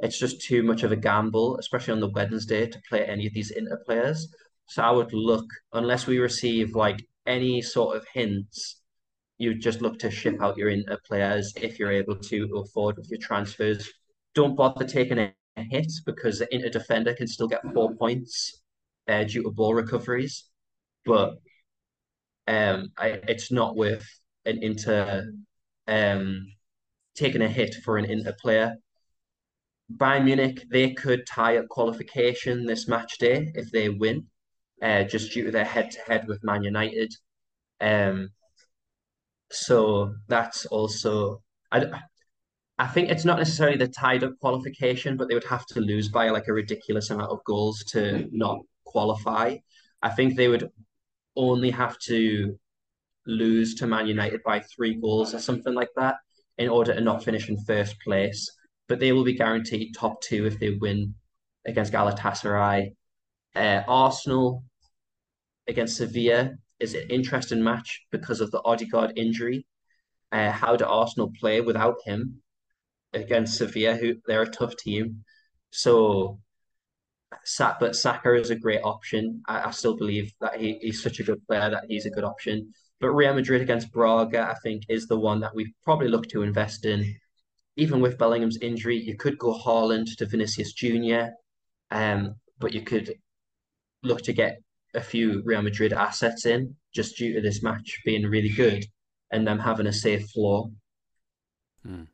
It's 0.00 0.18
just 0.18 0.42
too 0.42 0.62
much 0.62 0.82
of 0.82 0.92
a 0.92 0.96
gamble, 0.96 1.56
especially 1.58 1.94
on 1.94 2.00
the 2.00 2.10
Wednesday, 2.10 2.66
to 2.66 2.82
play 2.88 3.04
any 3.06 3.26
of 3.26 3.32
these 3.32 3.50
Inter 3.50 3.80
players. 3.86 4.28
So 4.66 4.82
I 4.82 4.90
would 4.90 5.12
look, 5.14 5.46
unless 5.72 6.06
we 6.06 6.18
receive 6.18 6.74
like 6.74 7.02
any 7.26 7.62
sort 7.62 7.96
of 7.96 8.06
hints, 8.12 8.82
you 9.38 9.54
just 9.54 9.80
look 9.80 9.98
to 10.00 10.10
ship 10.10 10.42
out 10.42 10.58
your 10.58 10.68
Inter 10.68 10.98
players 11.06 11.54
if 11.56 11.78
you're 11.78 11.92
able 11.92 12.16
to 12.16 12.48
go 12.48 12.64
forward 12.64 12.96
with 12.96 13.10
your 13.10 13.20
transfers. 13.20 13.90
Don't 14.34 14.56
bother 14.56 14.84
taking 14.84 15.18
a 15.18 15.32
hit 15.56 15.90
because 16.04 16.38
the 16.38 16.54
Inter 16.54 16.68
defender 16.68 17.14
can 17.14 17.26
still 17.26 17.48
get 17.48 17.62
four 17.72 17.94
points 17.94 18.62
uh, 19.08 19.24
due 19.24 19.42
to 19.42 19.50
ball 19.50 19.74
recoveries. 19.74 20.44
But 21.04 21.34
um, 22.46 22.88
I, 22.98 23.20
it's 23.28 23.50
not 23.50 23.76
worth 23.76 24.06
an 24.44 24.62
Inter 24.62 25.32
um, 25.86 26.46
taking 27.14 27.42
a 27.42 27.48
hit 27.48 27.74
for 27.84 27.98
an 27.98 28.04
Inter 28.04 28.34
player. 28.40 28.76
Bayern 29.92 30.24
Munich, 30.24 30.64
they 30.70 30.92
could 30.92 31.26
tie 31.26 31.58
up 31.58 31.68
qualification 31.68 32.66
this 32.66 32.88
match 32.88 33.18
day 33.18 33.52
if 33.54 33.70
they 33.70 33.88
win, 33.88 34.26
uh, 34.82 35.04
just 35.04 35.32
due 35.32 35.44
to 35.44 35.50
their 35.52 35.64
head-to-head 35.64 36.26
with 36.26 36.42
Man 36.42 36.64
United. 36.64 37.14
Um, 37.80 38.30
so 39.50 40.14
that's 40.28 40.66
also 40.66 41.42
I, 41.70 41.86
I 42.78 42.86
think 42.86 43.10
it's 43.10 43.24
not 43.24 43.38
necessarily 43.38 43.76
the 43.76 43.88
tied 43.88 44.24
up 44.24 44.38
qualification, 44.40 45.16
but 45.16 45.28
they 45.28 45.34
would 45.34 45.44
have 45.44 45.66
to 45.66 45.80
lose 45.80 46.08
by 46.08 46.28
like 46.30 46.48
a 46.48 46.52
ridiculous 46.52 47.10
amount 47.10 47.30
of 47.30 47.44
goals 47.44 47.82
to 47.92 48.28
not 48.32 48.58
qualify. 48.86 49.56
I 50.02 50.10
think 50.10 50.36
they 50.36 50.48
would 50.48 50.70
only 51.36 51.70
have 51.70 51.98
to 52.06 52.58
lose 53.26 53.74
to 53.76 53.86
Man 53.86 54.06
United 54.06 54.42
by 54.44 54.60
three 54.60 54.94
goals 55.00 55.34
or 55.34 55.38
something 55.38 55.74
like 55.74 55.90
that 55.96 56.16
in 56.58 56.68
order 56.68 56.94
to 56.94 57.00
not 57.00 57.24
finish 57.24 57.48
in 57.48 57.58
first 57.64 57.96
place. 58.00 58.50
But 58.88 59.00
they 59.00 59.12
will 59.12 59.24
be 59.24 59.34
guaranteed 59.34 59.94
top 59.94 60.22
two 60.22 60.46
if 60.46 60.58
they 60.58 60.70
win 60.70 61.14
against 61.66 61.92
Galatasaray. 61.92 62.94
Uh, 63.54 63.82
Arsenal 63.88 64.62
against 65.66 65.96
Sevilla 65.96 66.52
is 66.78 66.94
an 66.94 67.08
interesting 67.10 67.62
match 67.62 68.02
because 68.10 68.40
of 68.40 68.50
the 68.50 68.62
Odegaard 68.64 69.12
injury. 69.16 69.66
Uh, 70.30 70.50
how 70.50 70.76
do 70.76 70.84
Arsenal 70.84 71.32
play 71.38 71.60
without 71.60 71.96
him 72.04 72.42
against 73.12 73.56
Sevilla, 73.56 73.94
who 73.94 74.14
they're 74.26 74.42
a 74.42 74.50
tough 74.50 74.76
team? 74.76 75.24
So, 75.70 76.38
but 77.30 77.96
Saka 77.96 78.34
is 78.34 78.50
a 78.50 78.56
great 78.56 78.82
option. 78.82 79.42
I, 79.46 79.68
I 79.68 79.70
still 79.70 79.96
believe 79.96 80.32
that 80.40 80.56
he, 80.56 80.78
he's 80.80 81.02
such 81.02 81.20
a 81.20 81.24
good 81.24 81.44
player 81.46 81.70
that 81.70 81.84
he's 81.88 82.06
a 82.06 82.10
good 82.10 82.24
option. 82.24 82.72
But 83.00 83.10
Real 83.10 83.34
Madrid 83.34 83.62
against 83.62 83.92
Braga, 83.92 84.42
I 84.42 84.54
think, 84.62 84.84
is 84.88 85.06
the 85.06 85.18
one 85.18 85.40
that 85.40 85.54
we 85.54 85.74
probably 85.84 86.08
look 86.08 86.28
to 86.28 86.42
invest 86.42 86.86
in. 86.86 87.16
Even 87.76 88.00
with 88.00 88.16
Bellingham's 88.16 88.58
injury, 88.58 88.96
you 88.96 89.16
could 89.16 89.38
go 89.38 89.52
Haaland 89.52 90.16
to 90.16 90.26
Vinicius 90.26 90.72
Junior, 90.72 91.34
um, 91.90 92.36
but 92.58 92.72
you 92.72 92.80
could 92.80 93.14
look 94.02 94.22
to 94.22 94.32
get 94.32 94.62
a 94.94 95.00
few 95.00 95.42
Real 95.44 95.60
Madrid 95.60 95.92
assets 95.92 96.46
in 96.46 96.74
just 96.94 97.18
due 97.18 97.34
to 97.34 97.40
this 97.42 97.62
match 97.62 98.00
being 98.04 98.24
really 98.24 98.48
good 98.48 98.86
and 99.30 99.46
them 99.46 99.58
having 99.58 99.86
a 99.86 99.92
safe 99.92 100.30
floor. 100.30 100.70
Hmm. 101.82 102.04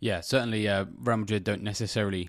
Yeah, 0.00 0.20
certainly 0.20 0.66
uh, 0.66 0.86
Real 0.98 1.18
Madrid 1.18 1.44
don't 1.44 1.62
necessarily 1.62 2.28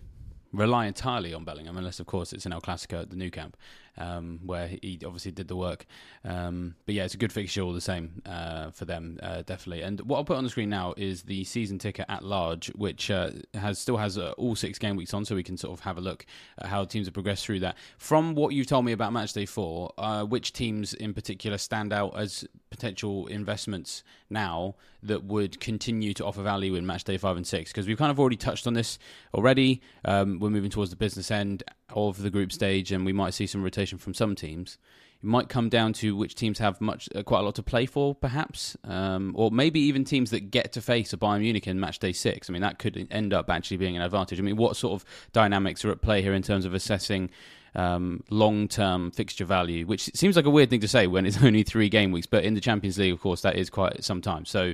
rely 0.52 0.86
entirely 0.86 1.34
on 1.34 1.44
Bellingham, 1.44 1.78
unless, 1.78 2.00
of 2.00 2.06
course, 2.06 2.34
it's 2.34 2.46
an 2.46 2.54
El 2.54 2.62
Clasico 2.62 3.02
at 3.02 3.10
the 3.10 3.16
Nou 3.16 3.30
Camp 3.30 3.58
um, 3.98 4.40
where 4.46 4.68
he 4.68 5.00
obviously 5.06 5.32
did 5.32 5.48
the 5.48 5.56
work. 5.56 5.86
Um, 6.24 6.76
but 6.86 6.96
yeah, 6.96 7.06
it's 7.06 7.14
a 7.14 7.18
good 7.18 7.32
fixture 7.32 7.62
all 7.62 7.74
the 7.74 7.82
same 7.82 8.22
uh, 8.26 8.72
for 8.72 8.86
them, 8.86 9.20
uh, 9.22 9.42
definitely. 9.44 9.84
And 9.84 10.00
what 10.02 10.18
I'll 10.18 10.24
put 10.24 10.38
on 10.38 10.44
the 10.44 10.50
screen 10.50 10.70
now 10.70 10.94
is 10.98 11.24
the 11.24 11.44
season 11.44 11.80
ticker 11.80 12.06
at 12.08 12.24
large, 12.24 12.68
which 12.70 13.12
uh, 13.12 13.32
has 13.54 13.80
still 13.80 13.98
has 13.98 14.18
uh, 14.18 14.32
all 14.38 14.56
six 14.56 14.80
game 14.80 14.96
weeks 14.96 15.14
on, 15.14 15.26
so 15.26 15.36
we 15.36 15.44
can 15.44 15.58
sort 15.58 15.74
of 15.74 15.82
have 15.82 15.98
a 15.98 16.02
look 16.02 16.26
at 16.60 16.68
how 16.68 16.86
teams 16.86 17.08
have 17.08 17.14
progressed 17.14 17.46
through 17.46 17.60
that. 17.60 17.78
From 17.98 18.36
what 18.36 18.54
you've 18.54 18.68
told 18.68 18.86
me 18.86 18.92
about 18.92 19.12
Matchday 19.12 19.48
Four, 19.48 19.94
uh, 19.98 20.24
which 20.24 20.54
teams 20.54 20.94
in 20.94 21.14
particular 21.14 21.58
stand 21.58 21.94
out 21.94 22.18
as 22.18 22.46
potential 22.70 23.28
investments 23.28 24.04
now 24.30 24.76
that 25.04 25.24
would 25.24 25.60
continue 25.60 26.14
to 26.14 26.26
offer 26.26 26.42
value 26.42 26.76
in 26.76 26.86
match 26.86 27.04
day 27.04 27.18
five 27.18 27.38
and 27.38 27.46
six? 27.46 27.72
Because 27.72 27.88
we've 27.88 27.98
kind 27.98 28.12
of 28.12 28.20
already 28.20 28.38
touched 28.38 28.68
on 28.68 28.74
this 28.74 29.00
already. 29.34 29.82
Um, 30.06 30.40
we're 30.40 30.50
moving 30.50 30.70
towards 30.70 30.92
the 30.92 30.98
business 30.98 31.32
end 31.32 31.64
of 31.94 32.22
the 32.22 32.30
group 32.30 32.52
stage, 32.52 32.92
and 32.92 33.06
we 33.06 33.14
might 33.14 33.34
see 33.34 33.48
some 33.48 33.64
rotation 33.64 33.98
from 33.98 34.14
some 34.14 34.36
teams. 34.36 34.78
It 35.22 35.28
might 35.28 35.50
come 35.50 35.70
down 35.70 35.94
to 35.94 36.16
which 36.16 36.34
teams 36.34 36.58
have 36.60 36.82
much, 36.82 37.08
uh, 37.14 37.22
quite 37.22 37.42
a 37.42 37.44
lot 37.44 37.56
to 37.56 37.64
play 37.64 37.86
for, 37.86 38.16
perhaps, 38.16 38.76
um, 38.84 39.34
or 39.38 39.52
maybe 39.52 39.80
even 39.82 40.04
teams 40.04 40.32
that 40.32 40.50
get 40.50 40.72
to 40.74 40.82
face 40.82 41.14
a 41.14 41.18
Bayern 41.18 41.42
Munich 41.42 41.68
in 41.68 41.80
match 41.80 42.00
day 42.00 42.12
six. 42.12 42.50
I 42.50 42.54
mean, 42.54 42.64
that 42.64 42.80
could 42.80 43.08
end 43.12 43.32
up 43.32 43.50
actually 43.50 43.78
being 43.78 43.96
an 43.96 44.02
advantage. 44.02 44.40
I 44.40 44.42
mean, 44.42 44.58
what 44.58 44.76
sort 44.76 44.94
of 44.94 45.06
dynamics 45.32 45.86
are 45.86 45.92
at 45.92 46.02
play 46.02 46.24
here 46.24 46.34
in 46.34 46.42
terms 46.42 46.66
of 46.66 46.74
assessing 46.74 47.30
um, 47.76 48.24
long-term 48.32 49.12
fixture 49.12 49.46
value? 49.46 49.86
Which 49.86 50.10
seems 50.16 50.36
like 50.36 50.46
a 50.46 50.50
weird 50.50 50.72
thing 50.72 50.82
to 50.82 50.88
say 50.88 51.06
when 51.06 51.28
it's 51.28 51.38
only 51.44 51.62
three 51.62 51.88
game 51.88 52.12
weeks, 52.12 52.26
but 52.26 52.44
in 52.44 52.56
the 52.56 52.62
Champions 52.62 52.98
League, 52.98 53.14
of 53.14 53.22
course, 53.22 53.42
that 53.42 53.58
is 53.58 53.70
quite 53.70 54.04
some 54.04 54.22
time. 54.22 54.46
So, 54.46 54.74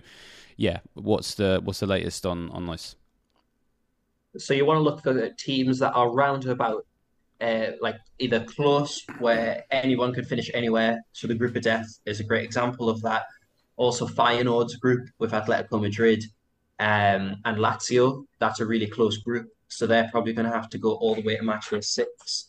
yeah, 0.55 0.79
what's 0.93 1.35
the 1.35 1.59
what's 1.61 1.81
the 1.81 1.87
latest 1.87 2.25
on 2.25 2.49
on 2.51 2.67
this? 2.67 2.95
So 4.37 4.53
you 4.53 4.65
want 4.65 4.77
to 4.77 4.81
look 4.81 5.03
for 5.03 5.29
teams 5.31 5.79
that 5.79 5.93
are 5.93 6.09
round 6.09 6.45
about 6.45 6.85
uh, 7.41 7.71
like 7.81 7.97
either 8.19 8.43
close 8.43 9.03
where 9.19 9.63
anyone 9.71 10.13
could 10.13 10.27
finish 10.27 10.49
anywhere. 10.53 11.01
So 11.11 11.27
the 11.27 11.35
group 11.35 11.55
of 11.55 11.63
death 11.63 11.87
is 12.05 12.19
a 12.19 12.23
great 12.23 12.43
example 12.43 12.89
of 12.89 13.01
that. 13.03 13.25
Also, 13.75 14.07
Feyenoord's 14.07 14.75
group 14.75 15.07
with 15.19 15.31
Atletico 15.31 15.79
Madrid 15.79 16.23
um, 16.79 17.37
and 17.45 17.57
Lazio, 17.57 18.25
that's 18.39 18.59
a 18.59 18.65
really 18.65 18.87
close 18.87 19.17
group. 19.17 19.47
So 19.67 19.85
they're 19.85 20.09
probably 20.11 20.33
going 20.33 20.49
to 20.49 20.55
have 20.55 20.69
to 20.69 20.77
go 20.77 20.93
all 20.93 21.15
the 21.15 21.21
way 21.21 21.35
to 21.35 21.43
match 21.43 21.69
day 21.69 21.81
six. 21.81 22.47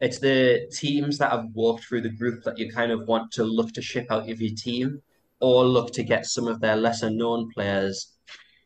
It's 0.00 0.18
the 0.18 0.68
teams 0.72 1.18
that 1.18 1.30
have 1.30 1.46
walked 1.52 1.84
through 1.84 2.02
the 2.02 2.10
group 2.10 2.42
that 2.44 2.58
you 2.58 2.72
kind 2.72 2.90
of 2.90 3.06
want 3.06 3.30
to 3.32 3.44
look 3.44 3.72
to 3.72 3.82
ship 3.82 4.06
out 4.10 4.28
of 4.28 4.40
your 4.40 4.54
team 4.56 5.02
or 5.40 5.64
look 5.64 5.92
to 5.92 6.02
get 6.02 6.26
some 6.26 6.48
of 6.48 6.60
their 6.60 6.76
lesser 6.76 7.10
known 7.10 7.50
players 7.52 8.12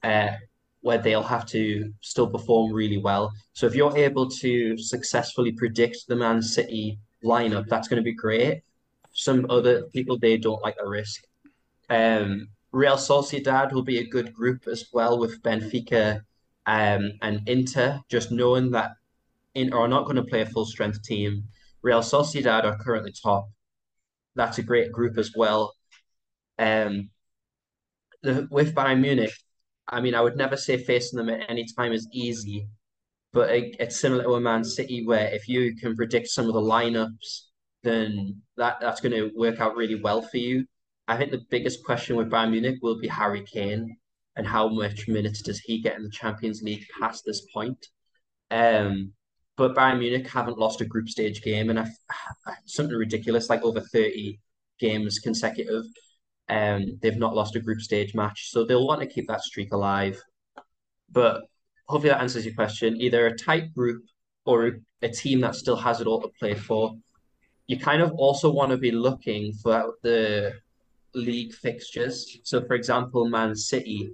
uh, 0.03 0.31
where 0.81 0.99
they'll 0.99 1.23
have 1.23 1.47
to 1.47 1.93
still 2.01 2.29
perform 2.29 2.73
really 2.73 2.99
well. 2.99 3.33
So 3.53 3.67
if 3.67 3.75
you're 3.75 3.97
able 3.97 4.29
to 4.31 4.79
successfully 4.79 5.53
predict 5.53 6.07
the 6.09 6.17
Man 6.17 6.41
City 6.41 6.99
lineup, 7.25 7.67
that's 7.69 7.89
going 7.89 8.01
to 8.01 8.05
be 8.05 8.15
great. 8.15 8.63
Some 9.13 9.47
other 9.51 9.85
people 9.93 10.19
they 10.19 10.37
don't 10.37 10.63
like 10.63 10.77
the 10.79 10.87
risk. 10.87 11.23
Um, 11.91 12.49
Real 12.71 12.97
Sociedad 12.97 13.73
will 13.73 13.83
be 13.83 13.99
a 13.99 14.07
good 14.07 14.33
group 14.33 14.69
as 14.69 14.87
well 14.93 15.19
with 15.19 15.43
Benfica 15.43 16.21
um, 16.67 17.13
and 17.23 17.49
Inter. 17.49 18.01
Just 18.09 18.31
knowing 18.31 18.71
that 18.73 18.93
Inter 19.55 19.79
are 19.79 19.89
not 19.89 20.05
going 20.05 20.17
to 20.17 20.23
play 20.23 20.43
a 20.43 20.47
full 20.47 20.67
strength 20.67 21.03
team. 21.03 21.45
Real 21.83 22.01
Sociedad 22.03 22.65
are 22.65 22.79
currently 22.79 23.13
top. 23.13 23.49
That's 24.37 24.59
a 24.59 24.63
great 24.63 24.93
group 24.93 25.19
as 25.19 25.33
well. 25.35 25.75
Um, 26.59 27.11
the, 28.23 28.47
with 28.51 28.75
Bayern 28.75 29.01
Munich, 29.01 29.33
I 29.89 30.01
mean, 30.01 30.15
I 30.15 30.21
would 30.21 30.37
never 30.37 30.57
say 30.57 30.77
facing 30.77 31.17
them 31.17 31.31
at 31.31 31.49
any 31.49 31.67
time 31.77 31.93
is 31.93 32.09
easy, 32.13 32.69
but 33.33 33.51
it, 33.51 33.77
it's 33.81 34.01
similar 34.01 34.25
to 34.25 34.35
a 34.35 34.41
Man 34.41 34.65
City 34.65 35.05
where 35.07 35.29
if 35.35 35.49
you 35.49 35.75
can 35.77 35.97
predict 35.97 36.29
some 36.29 36.47
of 36.47 36.55
the 36.55 36.61
lineups, 36.61 37.43
then 37.83 38.43
that, 38.57 38.79
that's 38.81 39.01
going 39.01 39.13
to 39.13 39.31
work 39.37 39.61
out 39.61 39.77
really 39.77 40.01
well 40.01 40.23
for 40.23 40.37
you. 40.37 40.67
I 41.07 41.17
think 41.17 41.31
the 41.31 41.45
biggest 41.51 41.85
question 41.85 42.17
with 42.17 42.31
Bayern 42.31 42.51
Munich 42.51 42.79
will 42.83 42.99
be 42.99 43.09
Harry 43.09 43.43
Kane 43.43 43.97
and 44.37 44.47
how 44.47 44.69
much 44.69 45.09
minutes 45.09 45.43
does 45.43 45.59
he 45.59 45.81
get 45.81 45.97
in 45.97 46.05
the 46.05 46.11
Champions 46.11 46.63
League 46.63 46.85
past 47.01 47.25
this 47.25 47.47
point. 47.53 47.79
Um, 48.51 49.13
but 49.57 49.75
Bayern 49.75 49.99
Munich 49.99 50.29
haven't 50.29 50.59
lost 50.59 50.81
a 50.81 50.85
group 50.85 51.09
stage 51.09 51.43
game, 51.43 51.71
and 51.71 51.89
something 52.67 52.97
ridiculous 52.97 53.51
like 53.51 53.63
over 53.63 53.81
thirty 53.81 54.41
games 54.79 55.19
consecutive. 55.19 55.85
Um, 56.49 56.99
they've 57.03 57.17
not 57.17 57.35
lost 57.35 57.57
a 57.57 57.61
group 57.61 57.81
stage 57.81 58.15
match, 58.15 58.51
so 58.51 58.65
they'll 58.65 58.87
want 58.87 59.01
to 59.01 59.07
keep 59.07 59.27
that 59.29 59.43
streak 59.43 59.73
alive. 59.73 60.21
But 61.11 61.43
hopefully 61.89 62.11
that 62.11 62.21
answers 62.21 62.45
your 62.45 62.55
question. 62.55 63.01
Either 63.01 63.27
a 63.27 63.37
tight 63.37 63.75
group 63.75 64.03
or 64.45 64.81
a 65.03 65.09
team 65.09 65.41
that 65.41 65.55
still 65.55 65.77
has 65.77 66.01
it 66.01 66.07
all 66.07 66.23
to 66.23 66.29
play 66.39 66.55
for. 66.55 66.95
You 67.67 67.79
kind 67.79 68.01
of 68.01 68.13
also 68.13 68.51
want 68.51 68.71
to 68.71 68.79
be 68.79 68.91
looking 68.91 69.53
for 69.53 69.95
the 70.03 70.55
league 71.15 71.53
fixtures. 71.53 72.39
So, 72.45 72.65
for 72.65 72.75
example, 72.75 73.29
Man 73.29 73.55
City, 73.55 74.11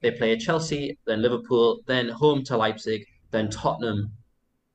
they 0.00 0.10
play 0.10 0.36
Chelsea, 0.36 0.98
then 1.06 1.22
Liverpool, 1.22 1.80
then 1.86 2.08
home 2.08 2.42
to 2.44 2.56
Leipzig, 2.56 3.06
then 3.30 3.48
Tottenham, 3.48 4.12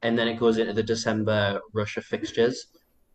and 0.02 0.18
then 0.18 0.28
it 0.28 0.40
goes 0.40 0.58
into 0.58 0.74
the 0.74 0.84
December 0.84 1.60
Russia 1.74 2.02
fixtures. 2.02 2.68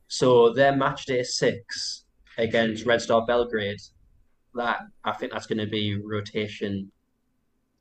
So 0.08 0.52
their 0.52 0.74
match 0.74 1.06
day 1.06 1.22
six 1.22 2.04
against 2.38 2.86
Red 2.86 3.02
Star 3.02 3.24
Belgrade, 3.26 3.80
that 4.54 4.80
I 5.04 5.12
think 5.12 5.32
that's 5.32 5.46
going 5.46 5.58
to 5.58 5.66
be 5.66 5.96
rotation 5.96 6.90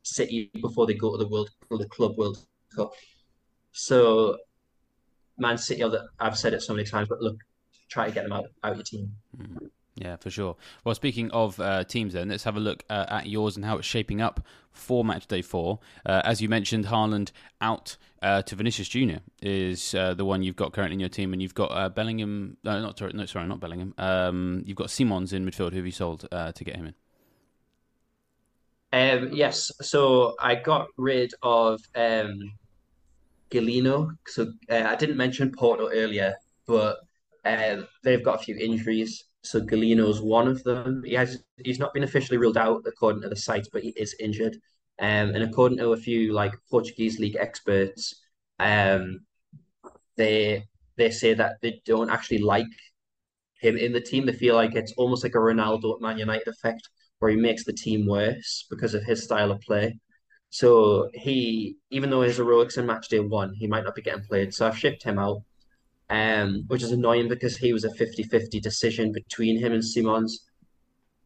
City 0.02 0.50
before 0.60 0.86
they 0.86 0.94
go 0.94 1.12
to 1.12 1.18
the 1.18 1.28
World 1.28 1.50
the 1.70 1.88
Club 1.88 2.16
World 2.16 2.38
Cup. 2.74 2.92
So 3.72 4.36
Man 5.38 5.58
City, 5.58 5.84
I've 6.18 6.38
said 6.38 6.54
it 6.54 6.62
so 6.62 6.74
many 6.74 6.86
times, 6.86 7.08
but 7.08 7.20
look, 7.20 7.36
try 7.88 8.06
to 8.06 8.12
get 8.12 8.22
them 8.22 8.32
out 8.32 8.46
out 8.62 8.76
your 8.76 8.84
team. 8.84 9.12
Mm-hmm. 9.36 9.66
Yeah, 10.00 10.16
for 10.16 10.30
sure. 10.30 10.56
Well, 10.82 10.94
speaking 10.94 11.30
of 11.30 11.60
uh, 11.60 11.84
teams, 11.84 12.14
then 12.14 12.30
let's 12.30 12.44
have 12.44 12.56
a 12.56 12.60
look 12.60 12.84
uh, 12.88 13.04
at 13.10 13.26
yours 13.26 13.56
and 13.56 13.66
how 13.66 13.76
it's 13.76 13.86
shaping 13.86 14.22
up 14.22 14.40
for 14.72 15.04
match 15.04 15.26
day 15.26 15.42
four. 15.42 15.78
Uh, 16.06 16.22
as 16.24 16.40
you 16.40 16.48
mentioned, 16.48 16.86
Haaland 16.86 17.32
out 17.60 17.98
uh, 18.22 18.40
to 18.40 18.56
Vinicius 18.56 18.88
Junior 18.88 19.20
is 19.42 19.94
uh, 19.94 20.14
the 20.14 20.24
one 20.24 20.42
you've 20.42 20.56
got 20.56 20.72
currently 20.72 20.94
in 20.94 21.00
your 21.00 21.10
team, 21.10 21.34
and 21.34 21.42
you've 21.42 21.54
got 21.54 21.66
uh, 21.66 21.90
Bellingham. 21.90 22.56
No, 22.64 22.80
not 22.80 22.98
sorry, 22.98 23.12
no, 23.12 23.26
sorry, 23.26 23.46
not 23.46 23.60
Bellingham. 23.60 23.92
Um, 23.98 24.62
you've 24.64 24.78
got 24.78 24.90
Simons 24.90 25.34
in 25.34 25.44
midfield. 25.44 25.72
Who 25.72 25.76
have 25.76 25.86
you 25.86 25.92
sold 25.92 26.20
to 26.30 26.64
get 26.64 26.76
him 26.76 26.86
in? 26.86 26.94
Um, 28.92 29.34
yes, 29.34 29.70
so 29.82 30.34
I 30.40 30.54
got 30.54 30.88
rid 30.96 31.34
of 31.42 31.78
um, 31.94 32.40
Galeno. 33.50 34.16
So 34.26 34.50
I 34.70 34.96
didn't 34.96 35.18
mention 35.18 35.52
Porto 35.52 35.90
earlier, 35.92 36.36
but 36.66 37.00
they've 37.44 38.24
got 38.24 38.40
a 38.40 38.42
few 38.42 38.56
injuries 38.56 39.24
So 39.42 39.60
Galeno's 39.60 40.20
one 40.20 40.48
of 40.48 40.62
them. 40.64 41.02
He 41.04 41.14
has 41.14 41.42
he's 41.64 41.78
not 41.78 41.94
been 41.94 42.04
officially 42.04 42.38
ruled 42.38 42.56
out 42.58 42.82
according 42.86 43.22
to 43.22 43.28
the 43.28 43.36
site, 43.36 43.66
but 43.72 43.82
he 43.82 43.90
is 43.90 44.14
injured. 44.20 44.56
Um, 44.98 45.34
and 45.34 45.42
according 45.42 45.78
to 45.78 45.92
a 45.92 45.96
few 45.96 46.32
like 46.32 46.52
Portuguese 46.70 47.18
league 47.18 47.36
experts, 47.36 48.22
um, 48.58 49.20
they 50.16 50.66
they 50.96 51.10
say 51.10 51.34
that 51.34 51.56
they 51.62 51.80
don't 51.86 52.10
actually 52.10 52.38
like 52.38 52.66
him 53.60 53.76
in 53.76 53.92
the 53.92 54.00
team. 54.00 54.26
They 54.26 54.32
feel 54.32 54.54
like 54.54 54.74
it's 54.74 54.92
almost 54.96 55.24
like 55.24 55.34
a 55.34 55.38
Ronaldo 55.38 55.94
at 55.94 56.02
Man 56.02 56.18
United 56.18 56.48
effect, 56.48 56.88
where 57.18 57.30
he 57.30 57.36
makes 57.36 57.64
the 57.64 57.72
team 57.72 58.06
worse 58.06 58.66
because 58.70 58.94
of 58.94 59.04
his 59.04 59.24
style 59.24 59.50
of 59.50 59.60
play. 59.60 59.98
So 60.50 61.08
he, 61.14 61.76
even 61.90 62.10
though 62.10 62.22
his 62.22 62.36
heroics 62.38 62.76
in 62.76 62.86
match 62.86 63.08
day 63.08 63.20
one, 63.20 63.54
he 63.54 63.66
might 63.66 63.84
not 63.84 63.94
be 63.94 64.02
getting 64.02 64.24
played. 64.24 64.52
So 64.52 64.66
I've 64.66 64.78
shipped 64.78 65.04
him 65.04 65.18
out, 65.18 65.42
um, 66.10 66.64
which 66.66 66.82
is 66.82 66.92
annoying 66.92 67.28
because 67.28 67.56
he 67.56 67.72
was 67.72 67.84
a 67.84 67.90
50-50 67.90 68.60
decision 68.60 69.12
between 69.12 69.58
him 69.58 69.72
and 69.72 69.84
Simons. 69.84 70.46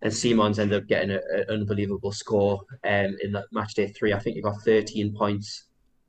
And 0.03 0.13
Simons 0.13 0.59
ended 0.59 0.83
up 0.83 0.87
getting 0.87 1.11
an 1.11 1.45
unbelievable 1.49 2.13
score 2.13 2.61
um, 2.85 3.17
in 3.23 3.33
that 3.33 3.47
match 3.53 3.75
day 3.75 3.89
three. 3.89 4.13
I 4.13 4.19
think 4.19 4.37
he 4.37 4.43
got 4.43 4.61
13 4.61 5.15
points. 5.17 5.65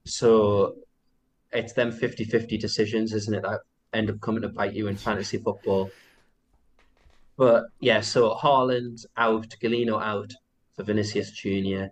So 0.05 0.75
it's 1.53 1.71
them 1.71 1.91
50-50 1.91 2.59
decisions, 2.59 3.13
isn't 3.13 3.33
it, 3.33 3.43
that 3.43 3.61
end 3.93 4.09
up 4.09 4.19
coming 4.19 4.41
to 4.41 4.49
bite 4.49 4.73
you 4.73 4.88
in 4.88 4.97
fantasy 4.97 5.38
football. 5.38 5.89
But 7.38 7.65
yeah, 7.79 8.01
so 8.01 8.35
Haaland 8.35 9.05
out, 9.15 9.55
Galeno 9.61 10.01
out 10.01 10.33
for 10.75 10.83
Vinicius 10.83 11.31
Junior 11.31 11.91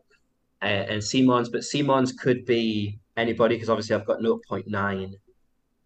uh, 0.61 0.65
and 0.65 1.03
Simons, 1.03 1.47
but 1.47 1.63
Simons 1.63 2.11
could 2.11 2.45
be 2.45 2.99
anybody 3.15 3.55
because 3.55 3.69
obviously 3.69 3.95
I've 3.95 4.05
got 4.05 4.19
0.9. 4.19 5.13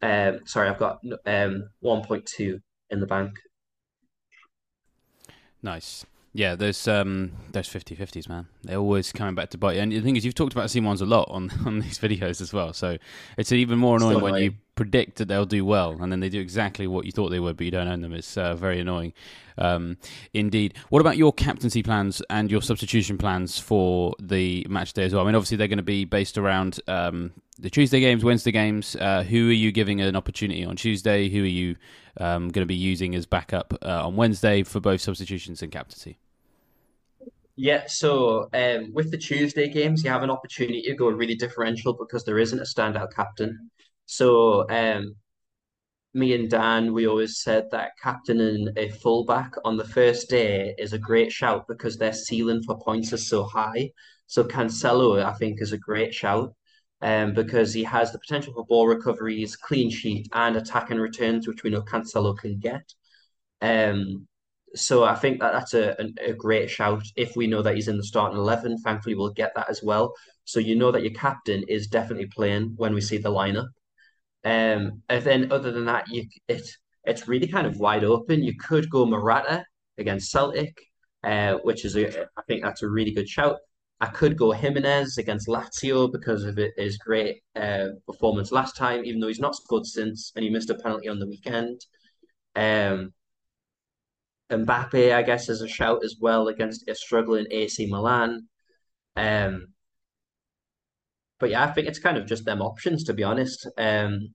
Um, 0.01 0.41
sorry, 0.45 0.69
I've 0.69 0.77
got 0.77 1.01
um 1.25 1.69
1.2 1.83 2.61
in 2.89 2.99
the 2.99 3.07
bank. 3.07 3.39
Nice. 5.61 6.05
Yeah, 6.33 6.55
those 6.55 6.87
um 6.87 7.31
those 7.51 7.67
50-50s, 7.67 8.29
man. 8.29 8.47
They're 8.63 8.77
always 8.77 9.11
coming 9.11 9.33
back 9.33 9.49
to 9.51 9.57
bite 9.57 9.75
you. 9.75 9.81
And 9.81 9.91
the 9.91 10.01
thing 10.01 10.15
is, 10.15 10.23
you've 10.23 10.35
talked 10.35 10.53
about 10.53 10.69
Simons 10.69 11.01
a 11.01 11.05
lot 11.05 11.27
on, 11.31 11.51
on 11.65 11.79
these 11.79 11.97
videos 11.97 12.41
as 12.41 12.53
well. 12.53 12.73
So 12.73 12.97
it's 13.37 13.51
even 13.51 13.79
more 13.79 13.97
annoying 13.97 14.21
when 14.21 14.35
you 14.35 14.53
predict 14.77 15.17
that 15.17 15.27
they'll 15.27 15.45
do 15.45 15.65
well 15.65 15.97
and 15.99 16.09
then 16.11 16.21
they 16.21 16.29
do 16.29 16.39
exactly 16.39 16.87
what 16.87 17.05
you 17.05 17.11
thought 17.11 17.29
they 17.29 17.39
would, 17.39 17.57
but 17.57 17.65
you 17.65 17.71
don't 17.71 17.87
own 17.87 17.99
them. 17.99 18.13
It's 18.13 18.37
uh, 18.37 18.55
very 18.55 18.79
annoying. 18.79 19.11
Um, 19.57 19.97
indeed. 20.33 20.75
What 20.89 20.99
about 20.99 21.17
your 21.17 21.33
captaincy 21.33 21.81
plans 21.83 22.21
and 22.29 22.49
your 22.51 22.61
substitution 22.61 23.17
plans 23.17 23.57
for 23.57 24.13
the 24.21 24.65
match 24.69 24.93
day 24.93 25.03
as 25.03 25.13
well? 25.13 25.23
I 25.23 25.25
mean, 25.25 25.35
obviously 25.35 25.57
they're 25.57 25.67
going 25.67 25.77
to 25.77 25.83
be 25.83 26.05
based 26.05 26.37
around 26.37 26.79
um, 26.87 27.33
the 27.59 27.69
Tuesday 27.69 27.99
games, 27.99 28.23
Wednesday 28.23 28.51
games. 28.51 28.95
Uh, 28.95 29.23
who 29.23 29.49
are 29.49 29.53
you 29.53 29.71
giving 29.71 29.99
an 29.99 30.15
opportunity 30.15 30.63
on 30.63 30.75
Tuesday? 30.75 31.27
Who 31.27 31.43
are 31.43 31.47
you 31.47 31.75
um, 32.17 32.49
going 32.49 32.61
to 32.63 32.67
be 32.67 32.75
using 32.75 33.15
as 33.15 33.25
backup 33.25 33.73
uh, 33.81 34.07
on 34.07 34.15
Wednesday 34.15 34.63
for 34.63 34.79
both 34.79 35.01
substitutions 35.01 35.61
and 35.63 35.71
captaincy? 35.71 36.19
Yeah, 37.55 37.85
so 37.87 38.49
um, 38.53 38.93
with 38.93 39.09
the 39.09 39.17
Tuesday 39.17 39.67
games, 39.67 40.03
you 40.03 40.11
have 40.11 40.21
an 40.21 40.29
opportunity 40.29 40.83
to 40.83 40.93
go 40.93 41.09
really 41.09 41.33
differential 41.33 41.93
because 41.93 42.23
there 42.23 42.37
isn't 42.37 42.59
a 42.59 42.63
standout 42.63 43.11
captain. 43.15 43.71
So 44.07 44.67
um, 44.69 45.15
me 46.13 46.33
and 46.33 46.49
Dan, 46.49 46.93
we 46.93 47.07
always 47.07 47.41
said 47.41 47.69
that 47.71 47.91
captaining 48.01 48.69
a 48.77 48.89
fullback 48.89 49.53
on 49.65 49.77
the 49.77 49.87
first 49.87 50.29
day 50.29 50.73
is 50.77 50.93
a 50.93 50.97
great 50.97 51.31
shout 51.31 51.65
because 51.67 51.97
their 51.97 52.13
ceiling 52.13 52.63
for 52.63 52.79
points 52.79 53.13
is 53.13 53.29
so 53.29 53.43
high. 53.43 53.91
So 54.25 54.43
Cancelo, 54.43 55.23
I 55.23 55.33
think, 55.33 55.61
is 55.61 55.73
a 55.73 55.77
great 55.77 56.13
shout 56.13 56.53
um, 57.01 57.33
because 57.33 57.73
he 57.73 57.83
has 57.83 58.11
the 58.11 58.19
potential 58.19 58.53
for 58.53 58.65
ball 58.65 58.87
recoveries, 58.87 59.55
clean 59.57 59.91
sheet, 59.91 60.27
and 60.33 60.55
attacking 60.55 60.97
returns, 60.99 61.47
which 61.47 61.63
we 61.63 61.69
know 61.69 61.81
Cancelo 61.81 62.37
can 62.37 62.59
get. 62.59 62.93
Um, 63.61 64.27
so 64.73 65.03
I 65.03 65.15
think 65.15 65.39
that 65.39 65.53
that's 65.53 65.73
a, 65.73 65.95
a, 66.21 66.33
great 66.33 66.69
shout. 66.69 67.03
If 67.15 67.35
we 67.35 67.47
know 67.47 67.61
that 67.61 67.75
he's 67.75 67.87
in 67.87 67.97
the 67.97 68.03
starting 68.03 68.37
eleven, 68.37 68.77
thankfully 68.77 69.15
we'll 69.15 69.31
get 69.31 69.53
that 69.55 69.69
as 69.69 69.81
well. 69.83 70.13
So 70.45 70.59
you 70.59 70.75
know 70.75 70.91
that 70.91 71.03
your 71.03 71.13
captain 71.13 71.63
is 71.67 71.87
definitely 71.87 72.27
playing 72.27 72.73
when 72.77 72.93
we 72.93 73.01
see 73.01 73.17
the 73.17 73.31
lineup. 73.31 73.69
Um, 74.47 75.03
and 75.09 75.23
then 75.25 75.51
other 75.51 75.71
than 75.73 75.85
that, 75.85 76.07
you 76.07 76.25
it 76.47 76.65
it's 77.03 77.27
really 77.27 77.47
kind 77.47 77.67
of 77.67 77.79
wide 77.79 78.05
open. 78.05 78.43
You 78.43 78.53
could 78.57 78.89
go 78.89 79.05
Morata 79.05 79.65
against 79.97 80.31
Celtic, 80.31 80.73
uh, 81.23 81.55
which 81.63 81.83
is 81.83 81.97
a 81.97 82.21
I 82.21 82.41
think 82.47 82.63
that's 82.63 82.81
a 82.81 82.87
really 82.89 83.11
good 83.11 83.27
shout. 83.27 83.57
I 83.99 84.05
could 84.07 84.37
go 84.37 84.51
Jimenez 84.51 85.17
against 85.17 85.49
Lazio 85.49 86.09
because 86.09 86.43
of 86.45 86.57
his 86.77 86.97
great 86.97 87.41
uh, 87.57 87.87
performance 88.05 88.51
last 88.53 88.77
time, 88.77 89.03
even 89.03 89.19
though 89.19 89.27
he's 89.27 89.39
not 89.39 89.55
scored 89.55 89.85
since 89.85 90.31
and 90.35 90.43
he 90.45 90.49
missed 90.49 90.69
a 90.69 90.75
penalty 90.75 91.09
on 91.09 91.19
the 91.19 91.27
weekend. 91.27 91.81
Um, 92.55 93.13
Mbappe, 94.49 95.13
I 95.13 95.23
guess, 95.23 95.49
is 95.49 95.61
a 95.61 95.67
shout 95.67 96.05
as 96.05 96.15
well 96.21 96.47
against 96.47 96.87
a 96.87 96.95
struggling 96.95 97.47
AC 97.51 97.87
Milan. 97.87 98.47
Um, 99.17 99.73
but 101.39 101.49
yeah, 101.49 101.63
I 101.63 101.71
think 101.71 101.87
it's 101.87 101.99
kind 101.99 102.17
of 102.17 102.25
just 102.27 102.45
them 102.45 102.61
options, 102.61 103.03
to 103.05 103.13
be 103.13 103.23
honest. 103.23 103.67
Um, 103.77 104.33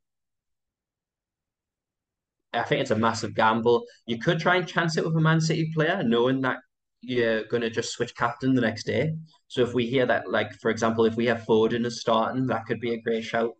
I 2.52 2.62
think 2.62 2.80
it's 2.80 2.90
a 2.90 2.96
massive 2.96 3.34
gamble. 3.34 3.84
You 4.06 4.18
could 4.18 4.38
try 4.38 4.56
and 4.56 4.66
chance 4.66 4.96
it 4.96 5.04
with 5.04 5.16
a 5.16 5.20
Man 5.20 5.40
City 5.40 5.70
player, 5.74 6.02
knowing 6.02 6.40
that 6.42 6.58
you're 7.00 7.44
going 7.44 7.62
to 7.62 7.70
just 7.70 7.92
switch 7.92 8.14
captain 8.14 8.54
the 8.54 8.60
next 8.60 8.84
day. 8.84 9.14
So 9.48 9.62
if 9.62 9.74
we 9.74 9.86
hear 9.86 10.06
that, 10.06 10.30
like, 10.30 10.52
for 10.60 10.70
example, 10.70 11.04
if 11.04 11.16
we 11.16 11.26
have 11.26 11.44
Foden 11.48 11.84
as 11.84 12.00
starting, 12.00 12.46
that 12.46 12.66
could 12.66 12.80
be 12.80 12.94
a 12.94 13.00
great 13.00 13.24
shout. 13.24 13.52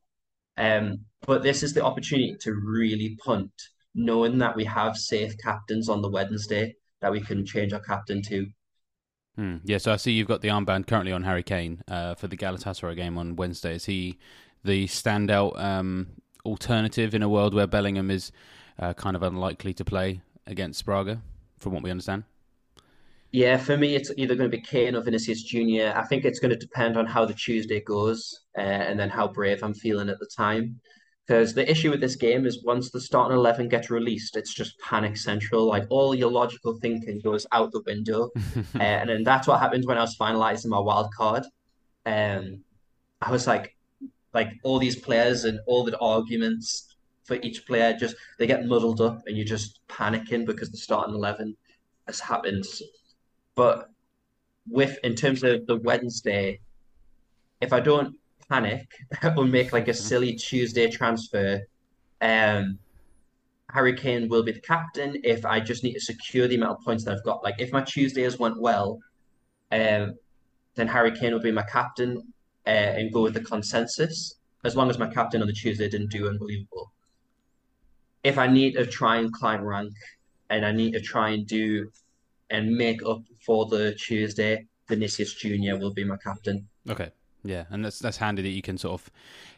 Um, 0.57 1.01
but 1.27 1.43
this 1.43 1.63
is 1.63 1.73
the 1.73 1.85
opportunity 1.85 2.37
to 2.41 2.53
really 2.55 3.19
punt, 3.25 3.53
knowing 3.95 4.39
that 4.39 4.57
we 4.57 4.65
have 4.65 4.97
safe 4.97 5.37
captains 5.39 5.89
on 5.89 6.03
the 6.03 6.11
Wednesday 6.11 6.75
that 7.01 7.13
we 7.13 7.21
can 7.21 7.45
change 7.45 7.73
our 7.73 7.81
captain 7.81 8.23
to. 8.23 8.47
Hmm. 9.37 9.57
Yeah, 9.65 9.79
so 9.79 9.93
I 9.93 9.97
see 9.97 10.13
you've 10.13 10.29
got 10.29 10.43
the 10.43 10.49
armband 10.49 10.87
currently 10.87 11.13
on 11.13 11.23
Harry 11.23 11.43
Kane 11.43 11.83
uh, 11.89 12.15
for 12.15 12.29
the 12.29 12.37
Galatasaray 12.37 12.97
game 12.97 13.17
on 13.17 13.37
Wednesday. 13.37 13.75
Is 13.75 13.87
he 13.87 14.19
the 14.63 14.87
standout 14.87 15.59
um, 15.59 16.09
alternative 16.45 17.15
in 17.15 17.23
a 17.23 17.29
world 17.29 17.55
where 17.55 17.67
Bellingham 17.67 18.11
is 18.11 18.31
uh, 18.83 18.93
kind 18.95 19.15
of 19.15 19.23
unlikely 19.23 19.73
to 19.75 19.85
play 19.85 20.21
against 20.47 20.85
Braga, 20.85 21.23
from 21.59 21.73
what 21.73 21.85
we 21.85 21.91
understand? 21.91 22.25
Yeah, 23.31 23.57
for 23.57 23.77
me, 23.77 23.95
it's 23.95 24.11
either 24.17 24.35
going 24.35 24.51
to 24.51 24.57
be 24.57 24.63
Kane 24.63 24.97
or 24.97 25.03
Vinicius 25.03 25.45
Junior. 25.45 25.95
I 25.97 26.05
think 26.05 26.25
it's 26.25 26.41
going 26.41 26.51
to 26.51 26.57
depend 26.57 26.99
on 26.99 27.07
how 27.07 27.25
the 27.25 27.33
Tuesday 27.33 27.81
goes 27.81 28.41
uh, 28.59 28.61
and 28.61 28.99
then 28.99 29.09
how 29.09 29.29
brave 29.29 29.63
I'm 29.63 29.73
feeling 29.73 30.09
at 30.09 30.19
the 30.19 30.29
time. 30.37 30.81
Because 31.27 31.55
the 31.55 31.71
issue 31.71 31.91
with 31.91 32.01
this 32.01 32.17
game 32.17 32.45
is 32.45 32.65
once 32.65 32.91
the 32.91 33.01
starting 33.01 33.39
11 33.39 33.69
gets 33.69 33.89
released, 33.89 34.37
it's 34.37 34.53
just 34.53 34.79
panic 34.81 35.17
central. 35.17 35.67
Like 35.67 35.85
all 35.89 36.15
your 36.15 36.31
logical 36.31 36.79
thinking 36.81 37.21
goes 37.21 37.47
out 37.53 37.71
the 37.71 37.83
window. 37.87 38.31
uh, 38.75 38.79
and 38.83 39.09
then 39.09 39.23
that's 39.23 39.47
what 39.47 39.61
happened 39.61 39.85
when 39.87 39.97
I 39.97 40.03
was 40.03 40.17
finalizing 40.19 40.67
my 40.67 40.81
wild 40.81 41.15
card. 41.15 41.45
Um, 42.05 42.65
I 43.23 43.31
was 43.31 43.47
like, 43.47 43.77
like 44.35 44.51
all 44.65 44.81
these 44.81 44.97
players 44.97 45.45
and 45.45 45.61
all 45.67 45.85
the 45.85 45.97
arguments 45.99 46.92
for 47.25 47.37
each 47.43 47.67
player 47.67 47.97
just 47.99 48.17
they 48.39 48.47
get 48.47 48.67
muddled 48.67 49.01
up 49.01 49.23
and 49.27 49.37
you're 49.37 49.47
just 49.47 49.81
panicking 49.89 50.45
because 50.45 50.71
the 50.71 50.77
starting 50.77 51.15
11 51.15 51.57
has 52.07 52.21
happened. 52.21 52.65
But 53.55 53.91
with 54.69 54.99
in 55.05 55.15
terms 55.15 55.43
of 55.43 55.67
the 55.67 55.77
Wednesday, 55.77 56.61
if 57.61 57.73
I 57.73 57.81
don't 57.81 58.17
panic 58.49 58.87
or 59.37 59.45
make 59.45 59.73
like 59.73 59.89
a 59.89 59.95
silly 59.95 60.35
Tuesday 60.35 60.91
transfer, 60.91 61.61
um, 62.21 62.79
Harry 63.71 63.95
Kane 63.95 64.29
will 64.29 64.43
be 64.43 64.53
the 64.53 64.61
captain. 64.61 65.17
If 65.25 65.47
I 65.47 65.61
just 65.61 65.83
need 65.83 65.95
to 65.95 66.01
secure 66.01 66.47
the 66.47 66.57
amount 66.57 66.79
of 66.79 66.85
points 66.85 67.05
that 67.05 67.15
I've 67.15 67.25
got, 67.25 67.43
like 67.43 67.55
if 67.59 67.73
my 67.73 67.83
Tuesdays 67.83 68.39
went 68.39 68.61
well, 68.61 68.99
um, 69.71 70.15
then 70.75 70.89
Harry 70.89 71.13
Kane 71.13 71.33
will 71.33 71.41
be 71.41 71.53
my 71.53 71.63
captain 71.63 72.19
uh, 72.67 72.71
and 72.99 73.13
go 73.13 73.23
with 73.23 73.35
the 73.35 73.41
consensus. 73.41 74.35
As 74.65 74.77
long 74.77 74.91
as 74.91 74.99
my 74.99 75.09
captain 75.09 75.41
on 75.41 75.49
the 75.49 75.53
Tuesday 75.53 75.89
didn't 75.89 76.11
do 76.11 76.29
unbelievable. 76.29 76.93
If 78.25 78.39
I 78.39 78.47
need 78.47 78.75
to 78.75 78.87
try 78.87 79.17
and 79.17 79.33
climb 79.33 79.63
rank 79.63 79.93
and 80.51 80.65
I 80.65 80.73
need 80.73 80.93
to 80.93 81.01
try 81.01 81.31
and 81.31 81.47
do 81.47 81.91
and 82.51 82.77
make 82.77 83.05
up 83.05 83.23
for 83.45 83.67
the 83.67 83.95
Tuesday, 83.95 84.67
Vinicius 84.89 85.35
Junior 85.35 85.79
will 85.79 85.93
be 85.93 86.05
my 86.05 86.17
captain. 86.17 86.69
Okay. 86.89 87.11
Yeah, 87.45 87.65
and 87.71 87.85
that's 87.85 87.99
that's 87.99 88.19
handy 88.19 88.43
that 88.43 88.51
you 88.51 88.63
can 88.63 88.79
sort 88.79 88.95
of 88.95 89.11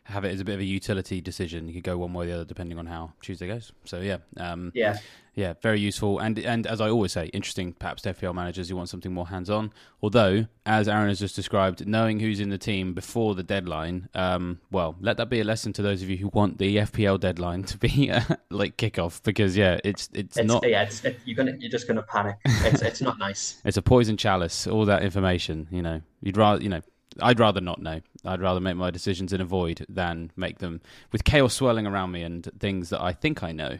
have 0.05 0.25
it 0.25 0.33
as 0.33 0.41
a 0.41 0.45
bit 0.45 0.55
of 0.55 0.61
a 0.61 0.65
utility 0.65 1.21
decision. 1.21 1.69
You 1.69 1.75
could 1.75 1.83
go 1.83 1.99
one 1.99 2.15
way 2.15 2.25
or 2.25 2.29
the 2.29 2.35
other 2.37 2.45
depending 2.45 2.79
on 2.79 2.87
how 2.87 3.13
Tuesday 3.21 3.47
goes. 3.47 3.73
So 3.85 4.01
yeah, 4.01 4.19
um, 4.39 4.73
yeah, 4.75 4.97
yeah, 5.35 5.55
very 5.61 5.81
useful. 5.81 6.19
And 6.19 6.39
and 6.39 6.67
as 6.67 6.81
I 6.81 6.89
always 6.89 7.13
say, 7.13 7.27
interesting. 7.27 7.73
Perhaps 7.73 8.03
to 8.03 8.15
FPL 8.15 8.35
managers 8.35 8.69
who 8.69 8.77
want 8.77 8.89
something 8.89 9.13
more 9.13 9.27
hands 9.29 9.51
on. 9.51 9.73
Although, 10.03 10.47
as 10.65 10.89
Aaron 10.89 11.09
has 11.09 11.19
just 11.19 11.35
described, 11.35 11.87
knowing 11.87 12.21
who's 12.21 12.41
in 12.41 12.51
the 12.51 12.59
team 12.59 12.95
before 12.95 13.35
the 13.35 13.43
deadline, 13.43 14.09
um, 14.15 14.61
well, 14.71 14.97
let 15.01 15.17
that 15.17 15.29
be 15.29 15.41
a 15.41 15.45
lesson 15.45 15.73
to 15.75 15.83
those 15.83 16.03
of 16.03 16.11
you 16.11 16.17
who 16.17 16.29
want 16.29 16.59
the 16.59 16.77
FPL 16.77 17.19
deadline 17.19 17.65
to 17.65 17.79
be 17.79 18.11
uh, 18.13 18.21
like 18.51 18.77
kickoff 18.77 19.23
because 19.23 19.57
yeah, 19.57 19.81
it's 19.85 20.09
it's, 20.13 20.37
it's 20.37 20.47
not. 20.47 20.67
Yeah, 20.67 20.83
it's, 20.85 21.05
it, 21.05 21.19
you're 21.25 21.37
gonna 21.37 21.57
you're 21.59 21.71
just 21.71 21.89
gonna 21.89 22.03
panic. 22.03 22.37
It's 22.45 22.83
it's 22.83 23.01
not 23.01 23.19
nice. 23.19 23.61
it's 23.65 23.77
a 23.77 23.83
poison 23.83 24.17
chalice. 24.17 24.67
All 24.67 24.85
that 24.87 25.03
information, 25.03 25.67
you 25.71 25.83
know, 25.83 26.01
you'd 26.23 26.37
rather 26.37 26.63
you 26.63 26.69
know 26.69 26.83
I'd 27.21 27.41
rather 27.41 27.61
not 27.61 27.81
know. 27.81 28.01
I'd 28.25 28.41
rather 28.41 28.61
make 28.61 28.77
my 28.77 28.91
decisions 28.91 29.33
in 29.33 29.41
a 29.41 29.45
void 29.45 29.85
than 29.89 30.31
make 30.37 30.59
them 30.59 30.81
with 31.13 31.25
chaos 31.25 31.55
swirling 31.55 31.87
around 31.87 32.13
me 32.13 32.23
and 32.23 32.49
things 32.59 32.91
that 32.91 33.03
I 33.03 33.13
think 33.13 33.43
I 33.43 33.53
know. 33.53 33.79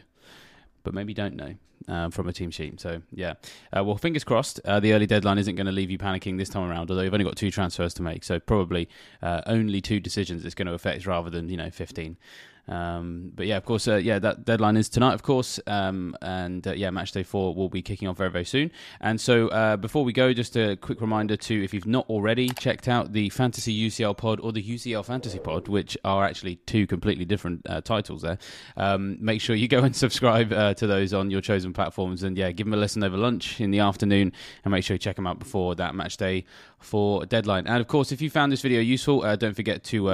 But 0.85 0.93
maybe 0.93 1.13
don't 1.13 1.35
know. 1.35 1.55
Um, 1.87 2.09
from 2.09 2.27
a 2.27 2.33
team 2.33 2.49
sheet. 2.49 2.79
So, 2.79 3.03
yeah. 3.13 3.33
Uh, 3.75 3.83
well, 3.83 3.95
fingers 3.95 4.23
crossed, 4.23 4.59
uh, 4.65 4.79
the 4.79 4.93
early 4.93 5.05
deadline 5.05 5.37
isn't 5.37 5.53
going 5.53 5.67
to 5.67 5.71
leave 5.71 5.91
you 5.91 5.99
panicking 5.99 6.35
this 6.35 6.49
time 6.49 6.67
around, 6.67 6.89
although 6.89 7.03
you've 7.03 7.13
only 7.13 7.25
got 7.25 7.35
two 7.35 7.51
transfers 7.51 7.93
to 7.95 8.01
make. 8.01 8.23
So, 8.23 8.39
probably 8.39 8.89
uh, 9.21 9.41
only 9.45 9.81
two 9.81 9.99
decisions 9.99 10.45
it's 10.45 10.55
going 10.55 10.65
to 10.65 10.73
affect 10.73 11.05
rather 11.05 11.29
than, 11.29 11.47
you 11.47 11.57
know, 11.57 11.69
15. 11.69 12.17
Um, 12.67 13.31
but 13.35 13.45
yeah, 13.45 13.57
of 13.57 13.65
course, 13.65 13.87
uh, 13.87 13.95
yeah, 13.95 14.19
that 14.19 14.45
deadline 14.45 14.77
is 14.77 14.89
tonight, 14.89 15.13
of 15.13 15.23
course, 15.23 15.59
um, 15.67 16.15
and 16.21 16.65
uh, 16.67 16.73
yeah, 16.73 16.89
match 16.89 17.11
day 17.11 17.23
four 17.23 17.53
will 17.53 17.69
be 17.69 17.81
kicking 17.81 18.07
off 18.07 18.17
very, 18.17 18.31
very 18.31 18.45
soon. 18.45 18.71
And 19.01 19.19
so, 19.21 19.49
uh, 19.49 19.77
before 19.77 20.03
we 20.03 20.13
go, 20.13 20.33
just 20.33 20.55
a 20.55 20.75
quick 20.75 21.01
reminder 21.01 21.37
to, 21.37 21.63
if 21.63 21.73
you've 21.73 21.85
not 21.85 22.09
already 22.09 22.49
checked 22.49 22.87
out 22.87 23.13
the 23.13 23.29
Fantasy 23.29 23.87
UCL 23.87 24.17
Pod 24.17 24.39
or 24.39 24.51
the 24.51 24.63
UCL 24.63 25.05
Fantasy 25.05 25.39
Pod, 25.39 25.67
which 25.67 25.97
are 26.03 26.25
actually 26.25 26.55
two 26.65 26.87
completely 26.87 27.25
different 27.25 27.61
uh, 27.69 27.81
titles, 27.81 28.23
there, 28.23 28.37
um, 28.77 29.17
make 29.19 29.41
sure 29.41 29.55
you 29.55 29.67
go 29.67 29.79
and 29.79 29.95
subscribe 30.05 30.51
uh, 30.51 30.73
to 30.73 30.87
those 30.87 31.13
on 31.13 31.29
your 31.29 31.41
chosen 31.41 31.73
platforms, 31.73 32.23
and 32.23 32.37
yeah, 32.37 32.51
give 32.51 32.65
them 32.65 32.73
a 32.73 32.77
listen 32.77 33.03
over 33.03 33.17
lunch 33.17 33.61
in 33.61 33.71
the 33.71 33.79
afternoon, 33.79 34.31
and 34.63 34.71
make 34.71 34.83
sure 34.83 34.95
you 34.95 34.99
check 34.99 35.15
them 35.15 35.27
out 35.27 35.39
before 35.39 35.75
that 35.75 35.93
match 35.93 36.17
day 36.17 36.45
for 36.85 37.25
deadline. 37.25 37.67
And 37.67 37.81
of 37.81 37.87
course, 37.87 38.11
if 38.11 38.21
you 38.21 38.29
found 38.29 38.51
this 38.51 38.61
video 38.61 38.79
useful, 38.81 39.23
uh, 39.23 39.35
don't 39.35 39.55
forget 39.55 39.83
to 39.85 40.05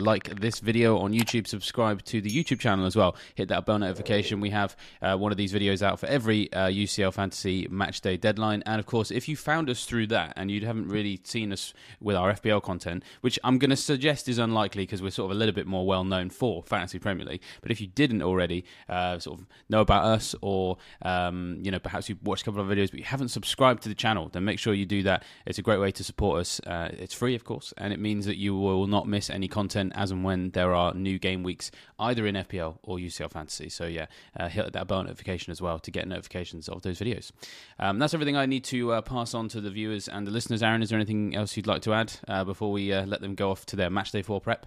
like 0.00 0.40
this 0.40 0.60
video 0.60 0.98
on 0.98 1.12
YouTube, 1.12 1.46
subscribe 1.46 2.02
to 2.04 2.20
the 2.20 2.30
YouTube 2.30 2.60
channel 2.60 2.86
as 2.86 2.96
well. 2.96 3.16
Hit 3.34 3.48
that 3.48 3.66
bell 3.66 3.78
notification. 3.78 4.40
We 4.40 4.50
have 4.50 4.76
uh, 5.02 5.16
one 5.16 5.32
of 5.32 5.38
these 5.38 5.52
videos 5.52 5.82
out 5.82 5.98
for 5.98 6.06
every 6.06 6.52
uh, 6.52 6.68
UCL 6.68 7.12
Fantasy 7.12 7.66
Match 7.70 8.00
Day 8.00 8.16
deadline. 8.16 8.62
And 8.66 8.78
of 8.78 8.86
course, 8.86 9.10
if 9.10 9.28
you 9.28 9.36
found 9.36 9.68
us 9.68 9.84
through 9.84 10.08
that 10.08 10.32
and 10.36 10.50
you 10.50 10.64
haven't 10.66 10.88
really 10.88 11.20
seen 11.24 11.52
us 11.52 11.74
with 12.00 12.16
our 12.16 12.32
FPL 12.32 12.62
content, 12.62 13.02
which 13.20 13.38
I'm 13.44 13.58
going 13.58 13.70
to 13.70 13.76
suggest 13.76 14.28
is 14.28 14.38
unlikely 14.38 14.82
because 14.82 15.02
we're 15.02 15.10
sort 15.10 15.30
of 15.30 15.36
a 15.36 15.38
little 15.38 15.54
bit 15.54 15.66
more 15.66 15.86
well 15.86 16.04
known 16.04 16.30
for 16.30 16.62
Fantasy 16.62 16.98
Premier 16.98 17.26
League. 17.26 17.42
But 17.60 17.70
if 17.70 17.80
you 17.80 17.86
didn't 17.86 18.22
already 18.22 18.64
uh, 18.88 19.18
sort 19.18 19.40
of 19.40 19.46
know 19.68 19.80
about 19.80 20.04
us, 20.04 20.34
or 20.40 20.78
um, 21.02 21.58
you 21.60 21.70
know 21.70 21.78
perhaps 21.78 22.08
you've 22.08 22.22
watched 22.22 22.42
a 22.42 22.44
couple 22.46 22.60
of 22.60 22.68
videos 22.68 22.90
but 22.90 23.00
you 23.00 23.04
haven't 23.04 23.28
subscribed 23.28 23.82
to 23.82 23.88
the 23.88 23.94
channel, 23.94 24.28
then 24.32 24.44
make 24.44 24.58
sure 24.58 24.74
you 24.74 24.86
do 24.86 25.02
that. 25.02 25.24
It's 25.46 25.58
a 25.58 25.62
great 25.62 25.80
way 25.80 25.90
to 25.92 26.04
support 26.04 26.19
us. 26.28 26.60
Uh, 26.66 26.88
it's 26.92 27.14
free, 27.14 27.34
of 27.34 27.44
course, 27.44 27.72
and 27.76 27.92
it 27.92 27.98
means 27.98 28.26
that 28.26 28.36
you 28.36 28.56
will 28.56 28.86
not 28.86 29.08
miss 29.08 29.30
any 29.30 29.48
content 29.48 29.92
as 29.94 30.10
and 30.10 30.24
when 30.24 30.50
there 30.50 30.74
are 30.74 30.94
new 30.94 31.18
game 31.18 31.42
weeks 31.42 31.70
either 31.98 32.26
in 32.26 32.34
FPL 32.34 32.78
or 32.82 32.98
UCL 32.98 33.30
Fantasy. 33.30 33.68
So 33.68 33.86
yeah, 33.86 34.06
uh, 34.38 34.48
hit 34.48 34.72
that 34.72 34.86
bell 34.86 35.02
notification 35.02 35.50
as 35.50 35.60
well 35.60 35.78
to 35.78 35.90
get 35.90 36.06
notifications 36.06 36.68
of 36.68 36.82
those 36.82 37.00
videos. 37.00 37.30
Um, 37.78 37.98
that's 37.98 38.14
everything 38.14 38.36
I 38.36 38.46
need 38.46 38.64
to 38.64 38.92
uh, 38.92 39.00
pass 39.00 39.34
on 39.34 39.48
to 39.48 39.60
the 39.60 39.70
viewers 39.70 40.08
and 40.08 40.26
the 40.26 40.30
listeners. 40.30 40.62
Aaron, 40.62 40.82
is 40.82 40.90
there 40.90 40.98
anything 40.98 41.34
else 41.34 41.56
you'd 41.56 41.66
like 41.66 41.82
to 41.82 41.92
add 41.92 42.12
uh, 42.28 42.44
before 42.44 42.70
we 42.70 42.92
uh, 42.92 43.06
let 43.06 43.20
them 43.20 43.34
go 43.34 43.50
off 43.50 43.66
to 43.66 43.76
their 43.76 43.90
match 43.90 44.12
day 44.12 44.22
four 44.22 44.40
prep? 44.40 44.66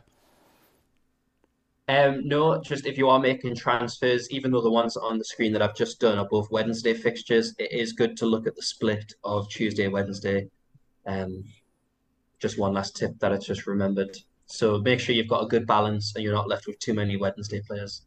Um, 1.89 2.25
no, 2.25 2.61
just 2.61 2.85
if 2.85 2.97
you 2.97 3.09
are 3.09 3.19
making 3.19 3.55
transfers, 3.55 4.31
even 4.31 4.51
though 4.51 4.61
the 4.61 4.71
ones 4.71 4.95
on 4.95 5.17
the 5.17 5.25
screen 5.25 5.51
that 5.51 5.61
I've 5.61 5.75
just 5.75 5.99
done 5.99 6.17
are 6.17 6.27
both 6.27 6.49
Wednesday 6.49 6.93
fixtures, 6.93 7.53
it 7.59 7.73
is 7.73 7.91
good 7.91 8.15
to 8.17 8.25
look 8.25 8.47
at 8.47 8.55
the 8.55 8.61
split 8.61 9.13
of 9.23 9.49
Tuesday, 9.49 9.89
Wednesday. 9.89 10.49
Um, 11.05 11.43
just 12.39 12.59
one 12.59 12.73
last 12.73 12.95
tip 12.95 13.19
that 13.19 13.31
I 13.31 13.37
just 13.37 13.67
remembered. 13.67 14.17
So 14.45 14.77
make 14.77 14.99
sure 14.99 15.15
you've 15.15 15.27
got 15.27 15.43
a 15.43 15.47
good 15.47 15.65
balance 15.65 16.13
and 16.15 16.23
you're 16.23 16.33
not 16.33 16.49
left 16.49 16.67
with 16.67 16.79
too 16.79 16.93
many 16.93 17.17
Wednesday 17.17 17.61
players. 17.61 18.01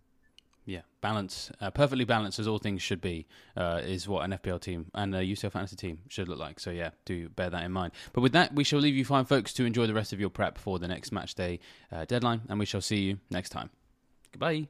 Yeah, 0.67 0.81
balance, 1.01 1.53
uh, 1.61 1.71
perfectly 1.71 2.05
balanced 2.05 2.41
as 2.41 2.49
all 2.49 2.59
things 2.59 2.83
should 2.83 3.01
be, 3.01 3.27
uh, 3.57 3.81
is 3.85 4.09
what 4.09 4.25
an 4.25 4.33
FPL 4.33 4.61
team 4.61 4.87
and 4.95 5.15
a 5.15 5.21
UCL 5.21 5.53
fantasy 5.53 5.77
team 5.77 6.01
should 6.09 6.29
look 6.29 6.41
like. 6.41 6.59
So 6.59 6.71
yeah, 6.71 6.91
do 7.05 7.29
bear 7.29 7.51
that 7.51 7.63
in 7.63 7.71
mind. 7.71 7.93
But 8.13 8.23
with 8.23 8.33
that, 8.33 8.53
we 8.53 8.65
shall 8.65 8.81
leave 8.81 8.97
you 8.97 9.05
fine, 9.05 9.25
folks, 9.25 9.53
to 9.55 9.65
enjoy 9.65 9.87
the 9.87 9.95
rest 9.95 10.13
of 10.13 10.19
your 10.19 10.31
prep 10.31 10.59
for 10.59 10.81
the 10.81 10.89
next 10.89 11.13
match 11.13 11.37
day 11.37 11.61
uh, 11.93 12.05
deadline, 12.05 12.43
and 12.49 12.59
we 12.59 12.67
shall 12.67 12.81
see 12.81 12.99
you 12.99 13.19
next 13.31 13.51
time. 13.51 13.71
Goodbye. 14.33 14.67